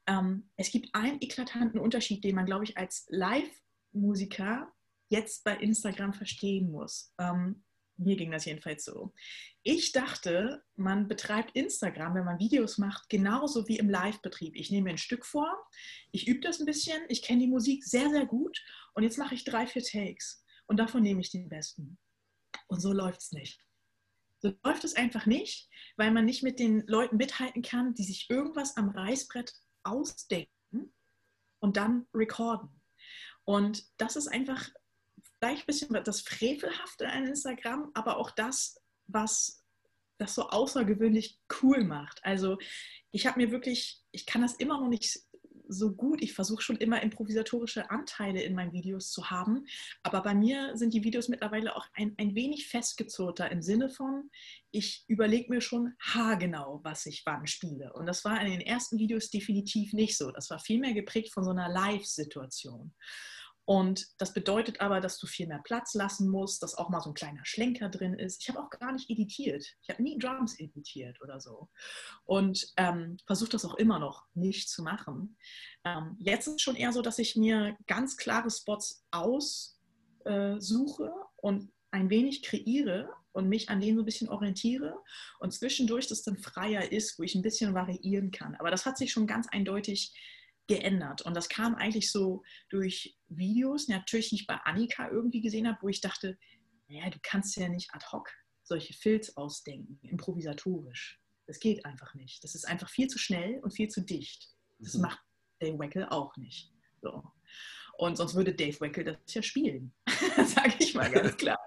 [0.08, 4.72] Ähm, es gibt einen eklatanten Unterschied, den man, glaube ich, als Live-Musiker
[5.10, 7.14] jetzt bei Instagram verstehen muss.
[7.20, 7.64] Ähm,
[7.98, 9.14] mir ging das jedenfalls so.
[9.62, 14.56] Ich dachte, man betreibt Instagram, wenn man Videos macht, genauso wie im Live-Betrieb.
[14.56, 15.48] Ich nehme mir ein Stück vor,
[16.12, 18.64] ich übe das ein bisschen, ich kenne die Musik sehr, sehr gut
[18.94, 21.98] und jetzt mache ich drei, vier Takes und davon nehme ich den besten.
[22.68, 23.60] Und so läuft es nicht.
[24.40, 28.30] So läuft es einfach nicht, weil man nicht mit den Leuten mithalten kann, die sich
[28.30, 29.54] irgendwas am Reißbrett
[29.84, 30.94] ausdenken
[31.60, 32.82] und dann recorden.
[33.46, 34.70] Und das ist einfach
[35.40, 39.64] vielleicht ein bisschen das Frevelhafte an Instagram, aber auch das, was
[40.18, 42.24] das so außergewöhnlich cool macht.
[42.24, 42.58] Also
[43.12, 45.20] ich habe mir wirklich, ich kann das immer noch nicht
[45.74, 46.22] so gut.
[46.22, 49.66] Ich versuche schon immer improvisatorische Anteile in meinen Videos zu haben.
[50.04, 54.30] Aber bei mir sind die Videos mittlerweile auch ein, ein wenig festgezurrter im Sinne von,
[54.72, 57.94] ich überlege mir schon haargenau, was ich wann spiele.
[57.94, 60.32] Und das war in den ersten Videos definitiv nicht so.
[60.32, 62.94] Das war vielmehr geprägt von so einer Live-Situation.
[63.66, 67.12] Und das bedeutet aber, dass du viel mehr Platz lassen musst, dass auch mal so
[67.12, 68.42] ein kleiner Schlenker drin ist.
[68.42, 69.66] Ich habe auch gar nicht editiert.
[69.82, 71.70] Ich habe nie Drums editiert oder so.
[72.26, 75.38] Und ähm, versuche das auch immer noch nicht zu machen.
[75.86, 79.76] Ähm, jetzt ist es schon eher so, dass ich mir ganz klare Spots aussuche
[80.26, 80.58] äh,
[81.38, 84.96] und ein wenig kreiere und mich an denen so ein bisschen orientiere
[85.40, 88.56] und zwischendurch das dann freier ist, wo ich ein bisschen variieren kann.
[88.56, 90.14] Aber das hat sich schon ganz eindeutig
[90.68, 91.22] geändert.
[91.24, 95.90] Und das kam eigentlich so durch Videos, natürlich nicht bei Annika irgendwie gesehen habe, wo
[95.90, 96.38] ich dachte,
[96.88, 98.30] naja, du kannst ja nicht ad hoc
[98.64, 101.20] solche Filz ausdenken, improvisatorisch.
[101.48, 102.44] Das geht einfach nicht.
[102.44, 104.50] Das ist einfach viel zu schnell und viel zu dicht.
[104.80, 105.02] Das mhm.
[105.02, 105.20] macht
[105.60, 106.72] Dave Weckel auch nicht.
[107.02, 107.24] So.
[107.98, 109.94] Und sonst würde Dave Weckel das ja spielen,
[110.46, 111.60] sage ich mal ganz klar.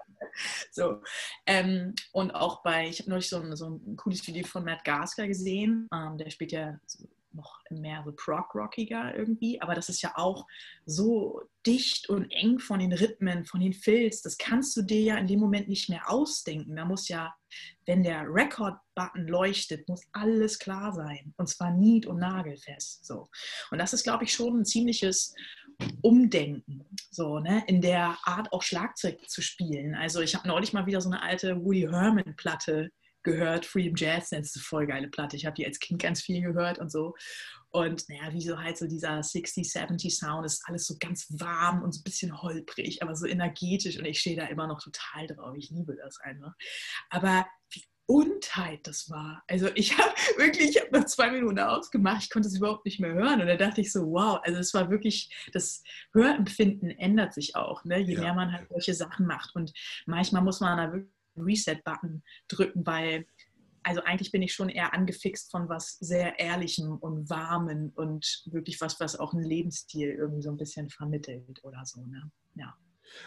[0.71, 1.01] So.
[1.45, 4.83] Ähm, und auch bei, ich habe neulich so ein, so ein cooles Video von Matt
[4.83, 6.79] Gasker gesehen, ähm, der spielt ja
[7.37, 10.45] noch mehr so prog-rockiger irgendwie, aber das ist ja auch
[10.85, 15.17] so dicht und eng von den Rhythmen, von den Filz, das kannst du dir ja
[15.17, 16.75] in dem Moment nicht mehr ausdenken.
[16.75, 17.33] Da muss ja,
[17.85, 23.05] wenn der Record-Button leuchtet, muss alles klar sein und zwar nied- und nagelfest.
[23.05, 23.29] So.
[23.71, 25.33] Und das ist, glaube ich, schon ein ziemliches
[26.01, 29.93] Umdenken, so, ne, in der Art auch Schlagzeug zu spielen.
[29.93, 32.89] Also ich habe neulich mal wieder so eine alte Woody Herman-Platte
[33.27, 35.35] gehört, Freedom Jazz, das ist eine voll geile Platte.
[35.35, 37.13] Ich habe die als Kind ganz viel gehört und so.
[37.69, 41.83] Und naja, wie so halt so dieser 60, 70 Sound ist alles so ganz warm
[41.83, 45.27] und so ein bisschen holprig, aber so energetisch und ich stehe da immer noch total
[45.27, 45.53] drauf.
[45.57, 46.53] Ich liebe das einfach.
[47.09, 49.43] Aber wie Untheit das war.
[49.47, 53.01] Also ich habe wirklich, ich habe nach zwei Minuten ausgemacht, ich konnte es überhaupt nicht
[53.01, 53.41] mehr hören.
[53.41, 57.83] Und da dachte ich so, wow, also es war wirklich, das Hörempfinden ändert sich auch,
[57.83, 57.99] ne?
[57.99, 58.21] je ja.
[58.21, 59.53] mehr man halt solche Sachen macht.
[59.55, 59.73] Und
[60.05, 63.25] manchmal muss man da wirklich Reset-Button drücken, weil
[63.83, 68.81] also eigentlich bin ich schon eher angefixt von was sehr Ehrlichem und Warmen und wirklich
[68.81, 72.05] was, was auch einen Lebensstil irgendwie so ein bisschen vermittelt oder so.
[72.05, 72.29] Ne?
[72.55, 72.75] Ja.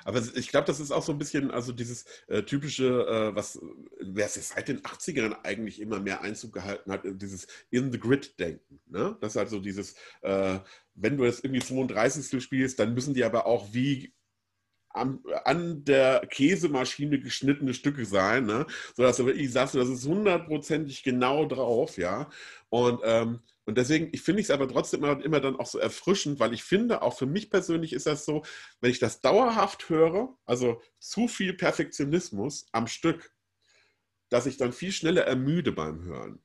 [0.05, 3.59] Aber ich glaube, das ist auch so ein bisschen, also dieses äh, typische, äh, was
[4.01, 8.81] wer es seit den 80ern eigentlich immer mehr Einzug gehalten hat, dieses In the Grid-Denken.
[8.87, 9.17] Ne?
[9.23, 10.59] Das ist also dieses, äh,
[10.95, 12.43] wenn du jetzt irgendwie 32.
[12.43, 14.13] spielst, dann müssen die aber auch wie
[14.91, 18.67] an, an der Käsemaschine geschnittene Stücke sein, ne?
[18.95, 22.29] sodass du wirklich sagst, das ist hundertprozentig genau drauf, ja.
[22.69, 26.41] Und, ähm, und deswegen, ich finde es aber trotzdem immer, immer dann auch so erfrischend,
[26.41, 28.43] weil ich finde, auch für mich persönlich ist das so,
[28.81, 33.33] wenn ich das dauerhaft höre, also zu viel Perfektionismus am Stück,
[34.29, 36.41] dass ich dann viel schneller ermüde beim Hören.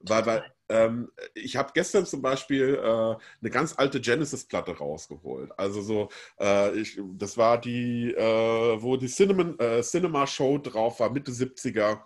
[0.00, 5.50] Weil, weil ähm, ich habe gestern zum Beispiel äh, eine ganz alte Genesis-Platte rausgeholt.
[5.58, 6.08] Also so,
[6.40, 11.32] äh, ich, das war die, äh, wo die Cinnamon, äh, Cinema Show drauf war, Mitte
[11.32, 12.00] 70er.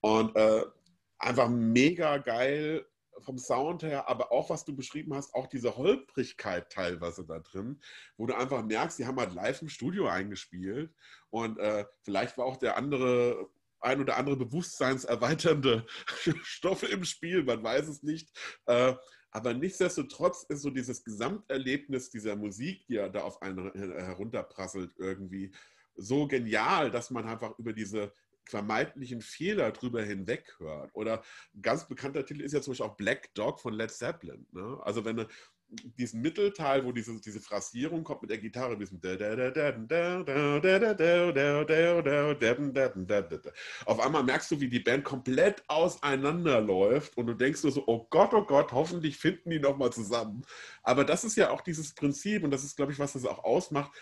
[0.00, 0.64] Und äh,
[1.18, 2.86] einfach mega geil
[3.20, 7.80] vom Sound her, aber auch was du beschrieben hast, auch diese Holprigkeit teilweise da drin,
[8.16, 10.92] wo du einfach merkst, die haben halt live im Studio eingespielt
[11.30, 13.48] und äh, vielleicht war auch der andere
[13.80, 15.86] ein oder andere bewusstseinserweiternde
[16.42, 18.30] Stoffe im Spiel, man weiß es nicht.
[18.66, 18.94] Äh,
[19.30, 25.52] aber nichtsdestotrotz ist so dieses Gesamterlebnis dieser Musik, die ja da auf einen herunterprasselt, irgendwie
[25.94, 28.12] so genial, dass man einfach über diese
[28.48, 30.90] vermeintlichen Fehler drüber hinweg hört.
[30.94, 31.22] Oder
[31.54, 34.46] ein ganz bekannter Titel ist ja zum Beispiel auch Black Dog von Led Zeppelin.
[34.52, 34.80] Ne?
[34.82, 35.28] Also wenn du
[35.68, 39.00] diesen Mittelteil, wo diese, diese Phrasierung kommt mit der Gitarre, diesem
[43.84, 48.06] auf einmal merkst du, wie die Band komplett auseinanderläuft und du denkst nur so, oh
[48.08, 50.42] Gott, oh Gott, hoffentlich finden die nochmal zusammen.
[50.82, 53.44] Aber das ist ja auch dieses Prinzip und das ist, glaube ich, was das auch
[53.44, 53.92] ausmacht,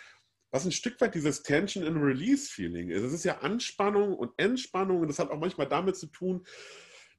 [0.52, 3.02] was ein Stück weit dieses Tension and Release Feeling ist.
[3.02, 6.46] Es ist ja Anspannung und Entspannung und das hat auch manchmal damit zu tun,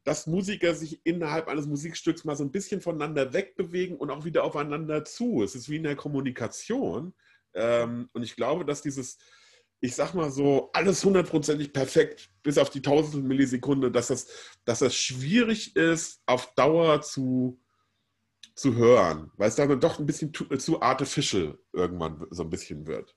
[0.08, 4.46] dass Musiker sich innerhalb eines Musikstücks mal so ein bisschen voneinander wegbewegen und auch wieder
[4.46, 5.44] aufeinander zu.
[5.44, 7.14] Es ist wie in der Kommunikation.
[7.54, 9.18] Ähm, und ich glaube, dass dieses,
[9.82, 14.28] ich sag mal so, alles hundertprozentig perfekt, bis auf die tausendstel Millisekunde, dass das,
[14.64, 17.60] dass das schwierig ist, auf Dauer zu,
[18.56, 22.88] zu hören, weil es dann doch ein bisschen zu, zu artificial irgendwann so ein bisschen
[22.88, 23.14] wird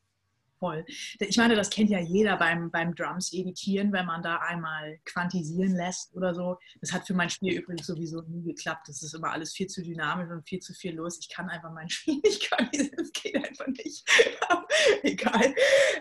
[0.60, 0.84] voll.
[1.18, 5.74] Ich meine, das kennt ja jeder beim, beim Drums editieren, wenn man da einmal quantisieren
[5.74, 6.58] lässt oder so.
[6.80, 8.88] Das hat für mein Spiel übrigens sowieso nie geklappt.
[8.88, 11.18] Das ist immer alles viel zu dynamisch und viel zu viel los.
[11.18, 12.96] Ich kann einfach mein Spiel nicht quantisieren.
[12.96, 14.08] Das geht einfach nicht.
[15.02, 15.54] Egal.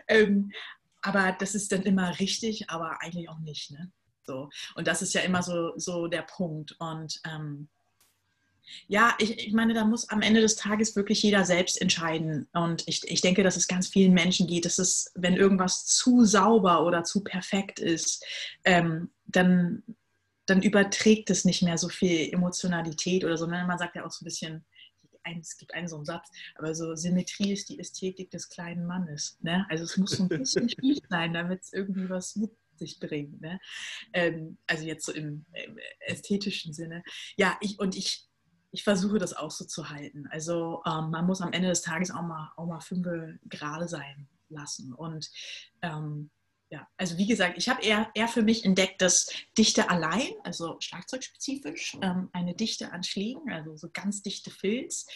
[0.07, 0.51] Ähm,
[1.01, 3.71] aber das ist dann immer richtig, aber eigentlich auch nicht.
[3.71, 3.91] Ne?
[4.25, 4.49] So.
[4.75, 6.75] Und das ist ja immer so, so der Punkt.
[6.79, 7.69] Und ähm,
[8.87, 12.47] ja, ich, ich meine, da muss am Ende des Tages wirklich jeder selbst entscheiden.
[12.53, 16.25] Und ich, ich denke, dass es ganz vielen Menschen geht, dass es, wenn irgendwas zu
[16.25, 18.23] sauber oder zu perfekt ist,
[18.63, 19.83] ähm, dann,
[20.45, 23.45] dann überträgt es nicht mehr so viel Emotionalität oder so.
[23.45, 23.63] Ne?
[23.67, 24.65] Man sagt ja auch so ein bisschen,
[25.39, 29.37] es gibt einen so einen Satz, aber so Symmetrie ist die Ästhetik des kleinen Mannes.
[29.41, 29.65] Ne?
[29.69, 33.41] Also es muss so ein bisschen schief sein, damit es irgendwie was mit sich bringt.
[33.41, 33.59] Ne?
[34.13, 37.03] Ähm, also jetzt so im, im, ästhetischen Sinne.
[37.35, 38.28] Ja, ich, und ich,
[38.71, 40.27] ich versuche das auch so zu halten.
[40.31, 43.07] Also ähm, man muss am Ende des Tages auch mal, auch mal fünf
[43.45, 44.93] gerade sein lassen.
[44.93, 45.29] Und
[45.81, 46.29] ähm,
[46.69, 50.77] ja, also wie gesagt, ich habe eher, eher für mich entdeckt, dass Dichte allein, also
[50.79, 55.07] schlagzeugspezifisch, ähm, eine Dichte an Schlägen, also so ganz dichte Filz,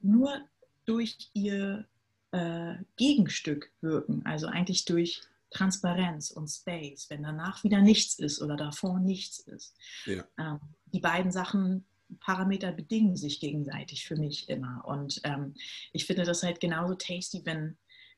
[0.00, 0.40] nur
[0.86, 1.86] durch ihr
[2.30, 8.56] äh, Gegenstück wirken, also eigentlich durch Transparenz und Space, wenn danach wieder nichts ist oder
[8.56, 9.76] davor nichts ist.
[10.06, 10.24] Ja.
[10.38, 11.84] Ähm, die beiden Sachen
[12.20, 14.82] Parameter bedingen sich gegenseitig für mich immer.
[14.84, 15.54] Und ähm,
[15.92, 17.76] ich finde das halt genauso tasty, wenn,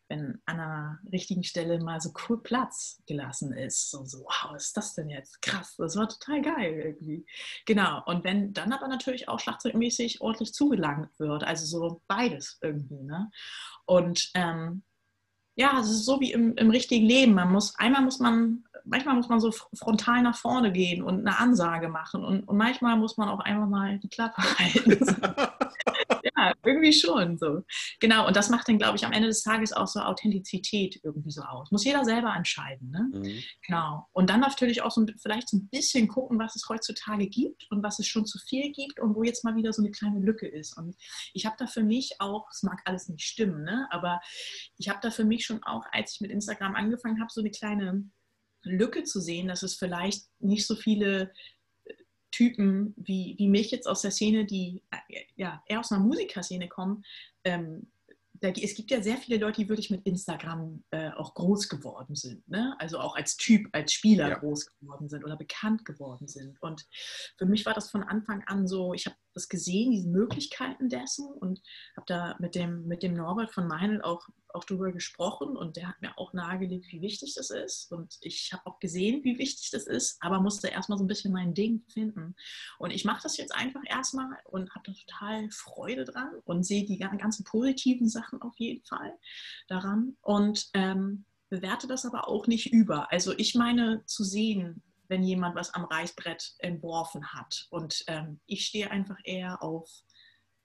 [0.08, 3.90] wenn an einer richtigen Stelle mal so cool Platz gelassen ist.
[3.90, 5.40] So, so, wow, was ist das denn jetzt?
[5.42, 7.26] Krass, das war total geil irgendwie.
[7.66, 8.02] Genau.
[8.06, 13.02] Und wenn dann aber natürlich auch schlagzeugmäßig ordentlich zugelangt wird, also so beides irgendwie.
[13.02, 13.30] Ne?
[13.86, 14.82] Und ähm,
[15.56, 17.34] ja, es ist so wie im, im richtigen Leben.
[17.34, 21.38] Man muss, einmal muss man manchmal muss man so frontal nach vorne gehen und eine
[21.38, 24.98] Ansage machen und, und manchmal muss man auch einfach mal die Klappe halten.
[26.48, 27.62] ja, irgendwie schon so.
[28.00, 31.30] Genau, und das macht dann, glaube ich, am Ende des Tages auch so Authentizität irgendwie
[31.30, 31.70] so aus.
[31.70, 32.90] Muss jeder selber entscheiden.
[32.90, 33.10] Ne?
[33.12, 33.42] Mhm.
[33.66, 34.06] Genau.
[34.12, 37.82] Und dann natürlich auch so vielleicht so ein bisschen gucken, was es heutzutage gibt und
[37.82, 40.46] was es schon zu viel gibt und wo jetzt mal wieder so eine kleine Lücke
[40.46, 40.76] ist.
[40.76, 40.96] Und
[41.32, 43.86] ich habe da für mich auch, es mag alles nicht stimmen, ne?
[43.90, 44.20] aber
[44.78, 47.50] ich habe da für mich schon auch, als ich mit Instagram angefangen habe, so eine
[47.50, 48.04] kleine
[48.64, 51.32] Lücke zu sehen, dass es vielleicht nicht so viele
[52.34, 56.68] Typen wie, wie mich jetzt aus der Szene, die äh, ja, eher aus einer Musikerszene
[56.68, 57.04] kommen,
[57.44, 57.86] ähm,
[58.40, 62.16] da, es gibt ja sehr viele Leute, die wirklich mit Instagram äh, auch groß geworden
[62.16, 62.46] sind.
[62.48, 62.74] Ne?
[62.78, 64.38] Also auch als Typ, als Spieler ja.
[64.38, 66.60] groß geworden sind oder bekannt geworden sind.
[66.60, 66.86] Und
[67.38, 71.26] für mich war das von Anfang an so, ich habe das gesehen, diese Möglichkeiten dessen
[71.26, 71.62] und
[71.96, 75.88] habe da mit dem, mit dem Norbert von Meinl auch, auch darüber gesprochen und der
[75.88, 79.70] hat mir auch nahegelegt, wie wichtig das ist und ich habe auch gesehen, wie wichtig
[79.70, 82.34] das ist, aber musste erstmal so ein bisschen mein Ding finden
[82.78, 86.84] und ich mache das jetzt einfach erstmal und habe da total Freude dran und sehe
[86.84, 89.18] die ganzen positiven Sachen auf jeden Fall
[89.68, 93.12] daran und ähm, bewerte das aber auch nicht über.
[93.12, 97.66] Also ich meine zu sehen, wenn jemand was am Reißbrett entworfen hat.
[97.70, 99.90] Und ähm, ich stehe einfach eher auf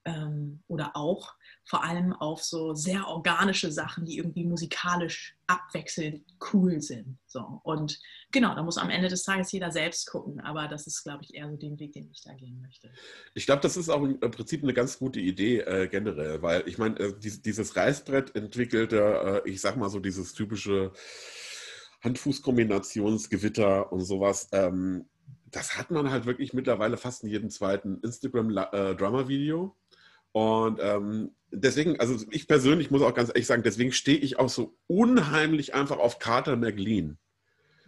[0.06, 1.36] ähm, oder auch
[1.70, 7.20] vor allem auf so sehr organische Sachen, die irgendwie musikalisch abwechselnd cool sind.
[7.28, 7.62] So.
[7.62, 8.00] Und
[8.32, 10.40] genau, da muss am Ende des Tages jeder selbst gucken.
[10.40, 12.90] Aber das ist, glaube ich, eher so den Weg, den ich da gehen möchte.
[13.36, 16.80] Ich glaube, das ist auch im Prinzip eine ganz gute Idee äh, generell, weil ich
[16.80, 20.92] meine, äh, dieses Reißbrett entwickelte, äh, ich sag mal so dieses typische
[22.04, 24.50] Hand-Fuß-Kombinationsgewitter und sowas.
[24.54, 25.08] Ähm,
[25.46, 29.76] das hat man halt wirklich mittlerweile fast in jedem zweiten Instagram-Drummer-Video.
[30.32, 34.50] Und ähm, deswegen, also ich persönlich muss auch ganz ehrlich sagen, deswegen stehe ich auch
[34.50, 37.18] so unheimlich einfach auf Carter McLean.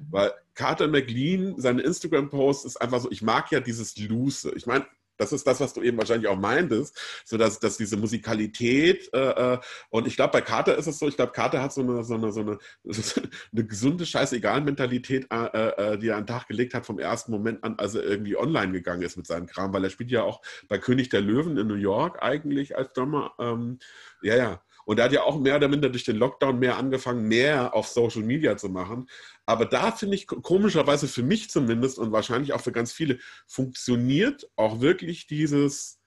[0.09, 4.51] Weil Carter McLean, seine Instagram-Post ist einfach so, ich mag ja dieses Loose.
[4.55, 4.85] Ich meine,
[5.21, 9.53] Das ist das, was du eben wahrscheinlich auch meintest, so dass, dass diese Musikalität äh,
[9.53, 9.59] äh
[9.89, 12.15] und ich glaube, bei Carter ist es so, ich glaube, Carter hat so eine, so
[12.15, 13.21] eine, so eine, so
[13.53, 17.63] eine gesunde Scheißegal-Mentalität, äh, äh, die er an den Tag gelegt hat vom ersten Moment
[17.63, 20.41] an, als er irgendwie online gegangen ist mit seinem Kram, weil er spielt ja auch
[20.67, 23.33] bei König der Löwen in New York eigentlich als Drummer.
[23.39, 23.77] Ähm,
[24.21, 24.61] ja, ja.
[24.85, 27.87] Und er hat ja auch mehr oder minder durch den Lockdown mehr angefangen, mehr auf
[27.87, 29.07] Social Media zu machen.
[29.51, 34.49] Aber da finde ich komischerweise für mich zumindest und wahrscheinlich auch für ganz viele funktioniert
[34.55, 35.99] auch wirklich dieses,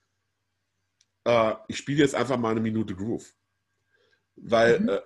[1.24, 3.34] äh, ich spiele jetzt einfach mal eine Minute Groove.
[4.36, 4.88] Weil mhm.
[4.88, 5.00] äh,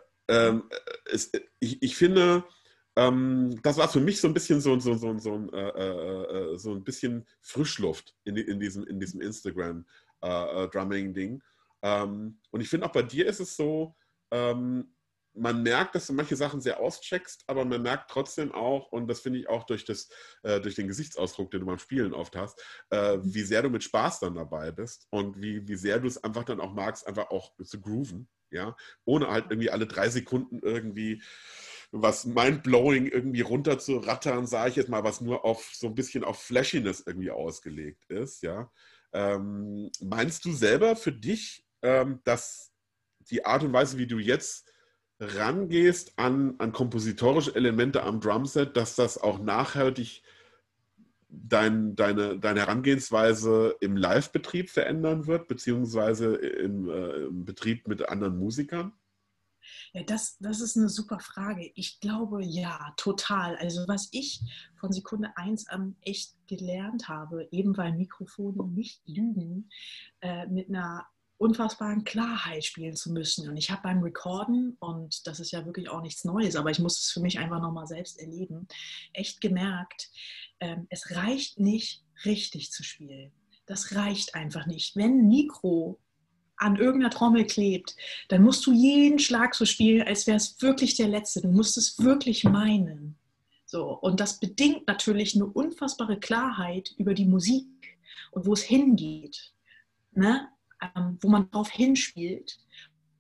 [0.51, 0.61] äh,
[1.07, 2.45] es, ich, ich finde,
[2.95, 6.59] ähm, das war für mich so ein bisschen so, so, so, so, äh, äh, äh,
[6.59, 11.43] so ein bisschen Frischluft in, in diesem, in diesem Instagram-Drumming-Ding.
[11.83, 13.97] Ähm, und ich finde auch bei dir ist es so,
[14.31, 14.95] ähm,
[15.39, 19.21] man merkt, dass du manche Sachen sehr auscheckst, aber man merkt trotzdem auch, und das
[19.21, 20.09] finde ich auch durch, das,
[20.43, 23.83] äh, durch den Gesichtsausdruck, den du beim Spielen oft hast, äh, wie sehr du mit
[23.85, 27.31] Spaß dann dabei bist und wie, wie sehr du es einfach dann auch magst, einfach
[27.31, 31.23] auch zu grooven, ja, ohne halt irgendwie alle drei Sekunden irgendwie
[31.91, 35.95] was mindblowing irgendwie runter zu rattern, sage ich jetzt mal, was nur auf so ein
[35.95, 38.71] bisschen auf Flashiness irgendwie ausgelegt ist, ja.
[39.13, 42.73] Ähm, meinst du selber für dich, ähm, dass
[43.31, 44.71] die Art und Weise, wie du jetzt
[45.21, 50.23] rangehst an, an kompositorische Elemente am Drumset, dass das auch nachhaltig
[51.29, 58.39] dein, deine, deine Herangehensweise im Live-Betrieb verändern wird, beziehungsweise im, äh, im Betrieb mit anderen
[58.39, 58.93] Musikern?
[59.93, 61.71] Ja, das, das ist eine super Frage.
[61.75, 63.57] Ich glaube ja, total.
[63.57, 64.41] Also was ich
[64.77, 69.69] von Sekunde 1 an echt gelernt habe, eben weil Mikrofone nicht lügen,
[70.21, 71.07] äh, mit einer
[71.39, 73.49] unfassbaren Klarheit spielen zu müssen.
[73.49, 76.81] Und ich habe beim Recorden, und das ist ja wirklich auch nichts Neues, aber ich
[76.81, 78.67] muss es für mich einfach nochmal selbst erleben,
[79.13, 80.11] echt gemerkt,
[80.61, 83.33] ähm, es reicht nicht, richtig zu spielen.
[83.67, 84.97] Das reicht einfach nicht.
[84.97, 86.01] Wenn ein Mikro
[86.57, 87.97] an irgendeiner Trommel klebt,
[88.29, 91.41] dann musst du jeden Schlag so spielen, als wäre es wirklich der letzte.
[91.41, 93.17] Du musst es wirklich meinen.
[93.65, 97.67] So, und das bedingt natürlich eine unfassbare Klarheit über die Musik
[98.33, 99.53] und wo es hingeht.
[100.13, 100.49] Ne?
[100.83, 102.59] Ähm, wo man drauf hinspielt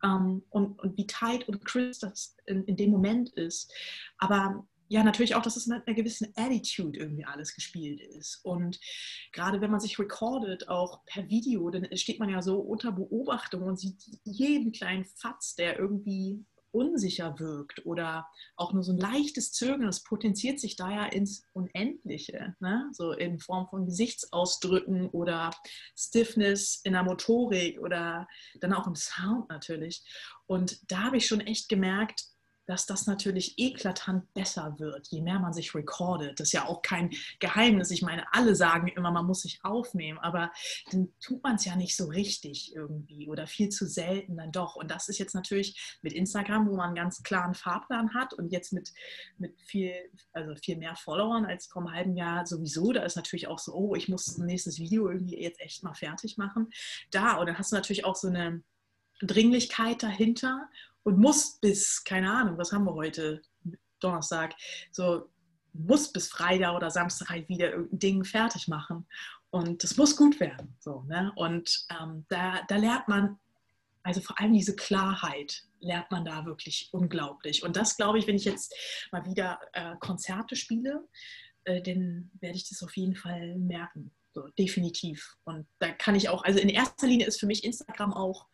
[0.04, 3.72] ähm, und, und wie tight und crisp das in, in dem Moment ist.
[4.18, 8.40] Aber ja, natürlich auch, dass es mit einer gewissen Attitude irgendwie alles gespielt ist.
[8.42, 8.80] Und
[9.32, 13.64] gerade wenn man sich recordet, auch per Video, dann steht man ja so unter Beobachtung
[13.64, 19.52] und sieht jeden kleinen Fatz, der irgendwie unsicher wirkt oder auch nur so ein leichtes
[19.52, 22.88] Zögern, das potenziert sich da ja ins Unendliche, ne?
[22.92, 25.50] so in Form von Gesichtsausdrücken oder
[25.96, 28.26] Stiffness in der Motorik oder
[28.60, 30.04] dann auch im Sound natürlich.
[30.46, 32.24] Und da habe ich schon echt gemerkt,
[32.68, 36.38] dass das natürlich eklatant besser wird, je mehr man sich recordet.
[36.38, 37.90] Das ist ja auch kein Geheimnis.
[37.90, 40.52] Ich meine, alle sagen immer, man muss sich aufnehmen, aber
[40.92, 44.76] dann tut man es ja nicht so richtig irgendwie oder viel zu selten dann doch.
[44.76, 48.52] Und das ist jetzt natürlich mit Instagram, wo man einen ganz klaren Fahrplan hat und
[48.52, 48.92] jetzt mit,
[49.38, 49.94] mit viel,
[50.34, 52.92] also viel mehr Followern als vor einem halben Jahr sowieso.
[52.92, 55.94] Da ist natürlich auch so, oh, ich muss ein nächstes Video irgendwie jetzt echt mal
[55.94, 56.68] fertig machen.
[57.12, 58.62] Da, und dann hast du natürlich auch so eine
[59.22, 60.68] Dringlichkeit dahinter
[61.08, 63.40] und muss bis, keine Ahnung, was haben wir heute,
[63.98, 64.54] Donnerstag,
[64.92, 65.30] so
[65.72, 69.06] muss bis Freitag oder Samstag halt wieder irgendein Ding fertig machen.
[69.50, 70.76] Und das muss gut werden.
[70.80, 71.32] So, ne?
[71.36, 73.38] Und ähm, da, da lernt man,
[74.02, 77.62] also vor allem diese Klarheit lernt man da wirklich unglaublich.
[77.62, 78.74] Und das glaube ich, wenn ich jetzt
[79.10, 81.08] mal wieder äh, Konzerte spiele,
[81.64, 84.10] äh, dann werde ich das auf jeden Fall merken.
[84.34, 85.36] So, definitiv.
[85.44, 88.46] Und da kann ich auch, also in erster Linie ist für mich Instagram auch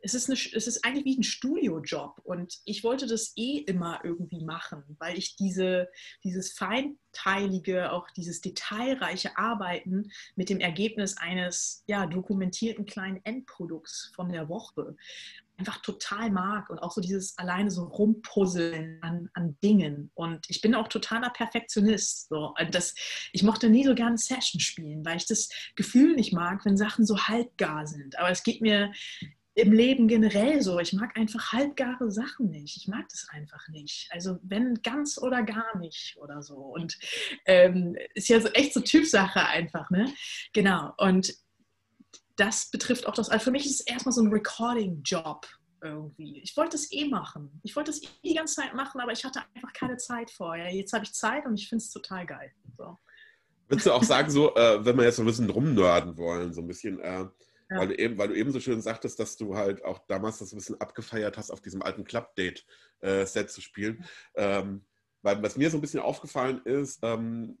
[0.00, 4.00] es ist, eine, es ist eigentlich wie ein Studiojob und ich wollte das eh immer
[4.04, 5.88] irgendwie machen, weil ich diese,
[6.22, 14.28] dieses feinteilige, auch dieses detailreiche Arbeiten mit dem Ergebnis eines ja, dokumentierten kleinen Endprodukts von
[14.30, 14.96] der Woche
[15.58, 20.10] einfach total mag und auch so dieses alleine so rumpuzzeln an, an Dingen.
[20.14, 22.28] Und ich bin auch totaler Perfektionist.
[22.28, 22.54] So.
[22.70, 22.94] Das,
[23.32, 27.04] ich mochte nie so gerne Session spielen, weil ich das Gefühl nicht mag, wenn Sachen
[27.04, 28.16] so halbgar sind.
[28.18, 28.92] Aber es geht mir
[29.58, 30.78] im Leben generell so.
[30.78, 32.76] Ich mag einfach halbgare Sachen nicht.
[32.76, 34.08] Ich mag das einfach nicht.
[34.12, 36.54] Also wenn ganz oder gar nicht oder so.
[36.54, 36.96] Und
[37.44, 40.12] ähm, ist ja so echt so Typsache einfach, ne?
[40.52, 40.92] Genau.
[40.96, 41.34] Und
[42.36, 43.30] das betrifft auch das.
[43.30, 45.46] Also für mich ist es erstmal so ein Recording-Job
[45.82, 46.40] irgendwie.
[46.40, 47.60] Ich wollte es eh machen.
[47.64, 50.72] Ich wollte es eh die ganze Zeit machen, aber ich hatte einfach keine Zeit vorher.
[50.72, 52.52] Jetzt habe ich Zeit und ich finde es total geil.
[52.76, 52.96] So.
[53.66, 56.60] Würdest du auch sagen, so, äh, wenn wir jetzt so ein bisschen rumnörden wollen, so
[56.60, 57.26] ein bisschen, äh,
[57.70, 57.78] ja.
[57.78, 60.52] Weil, du eben, weil du eben so schön sagtest, dass du halt auch damals das
[60.52, 64.04] ein bisschen abgefeiert hast, auf diesem alten Club-Date-Set äh, zu spielen.
[64.34, 64.84] Ähm,
[65.22, 67.58] weil was mir so ein bisschen aufgefallen ist, ähm,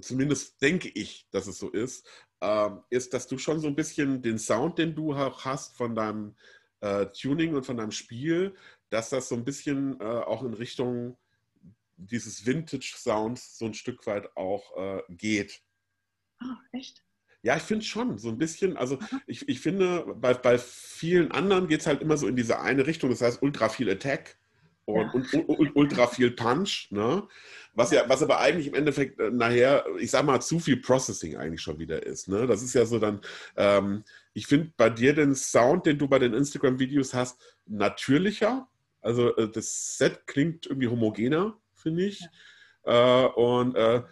[0.00, 2.06] zumindest denke ich, dass es so ist,
[2.40, 6.36] ähm, ist, dass du schon so ein bisschen den Sound, den du hast von deinem
[6.80, 8.54] äh, Tuning und von deinem Spiel,
[8.88, 11.18] dass das so ein bisschen äh, auch in Richtung
[11.96, 15.62] dieses Vintage-Sounds so ein Stück weit auch äh, geht.
[16.38, 17.04] Ah, echt?
[17.42, 18.76] Ja, ich finde schon, so ein bisschen.
[18.76, 22.60] Also ich, ich finde, bei, bei vielen anderen geht es halt immer so in diese
[22.60, 24.36] eine Richtung, das heißt ultra viel Attack
[24.84, 25.40] und, ja.
[25.40, 26.88] und, und, ultra viel Punch.
[26.90, 27.26] Ne?
[27.74, 31.36] Was ja, was aber eigentlich im Endeffekt äh, nachher, ich sag mal, zu viel Processing
[31.36, 32.28] eigentlich schon wieder ist.
[32.28, 32.46] Ne?
[32.46, 33.20] Das ist ja so dann,
[33.56, 38.68] ähm, ich finde bei dir den Sound, den du bei den Instagram-Videos hast, natürlicher.
[39.00, 42.20] Also äh, das Set klingt irgendwie homogener, finde ich.
[42.84, 43.26] Ja.
[43.26, 44.02] Äh, und äh,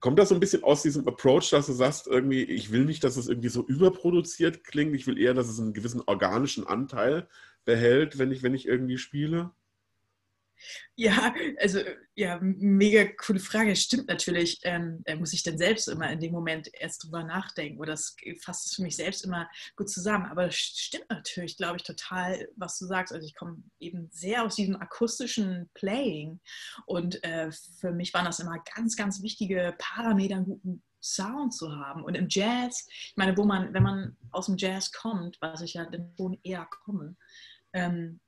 [0.00, 3.04] kommt das so ein bisschen aus diesem Approach, dass du sagst, irgendwie, ich will nicht,
[3.04, 7.28] dass es irgendwie so überproduziert klingt, ich will eher, dass es einen gewissen organischen Anteil
[7.64, 9.50] behält, wenn ich, wenn ich irgendwie spiele?
[10.96, 11.80] Ja, also
[12.14, 13.76] ja, mega coole Frage.
[13.76, 14.58] Stimmt natürlich.
[14.62, 18.66] Ähm, muss ich dann selbst immer in dem Moment erst drüber nachdenken oder das fasst
[18.66, 20.26] es für mich selbst immer gut zusammen.
[20.26, 23.12] Aber das stimmt natürlich, glaube ich, total, was du sagst.
[23.12, 26.40] Also ich komme eben sehr aus diesem akustischen Playing
[26.86, 27.50] und äh,
[27.80, 32.02] für mich waren das immer ganz, ganz wichtige Parameter, einen guten Sound zu haben.
[32.02, 35.74] Und im Jazz, ich meine, wo man, wenn man aus dem Jazz kommt, was ich
[35.74, 37.16] ja dann schon eher komme,
[37.72, 38.20] ähm,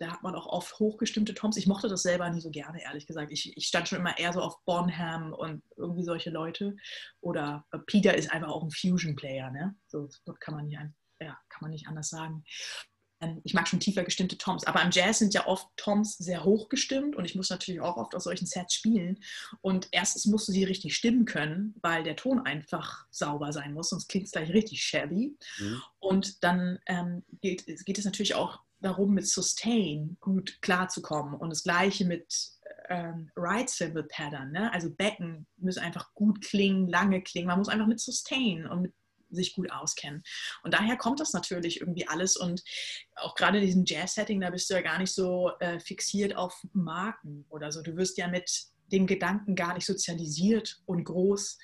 [0.00, 1.58] da hat man auch oft hochgestimmte Toms.
[1.58, 3.30] Ich mochte das selber nie so gerne, ehrlich gesagt.
[3.30, 6.74] Ich, ich stand schon immer eher so auf Bonham und irgendwie solche Leute.
[7.20, 9.74] Oder äh, Peter ist einfach auch ein Fusion-Player, ne?
[9.88, 10.08] So
[10.40, 10.80] kann man nicht,
[11.20, 12.44] ja, kann man nicht anders sagen.
[13.20, 16.44] Ähm, ich mag schon tiefer gestimmte Toms, aber am Jazz sind ja oft Toms sehr
[16.44, 19.18] hoch gestimmt und ich muss natürlich auch oft aus solchen Sets spielen.
[19.60, 23.90] Und erstens musst du sie richtig stimmen können, weil der Ton einfach sauber sein muss,
[23.90, 25.36] sonst klingt es gleich richtig shabby.
[25.58, 25.82] Mhm.
[25.98, 31.34] Und dann ähm, geht, geht es natürlich auch darum, mit Sustain gut klarzukommen.
[31.34, 32.26] Und das gleiche mit
[32.88, 34.52] ähm, Right Symbol Pattern.
[34.52, 34.72] Ne?
[34.72, 37.48] Also Becken müssen einfach gut klingen, lange klingen.
[37.48, 38.94] Man muss einfach mit Sustain und mit
[39.30, 40.22] sich gut auskennen.
[40.62, 42.36] Und daher kommt das natürlich irgendwie alles.
[42.36, 42.62] Und
[43.16, 46.60] auch gerade in diesem Jazz-Setting, da bist du ja gar nicht so äh, fixiert auf
[46.72, 47.82] Marken oder so.
[47.82, 48.50] Du wirst ja mit
[48.90, 51.58] dem Gedanken gar nicht sozialisiert und groß.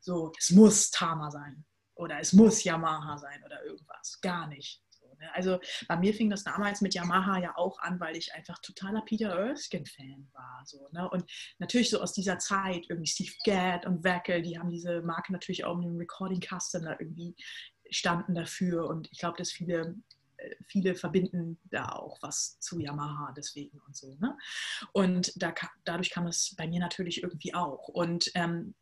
[0.00, 4.18] So, es muss Tama sein oder es muss Yamaha sein oder irgendwas.
[4.20, 4.82] Gar nicht.
[5.22, 5.34] Ne?
[5.34, 9.02] Also bei mir fing das damals mit Yamaha ja auch an, weil ich einfach totaler
[9.02, 10.62] Peter Erskine-Fan war.
[10.66, 11.08] So, ne?
[11.08, 11.24] Und
[11.58, 15.64] natürlich so aus dieser Zeit, irgendwie Steve Gadd und Wackel, die haben diese Marke natürlich
[15.64, 17.36] auch mit dem Recording Custom da irgendwie
[17.90, 18.88] standen dafür.
[18.88, 19.94] Und ich glaube, dass viele
[20.38, 24.16] äh, viele verbinden da auch was zu Yamaha deswegen und so.
[24.16, 24.36] Ne?
[24.92, 25.54] Und da,
[25.84, 27.88] dadurch kam es bei mir natürlich irgendwie auch.
[27.88, 28.74] Und ähm,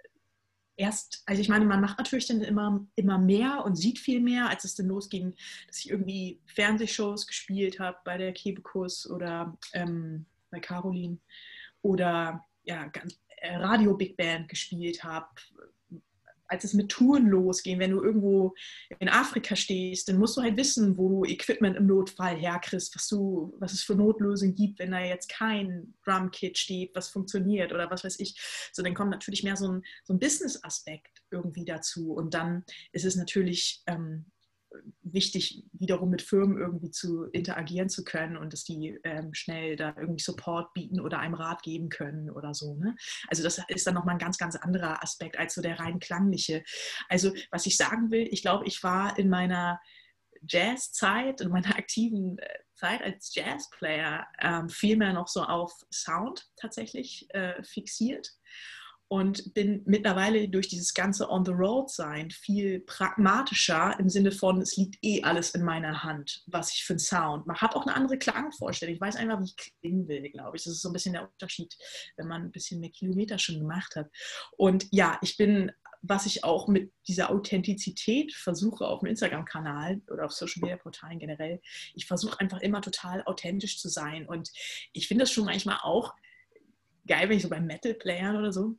[0.80, 4.48] erst, also ich meine, man macht natürlich dann immer, immer mehr und sieht viel mehr,
[4.48, 5.34] als es dann losging,
[5.66, 11.18] dass ich irgendwie Fernsehshows gespielt habe bei der Kebekus oder ähm, bei Caroline
[11.82, 12.90] oder ja,
[13.36, 15.28] äh, Radio Big Band gespielt habe,
[16.50, 18.54] als es mit Touren losging, wenn du irgendwo
[18.98, 23.08] in Afrika stehst, dann musst du halt wissen, wo du Equipment im Notfall herkriegst, was,
[23.08, 27.90] du, was es für Notlösungen gibt, wenn da jetzt kein Drumkit steht, was funktioniert oder
[27.90, 28.38] was weiß ich.
[28.72, 32.12] So, dann kommt natürlich mehr so ein, so ein Business-Aspekt irgendwie dazu.
[32.12, 34.26] Und dann ist es natürlich ähm,
[35.02, 39.94] wichtig, wiederum mit Firmen irgendwie zu interagieren zu können und dass die ähm, schnell da
[39.96, 42.74] irgendwie Support bieten oder einem Rat geben können oder so.
[42.74, 42.96] Ne?
[43.28, 46.62] Also das ist dann nochmal ein ganz, ganz anderer Aspekt als so der rein klangliche.
[47.08, 49.80] Also was ich sagen will, ich glaube, ich war in meiner
[50.48, 56.48] Jazzzeit, in meiner aktiven äh, Zeit als Jazzplayer ähm, viel mehr noch so auf Sound
[56.56, 58.30] tatsächlich äh, fixiert
[59.10, 65.24] und bin mittlerweile durch dieses ganze On-the-Road-Sein viel pragmatischer im Sinne von, es liegt eh
[65.24, 67.62] alles in meiner Hand, was ich für einen Sound mache.
[67.62, 68.94] Habe auch eine andere Klangvorstellung.
[68.94, 70.62] Ich weiß einfach, wie ich klingen will, glaube ich.
[70.62, 71.76] Das ist so ein bisschen der Unterschied,
[72.16, 74.08] wenn man ein bisschen mehr Kilometer schon gemacht hat.
[74.56, 80.24] Und ja, ich bin was ich auch mit dieser Authentizität versuche auf dem Instagram-Kanal oder
[80.24, 81.60] auf Social-Media-Portalen generell.
[81.94, 84.26] Ich versuche einfach immer total authentisch zu sein.
[84.26, 84.50] Und
[84.94, 86.14] ich finde das schon manchmal auch
[87.06, 88.78] geil, wenn ich so bei Metal-Playern oder so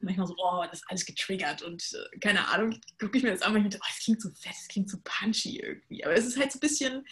[0.00, 3.42] manchmal so, oh, das ist alles getriggert und äh, keine Ahnung, gucke ich mir das
[3.42, 6.04] an und ich denke, oh, das klingt so fett, das klingt so punchy irgendwie.
[6.04, 7.04] Aber es ist halt so ein bisschen,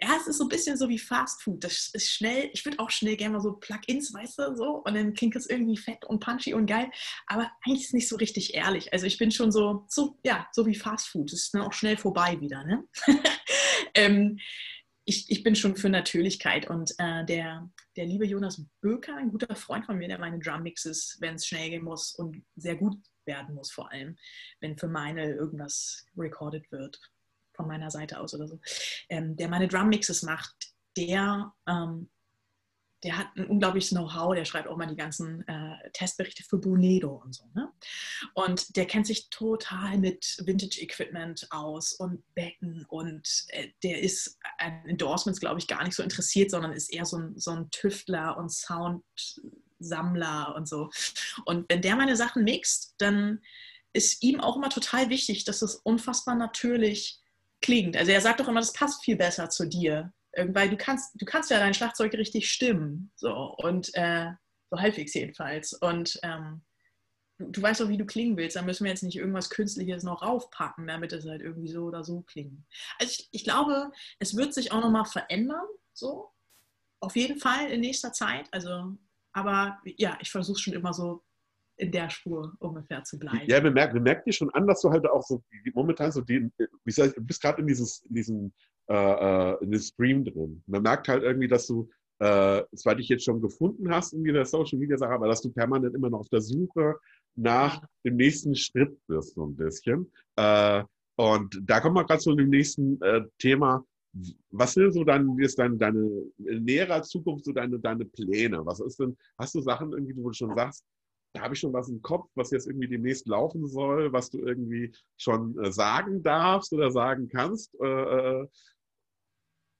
[0.00, 1.62] ja, es ist so ein bisschen so wie Fast Food.
[1.62, 4.94] Das ist schnell, ich würde auch schnell gerne mal so Plugins, weißt du, so, und
[4.94, 6.90] dann klingt das irgendwie fett und punchy und geil,
[7.26, 8.92] aber eigentlich ist es nicht so richtig ehrlich.
[8.92, 11.32] Also ich bin schon so, so ja, so wie Fast Food.
[11.32, 12.84] Es ist dann auch schnell vorbei wieder, ne?
[13.94, 14.38] ähm,
[15.04, 19.54] ich, ich bin schon für Natürlichkeit und äh, der, der liebe Jonas Böker, ein guter
[19.56, 23.54] Freund von mir, der meine Drummixes, wenn es schnell gehen muss und sehr gut werden
[23.54, 24.16] muss, vor allem,
[24.60, 27.00] wenn für meine irgendwas recorded wird,
[27.54, 28.60] von meiner Seite aus oder so,
[29.08, 32.08] ähm, der meine Drummixes macht, der ähm,
[33.02, 37.20] der hat ein unglaubliches Know-how, der schreibt auch mal die ganzen äh, Testberichte für Bonedo
[37.24, 37.44] und so.
[37.54, 37.68] Ne?
[38.34, 44.84] Und der kennt sich total mit Vintage-Equipment aus und Becken und äh, der ist an
[44.86, 48.36] Endorsements, glaube ich, gar nicht so interessiert, sondern ist eher so ein, so ein Tüftler
[48.36, 50.90] und Soundsammler und so.
[51.44, 53.40] Und wenn der meine Sachen mixt, dann
[53.92, 57.20] ist ihm auch immer total wichtig, dass es unfassbar natürlich
[57.60, 57.96] klingt.
[57.96, 61.24] Also er sagt doch immer, das passt viel besser zu dir weil du kannst, du
[61.24, 63.12] kannst ja dein Schlagzeug richtig stimmen.
[63.16, 64.30] So, und äh,
[64.70, 65.74] so halbwegs jedenfalls.
[65.74, 66.62] Und ähm,
[67.38, 68.56] du, du, weißt auch, wie du klingen willst.
[68.56, 72.04] Da müssen wir jetzt nicht irgendwas Künstliches noch raufpacken, damit es halt irgendwie so oder
[72.04, 72.64] so klingt.
[72.98, 75.66] Also ich, ich glaube, es wird sich auch nochmal verändern.
[75.92, 76.30] So.
[77.00, 78.48] Auf jeden Fall in nächster Zeit.
[78.52, 78.96] Also,
[79.32, 81.22] aber ja, ich versuche schon immer so
[81.82, 83.42] in der Spur ungefähr zu bleiben.
[83.48, 85.42] Ja, man merkt, man merkt dir schon an, dass du halt auch so
[85.74, 86.52] momentan so den,
[86.84, 88.52] wie sag ich, du bist gerade in dieses, in diesem
[88.88, 90.62] äh, äh, in den Stream drin.
[90.66, 91.88] Man merkt halt irgendwie, dass du,
[92.20, 95.50] äh, zwar dich jetzt schon gefunden hast in dieser Social Media Sache, aber dass du
[95.50, 96.96] permanent immer noch auf der Suche
[97.34, 100.10] nach dem nächsten Schritt bist, so ein bisschen.
[100.36, 100.84] Äh,
[101.16, 103.84] und da kommen wir gerade zu dem nächsten äh, Thema.
[104.50, 106.08] Was sind so dann, wie ist dann deine
[106.38, 108.64] in näherer Zukunft so deine, deine Pläne?
[108.64, 110.84] Was ist denn, hast du Sachen irgendwie, wo du schon sagst,
[111.32, 114.38] da habe ich schon was im Kopf, was jetzt irgendwie demnächst laufen soll, was du
[114.38, 117.74] irgendwie schon äh, sagen darfst oder sagen kannst?
[117.80, 118.46] Äh, äh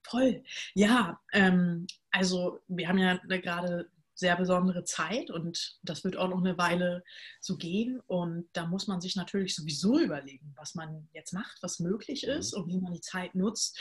[0.05, 0.43] Voll.
[0.75, 6.39] Ja, ähm, also wir haben ja gerade sehr besondere Zeit und das wird auch noch
[6.39, 7.03] eine Weile
[7.39, 7.99] so gehen.
[8.05, 12.33] Und da muss man sich natürlich sowieso überlegen, was man jetzt macht, was möglich mhm.
[12.33, 13.79] ist und wie man die Zeit nutzt.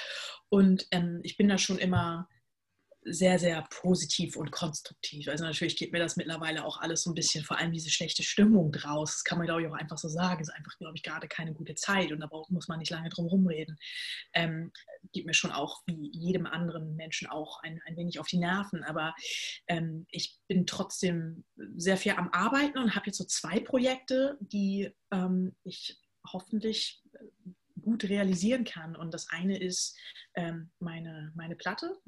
[0.49, 2.29] Und ähm, ich bin da schon immer
[3.05, 5.29] sehr, sehr positiv und konstruktiv.
[5.29, 8.23] Also natürlich geht mir das mittlerweile auch alles so ein bisschen, vor allem diese schlechte
[8.23, 9.13] Stimmung draus.
[9.13, 10.41] Das kann man, glaube ich, auch einfach so sagen.
[10.41, 13.27] Ist einfach, glaube ich, gerade keine gute Zeit und da muss man nicht lange drum
[13.27, 13.79] rumreden.
[14.35, 14.73] Ähm,
[15.13, 18.85] geht mir schon auch wie jedem anderen Menschen auch ein, ein wenig auf die Nerven.
[18.85, 19.15] Aber
[19.67, 21.45] ähm, ich bin trotzdem
[21.77, 25.99] sehr viel am Arbeiten und habe jetzt so zwei Projekte, die ähm, ich
[26.33, 27.03] hoffentlich
[27.81, 28.97] gut realisieren kann.
[28.97, 29.99] Und das eine ist
[30.35, 31.99] ähm, meine, meine Platte,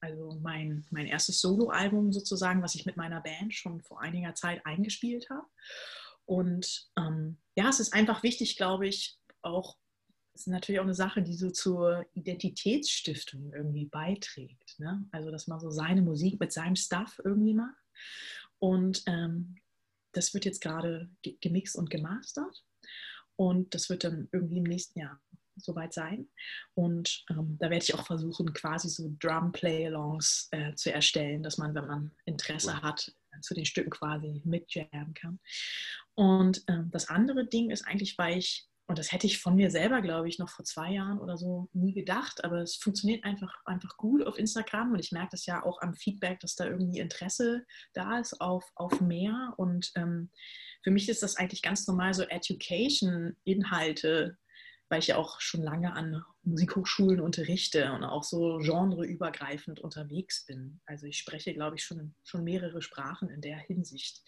[0.00, 4.64] also mein, mein erstes Soloalbum sozusagen, was ich mit meiner Band schon vor einiger Zeit
[4.64, 5.46] eingespielt habe.
[6.24, 9.76] Und ähm, ja, es ist einfach wichtig, glaube ich, auch,
[10.34, 14.78] es ist natürlich auch eine Sache, die so zur Identitätsstiftung irgendwie beiträgt.
[14.78, 15.06] Ne?
[15.10, 17.82] Also, dass man so seine Musik mit seinem Stuff irgendwie macht.
[18.58, 19.56] Und ähm,
[20.12, 22.64] das wird jetzt gerade gemixt und gemastert.
[23.36, 25.20] Und das wird dann irgendwie im nächsten Jahr
[25.58, 26.28] soweit sein.
[26.74, 31.74] Und ähm, da werde ich auch versuchen, quasi so Drum-Play-Alongs äh, zu erstellen, dass man,
[31.74, 35.40] wenn man Interesse hat, zu den Stücken quasi mitjammen kann.
[36.14, 39.70] Und ähm, das andere Ding ist eigentlich, weil ich, und das hätte ich von mir
[39.70, 43.54] selber, glaube ich, noch vor zwei Jahren oder so nie gedacht, aber es funktioniert einfach,
[43.66, 46.98] einfach gut auf Instagram und ich merke das ja auch am Feedback, dass da irgendwie
[46.98, 49.52] Interesse da ist auf, auf mehr.
[49.58, 50.30] Und ähm,
[50.82, 54.38] für mich ist das eigentlich ganz normal, so Education-Inhalte
[54.88, 60.80] weil ich ja auch schon lange an Musikhochschulen unterrichte und auch so genreübergreifend unterwegs bin.
[60.86, 64.22] Also ich spreche, glaube ich, schon, schon mehrere Sprachen in der Hinsicht.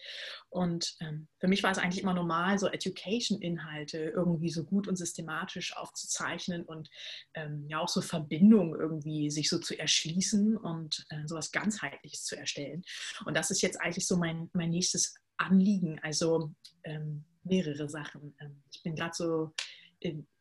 [0.49, 4.97] Und ähm, für mich war es eigentlich immer normal, so Education-Inhalte irgendwie so gut und
[4.97, 6.89] systematisch aufzuzeichnen und
[7.33, 12.37] ähm, ja auch so Verbindungen irgendwie sich so zu erschließen und äh, sowas ganzheitliches zu
[12.37, 12.83] erstellen.
[13.25, 16.53] Und das ist jetzt eigentlich so mein, mein nächstes Anliegen, also
[16.83, 18.35] ähm, mehrere Sachen.
[18.39, 19.53] Ähm, ich bin gerade so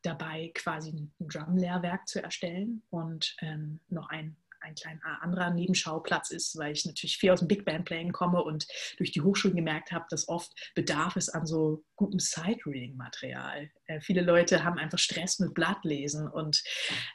[0.02, 6.56] dabei, quasi ein Drum-Lehrwerk zu erstellen und ähm, noch ein ein kleiner anderer Nebenschauplatz ist,
[6.58, 8.66] weil ich natürlich viel aus dem Big Band Playing komme und
[8.98, 13.70] durch die Hochschulen gemerkt habe, dass oft Bedarf ist an so gutem Sight-Reading-Material.
[13.86, 16.62] Äh, viele Leute haben einfach Stress mit Blattlesen und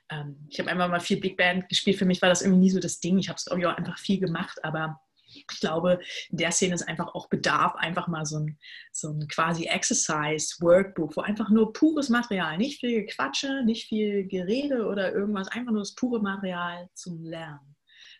[0.09, 1.97] ähm, ich habe einmal mal viel Big Band gespielt.
[1.97, 3.17] Für mich war das irgendwie nie so das Ding.
[3.17, 4.99] Ich habe es, auch einfach viel gemacht, aber
[5.37, 8.59] ich glaube, in der Szene ist einfach auch Bedarf, einfach mal so ein,
[8.91, 14.85] so ein quasi Exercise-Workbook, wo einfach nur pures Material, nicht viel Quatsche, nicht viel Gerede
[14.85, 17.75] oder irgendwas, einfach nur das pure Material zum Lernen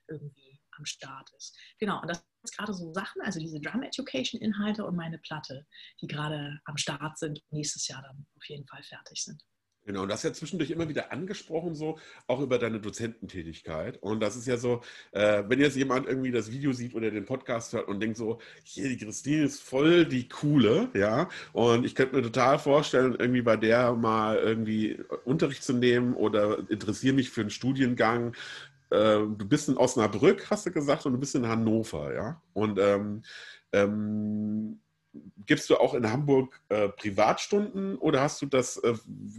[0.08, 1.58] irgendwie am Start ist.
[1.80, 5.66] Genau, und das sind gerade so Sachen, also diese Drum Education Inhalte und meine Platte,
[6.02, 9.42] die gerade am Start sind und nächstes Jahr dann auf jeden Fall fertig sind.
[9.86, 14.02] Genau, und das ist ja zwischendurch immer wieder angesprochen, so auch über deine Dozententätigkeit.
[14.02, 14.82] Und das ist ja so,
[15.12, 18.40] äh, wenn jetzt jemand irgendwie das Video sieht oder den Podcast hört und denkt so,
[18.64, 21.30] hier, die Christine ist voll die coole, ja.
[21.54, 26.68] Und ich könnte mir total vorstellen, irgendwie bei der mal irgendwie Unterricht zu nehmen oder
[26.70, 28.34] interessiere mich für einen Studiengang.
[28.90, 32.42] Äh, du bist in Osnabrück, hast du gesagt, und du bist in Hannover, ja.
[32.54, 33.22] Und ähm,
[33.72, 34.80] ähm,
[35.46, 38.94] gibst du auch in Hamburg äh, Privatstunden oder hast du das äh,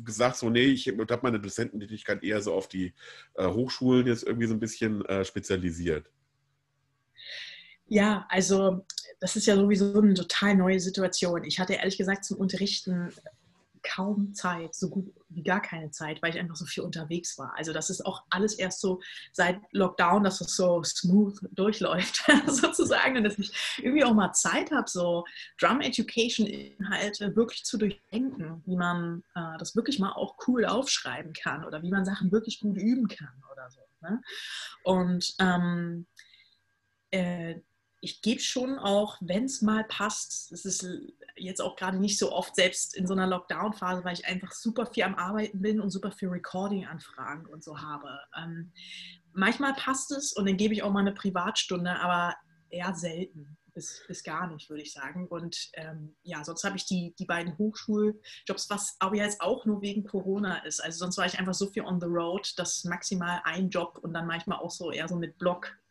[0.04, 2.94] gesagt, so, nee, ich habe meine Dozententätigkeit eher so auf die
[3.34, 6.10] äh, Hochschulen jetzt irgendwie so ein bisschen äh, spezialisiert?
[7.88, 8.84] Ja, also
[9.20, 11.44] das ist ja sowieso eine total neue Situation.
[11.44, 13.12] Ich hatte ehrlich gesagt zum Unterrichten
[13.86, 17.54] kaum Zeit, so gut wie gar keine Zeit, weil ich einfach so viel unterwegs war.
[17.56, 19.00] Also das ist auch alles erst so
[19.32, 24.70] seit Lockdown, dass es so smooth durchläuft sozusagen und dass ich irgendwie auch mal Zeit
[24.70, 25.24] habe, so
[25.60, 31.32] Drum Education Inhalte wirklich zu durchdenken, wie man äh, das wirklich mal auch cool aufschreiben
[31.32, 33.80] kann oder wie man Sachen wirklich gut üben kann oder so.
[34.00, 34.20] Ne?
[34.84, 36.06] Und ähm,
[37.10, 37.60] äh,
[38.00, 40.86] ich gebe schon auch, wenn es mal passt, es ist
[41.36, 44.86] jetzt auch gerade nicht so oft, selbst in so einer Lockdown-Phase, weil ich einfach super
[44.86, 48.08] viel am Arbeiten bin und super viel Recording-Anfragen und so habe.
[48.36, 48.72] Ähm,
[49.32, 52.34] manchmal passt es und dann gebe ich auch mal eine Privatstunde, aber
[52.70, 55.28] eher selten bis, bis gar nicht, würde ich sagen.
[55.28, 59.82] Und ähm, ja, sonst habe ich die, die beiden Hochschuljobs, was aber jetzt auch nur
[59.82, 60.82] wegen Corona ist.
[60.82, 64.14] Also sonst war ich einfach so viel on the road, dass maximal ein Job und
[64.14, 65.38] dann manchmal auch so eher so mit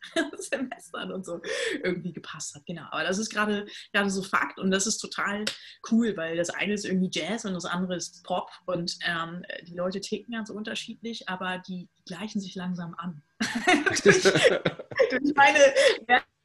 [0.14, 1.40] Block-Semestern und so
[1.82, 2.64] irgendwie gepasst hat.
[2.66, 2.84] Genau.
[2.90, 5.44] Aber das ist gerade gerade so Fakt und das ist total
[5.90, 9.74] cool, weil das eine ist irgendwie Jazz und das andere ist Pop und ähm, die
[9.74, 13.22] Leute ticken ganz unterschiedlich, aber die gleichen sich langsam an.
[14.02, 15.58] durch, durch meine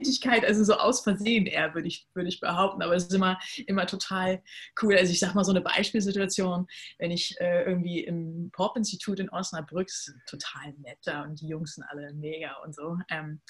[0.02, 2.82] Tätigkeit, also so aus Versehen eher, würde ich, würde ich behaupten.
[2.82, 4.42] Aber es ist immer, immer total
[4.82, 4.96] cool.
[4.96, 6.68] Also ich sage mal so eine Beispielsituation,
[6.98, 9.90] wenn ich äh, irgendwie im Pop-Institut in Osnabrück,
[10.28, 12.98] total nett da und die Jungs sind alle mega und so.
[13.10, 13.42] Ähm,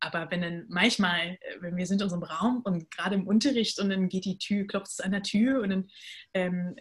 [0.00, 3.78] aber wenn dann manchmal, äh, wenn wir sind in unserem Raum und gerade im Unterricht
[3.78, 5.88] und dann geht die Tür, klopft es an der Tür und dann
[6.34, 6.76] ähm,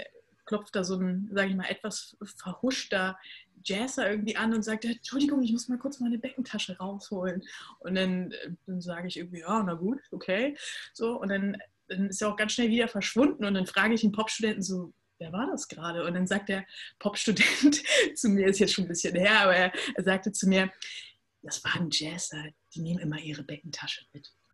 [0.46, 3.18] klopft da so ein, sage ich mal, etwas verhuschter
[3.64, 7.44] Jazzer irgendwie an und sagt, Entschuldigung, ich muss mal kurz meine Beckentasche rausholen.
[7.80, 10.56] Und dann, äh, dann sage ich irgendwie, ja, na gut, okay.
[10.94, 11.58] So, und dann,
[11.88, 13.46] dann ist er auch ganz schnell wieder verschwunden.
[13.46, 16.06] Und dann frage ich den Popstudenten so, wer war das gerade?
[16.06, 16.66] Und dann sagt der
[17.00, 17.82] Popstudent
[18.16, 20.72] zu mir, ist jetzt schon ein bisschen her, aber er, er sagte zu mir,
[21.42, 22.44] das war ein Jazzer,
[22.76, 24.32] die nehmen immer ihre Beckentasche mit.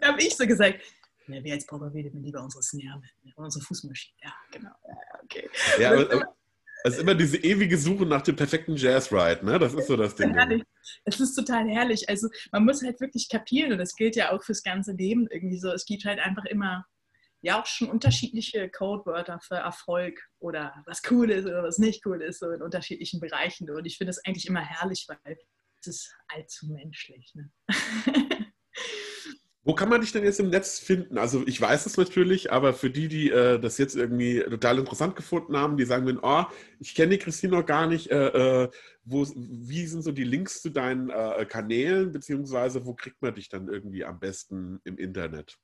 [0.00, 0.80] dann habe ich so gesagt,
[1.26, 4.16] ja, wer als will, nimmt lieber unsere Snare mit, unsere Fußmaschine.
[4.22, 4.70] Ja, genau.
[4.88, 5.50] Ja, okay.
[5.78, 6.34] Ja, aber,
[6.82, 9.58] es ist immer diese ewige Suche nach dem perfekten Jazz-Ride, ne?
[9.58, 10.32] Das ist so das Ding.
[10.32, 10.62] Herrlich.
[11.04, 12.08] Es ist total herrlich.
[12.08, 15.58] Also man muss halt wirklich kapieren und das gilt ja auch fürs ganze Leben irgendwie
[15.58, 15.70] so.
[15.70, 16.86] Es gibt halt einfach immer
[17.42, 22.22] ja auch schon unterschiedliche Codewörter für Erfolg oder was cool ist oder was nicht cool
[22.22, 23.70] ist, so in unterschiedlichen Bereichen.
[23.70, 25.38] Und ich finde das eigentlich immer herrlich, weil es
[25.86, 27.34] ist allzu menschlich.
[27.34, 27.50] Ne?
[29.62, 31.18] Wo kann man dich denn jetzt im Netz finden?
[31.18, 35.16] Also ich weiß es natürlich, aber für die, die äh, das jetzt irgendwie total interessant
[35.16, 36.44] gefunden haben, die sagen mir, oh,
[36.78, 38.70] ich kenne die Christine noch gar nicht, äh, äh,
[39.04, 43.50] wo, wie sind so die Links zu deinen äh, Kanälen, beziehungsweise wo kriegt man dich
[43.50, 45.58] dann irgendwie am besten im Internet?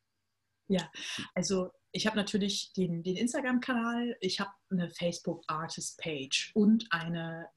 [0.69, 0.91] Ja,
[1.35, 7.49] also ich habe natürlich den, den Instagram-Kanal, ich habe eine Facebook-Artist-Page und eine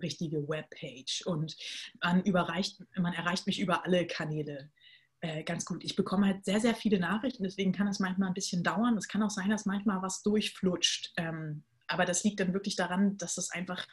[0.00, 1.56] richtige Webpage und
[2.02, 4.70] man, überreicht, man erreicht mich über alle Kanäle
[5.20, 5.82] äh, ganz gut.
[5.84, 8.96] Ich bekomme halt sehr, sehr viele Nachrichten, deswegen kann es manchmal ein bisschen dauern.
[8.96, 11.12] Es kann auch sein, dass manchmal was durchflutscht.
[11.16, 13.86] Ähm, aber das liegt dann wirklich daran, dass es einfach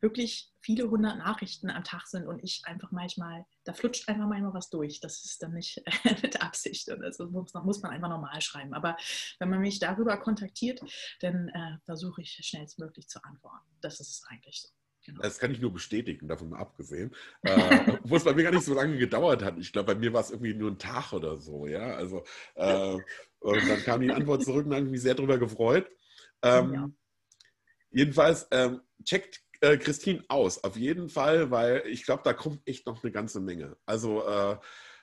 [0.00, 4.54] wirklich viele hundert Nachrichten am Tag sind und ich einfach manchmal, da flutscht einfach manchmal
[4.54, 5.00] was durch.
[5.00, 5.82] Das ist dann nicht
[6.22, 8.74] mit Absicht und das muss, muss, man einfach normal schreiben.
[8.74, 8.96] Aber
[9.38, 10.80] wenn man mich darüber kontaktiert,
[11.20, 13.66] dann äh, versuche ich schnellstmöglich zu antworten.
[13.80, 14.68] Das ist eigentlich so.
[15.06, 15.22] Genau.
[15.22, 17.14] Das kann ich nur bestätigen, davon mal abgesehen.
[17.42, 17.52] äh,
[18.04, 19.56] wo es bei mir gar nicht so lange gedauert hat.
[19.58, 21.94] Ich glaube, bei mir war es irgendwie nur ein Tag oder so, ja.
[21.94, 22.24] Also,
[22.56, 22.98] äh,
[23.38, 25.88] und dann kam die Antwort zurück und habe mich sehr darüber gefreut.
[26.42, 26.90] Ähm, ja.
[27.90, 32.86] Jedenfalls, ähm, checkt äh, Christine aus, auf jeden Fall, weil ich glaube, da kommt echt
[32.86, 33.76] noch eine ganze Menge.
[33.86, 34.56] Also, äh,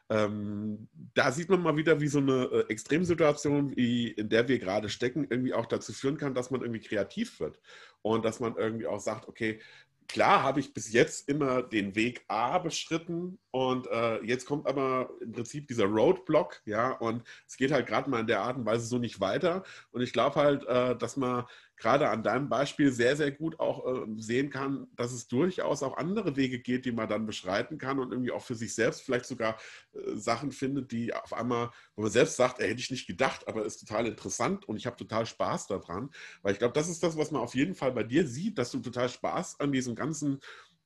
[0.10, 4.60] ähm, da sieht man mal wieder, wie so eine äh, Extremsituation, wie in der wir
[4.60, 7.60] gerade stecken, irgendwie auch dazu führen kann, dass man irgendwie kreativ wird.
[8.02, 9.62] Und dass man irgendwie auch sagt, okay,
[10.08, 15.10] klar habe ich bis jetzt immer den Weg A beschritten und äh, jetzt kommt aber
[15.22, 18.66] im Prinzip dieser Roadblock, ja, und es geht halt gerade mal in der Art und
[18.66, 19.64] Weise so nicht weiter.
[19.92, 21.46] Und ich glaube halt, äh, dass man
[21.78, 25.98] gerade an deinem Beispiel sehr, sehr gut auch äh, sehen kann, dass es durchaus auch
[25.98, 29.26] andere Wege geht, die man dann beschreiten kann und irgendwie auch für sich selbst vielleicht
[29.26, 29.58] sogar
[29.94, 33.48] äh, Sachen findet, die auf einmal, wo man selbst sagt, ey, hätte ich nicht gedacht,
[33.48, 36.10] aber ist total interessant und ich habe total Spaß daran.
[36.42, 38.72] Weil ich glaube, das ist das, was man auf jeden Fall bei dir sieht, dass
[38.72, 40.40] du total Spaß an diesem ganzen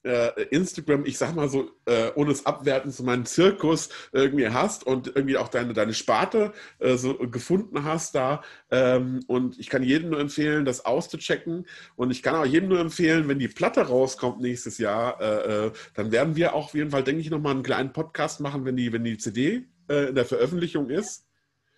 [0.03, 5.07] Instagram, ich sag mal so, äh, ohne es abwerten zu meinem Zirkus irgendwie hast und
[5.07, 8.41] irgendwie auch deine, deine Sparte äh, so gefunden hast da.
[8.71, 11.65] Ähm, und ich kann jedem nur empfehlen, das auszuchecken.
[11.95, 15.71] Und ich kann auch jedem nur empfehlen, wenn die Platte rauskommt nächstes Jahr, äh, äh,
[15.93, 18.77] dann werden wir auch auf jeden Fall, denke ich, nochmal einen kleinen Podcast machen, wenn
[18.77, 21.25] die, wenn die CD äh, in der Veröffentlichung ist.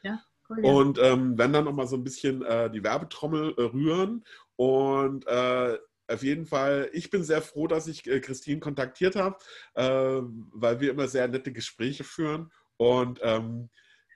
[0.04, 0.20] Ja.
[0.50, 0.72] Cool, ja.
[0.72, 2.44] Und ähm, werden dann nochmal so ein bisschen
[2.74, 4.24] die Werbetrommel rühren.
[4.56, 5.26] Und
[6.10, 9.38] auf jeden Fall, ich bin sehr froh, dass ich äh, Christine kontaktiert habe,
[9.76, 9.84] äh,
[10.53, 12.52] weil wir immer sehr nette Gespräche führen.
[12.77, 13.69] Und ähm,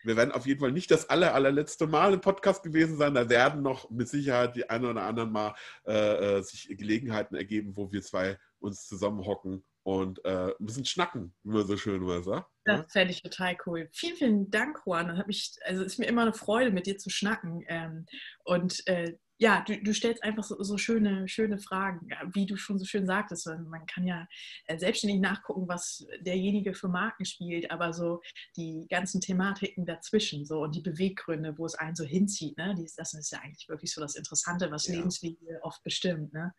[0.04, 3.14] wir werden auf jeden Fall nicht das aller, allerletzte Mal im Podcast gewesen sein.
[3.14, 5.56] Da werden noch mit Sicherheit die ein oder anderen Mal
[5.86, 11.34] äh, äh sich Gelegenheiten ergeben, wo wir zwei uns zusammenhocken und äh, ein bisschen schnacken,
[11.44, 12.50] wie man so schön immer sagt.
[12.66, 13.90] Das fände ich total cool.
[13.92, 15.24] Vielen, vielen Dank, Juan.
[15.28, 17.64] Mich, also ist mir immer eine Freude, mit dir zu schnacken.
[17.68, 18.06] Ähm,
[18.46, 22.78] und äh, ja, du, du, stellst einfach so, so, schöne, schöne Fragen, wie du schon
[22.80, 23.48] so schön sagtest.
[23.48, 24.28] Man kann ja
[24.68, 28.22] äh, selbstständig nachgucken, was derjenige für Marken spielt, aber so
[28.56, 32.76] die ganzen Thematiken dazwischen so und die Beweggründe, wo es einen so hinzieht, ne?
[32.96, 34.96] das ist ja eigentlich wirklich so das Interessante, was ja.
[34.96, 36.34] Lebenswege oft bestimmt.
[36.34, 36.54] Ne?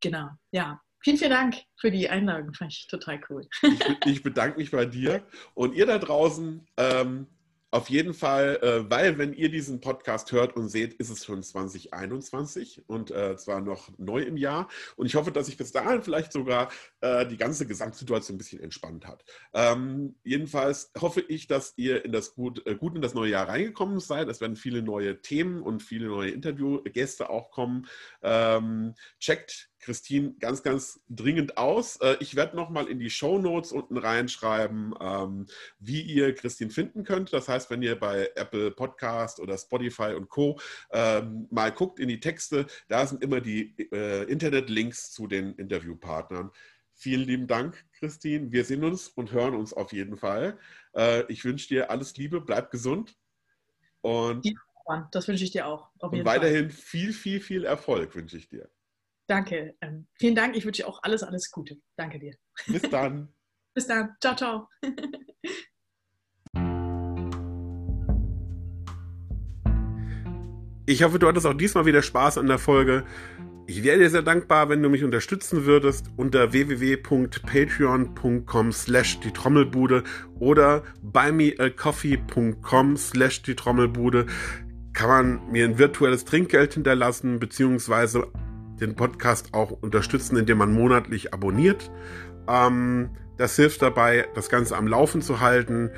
[0.00, 0.80] Genau, ja.
[1.02, 2.52] Vielen, vielen Dank für die Einladung.
[2.52, 3.48] Fand ich total cool.
[3.62, 6.66] Ich, ich bedanke mich bei dir und ihr da draußen.
[6.76, 7.26] Ähm,
[7.72, 11.42] auf jeden Fall, äh, weil wenn ihr diesen Podcast hört und seht, ist es schon
[11.42, 14.68] 2021 und äh, zwar noch neu im Jahr.
[14.96, 16.70] Und ich hoffe, dass sich bis dahin vielleicht sogar
[17.00, 19.24] äh, die ganze Gesamtsituation ein bisschen entspannt hat.
[19.54, 23.48] Ähm, jedenfalls hoffe ich, dass ihr in das gut, äh, gut in das neue Jahr
[23.48, 24.28] reingekommen seid.
[24.28, 27.86] Es werden viele neue Themen und viele neue Interviewgäste auch kommen.
[28.22, 31.96] Ähm, checkt Christine ganz, ganz dringend aus.
[31.96, 35.46] Äh, ich werde nochmal in die Show Notes unten reinschreiben, ähm,
[35.78, 37.32] wie ihr Christine finden könnt.
[37.32, 40.60] Das heißt, wenn ihr bei Apple Podcast oder Spotify und Co.
[40.92, 46.50] Ähm, mal guckt in die Texte, da sind immer die äh, Internetlinks zu den Interviewpartnern.
[46.94, 48.52] Vielen lieben Dank, Christine.
[48.52, 50.58] Wir sehen uns und hören uns auf jeden Fall.
[50.94, 53.16] Äh, ich wünsche dir alles Liebe, bleib gesund.
[54.02, 54.46] Und
[55.12, 55.88] das wünsche ich dir auch.
[55.98, 56.82] und weiterhin Fall.
[56.82, 58.68] viel, viel, viel Erfolg wünsche ich dir.
[59.30, 59.76] Danke.
[59.80, 60.56] Ähm, vielen Dank.
[60.56, 61.76] Ich wünsche dir auch alles, alles Gute.
[61.96, 62.34] Danke dir.
[62.66, 63.32] Bis dann.
[63.74, 64.16] Bis dann.
[64.20, 64.66] Ciao, ciao.
[70.84, 73.04] Ich hoffe, du hattest auch diesmal wieder Spaß an der Folge.
[73.68, 80.02] Ich wäre dir sehr dankbar, wenn du mich unterstützen würdest unter www.patreon.com slash die Trommelbude
[80.40, 84.26] oder buymeacoffee.com slash die Trommelbude
[84.92, 88.26] kann man mir ein virtuelles Trinkgeld hinterlassen, beziehungsweise
[88.80, 91.90] den Podcast auch unterstützen, indem man monatlich abonniert.
[92.48, 95.90] Ähm, das hilft dabei, das Ganze am Laufen zu halten.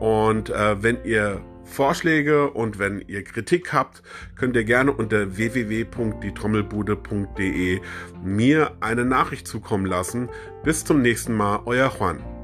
[0.00, 4.02] Und äh, wenn ihr Vorschläge und wenn ihr Kritik habt,
[4.36, 7.80] könnt ihr gerne unter www.dietrommelbude.de
[8.24, 10.28] mir eine Nachricht zukommen lassen.
[10.64, 12.37] Bis zum nächsten Mal, euer Juan.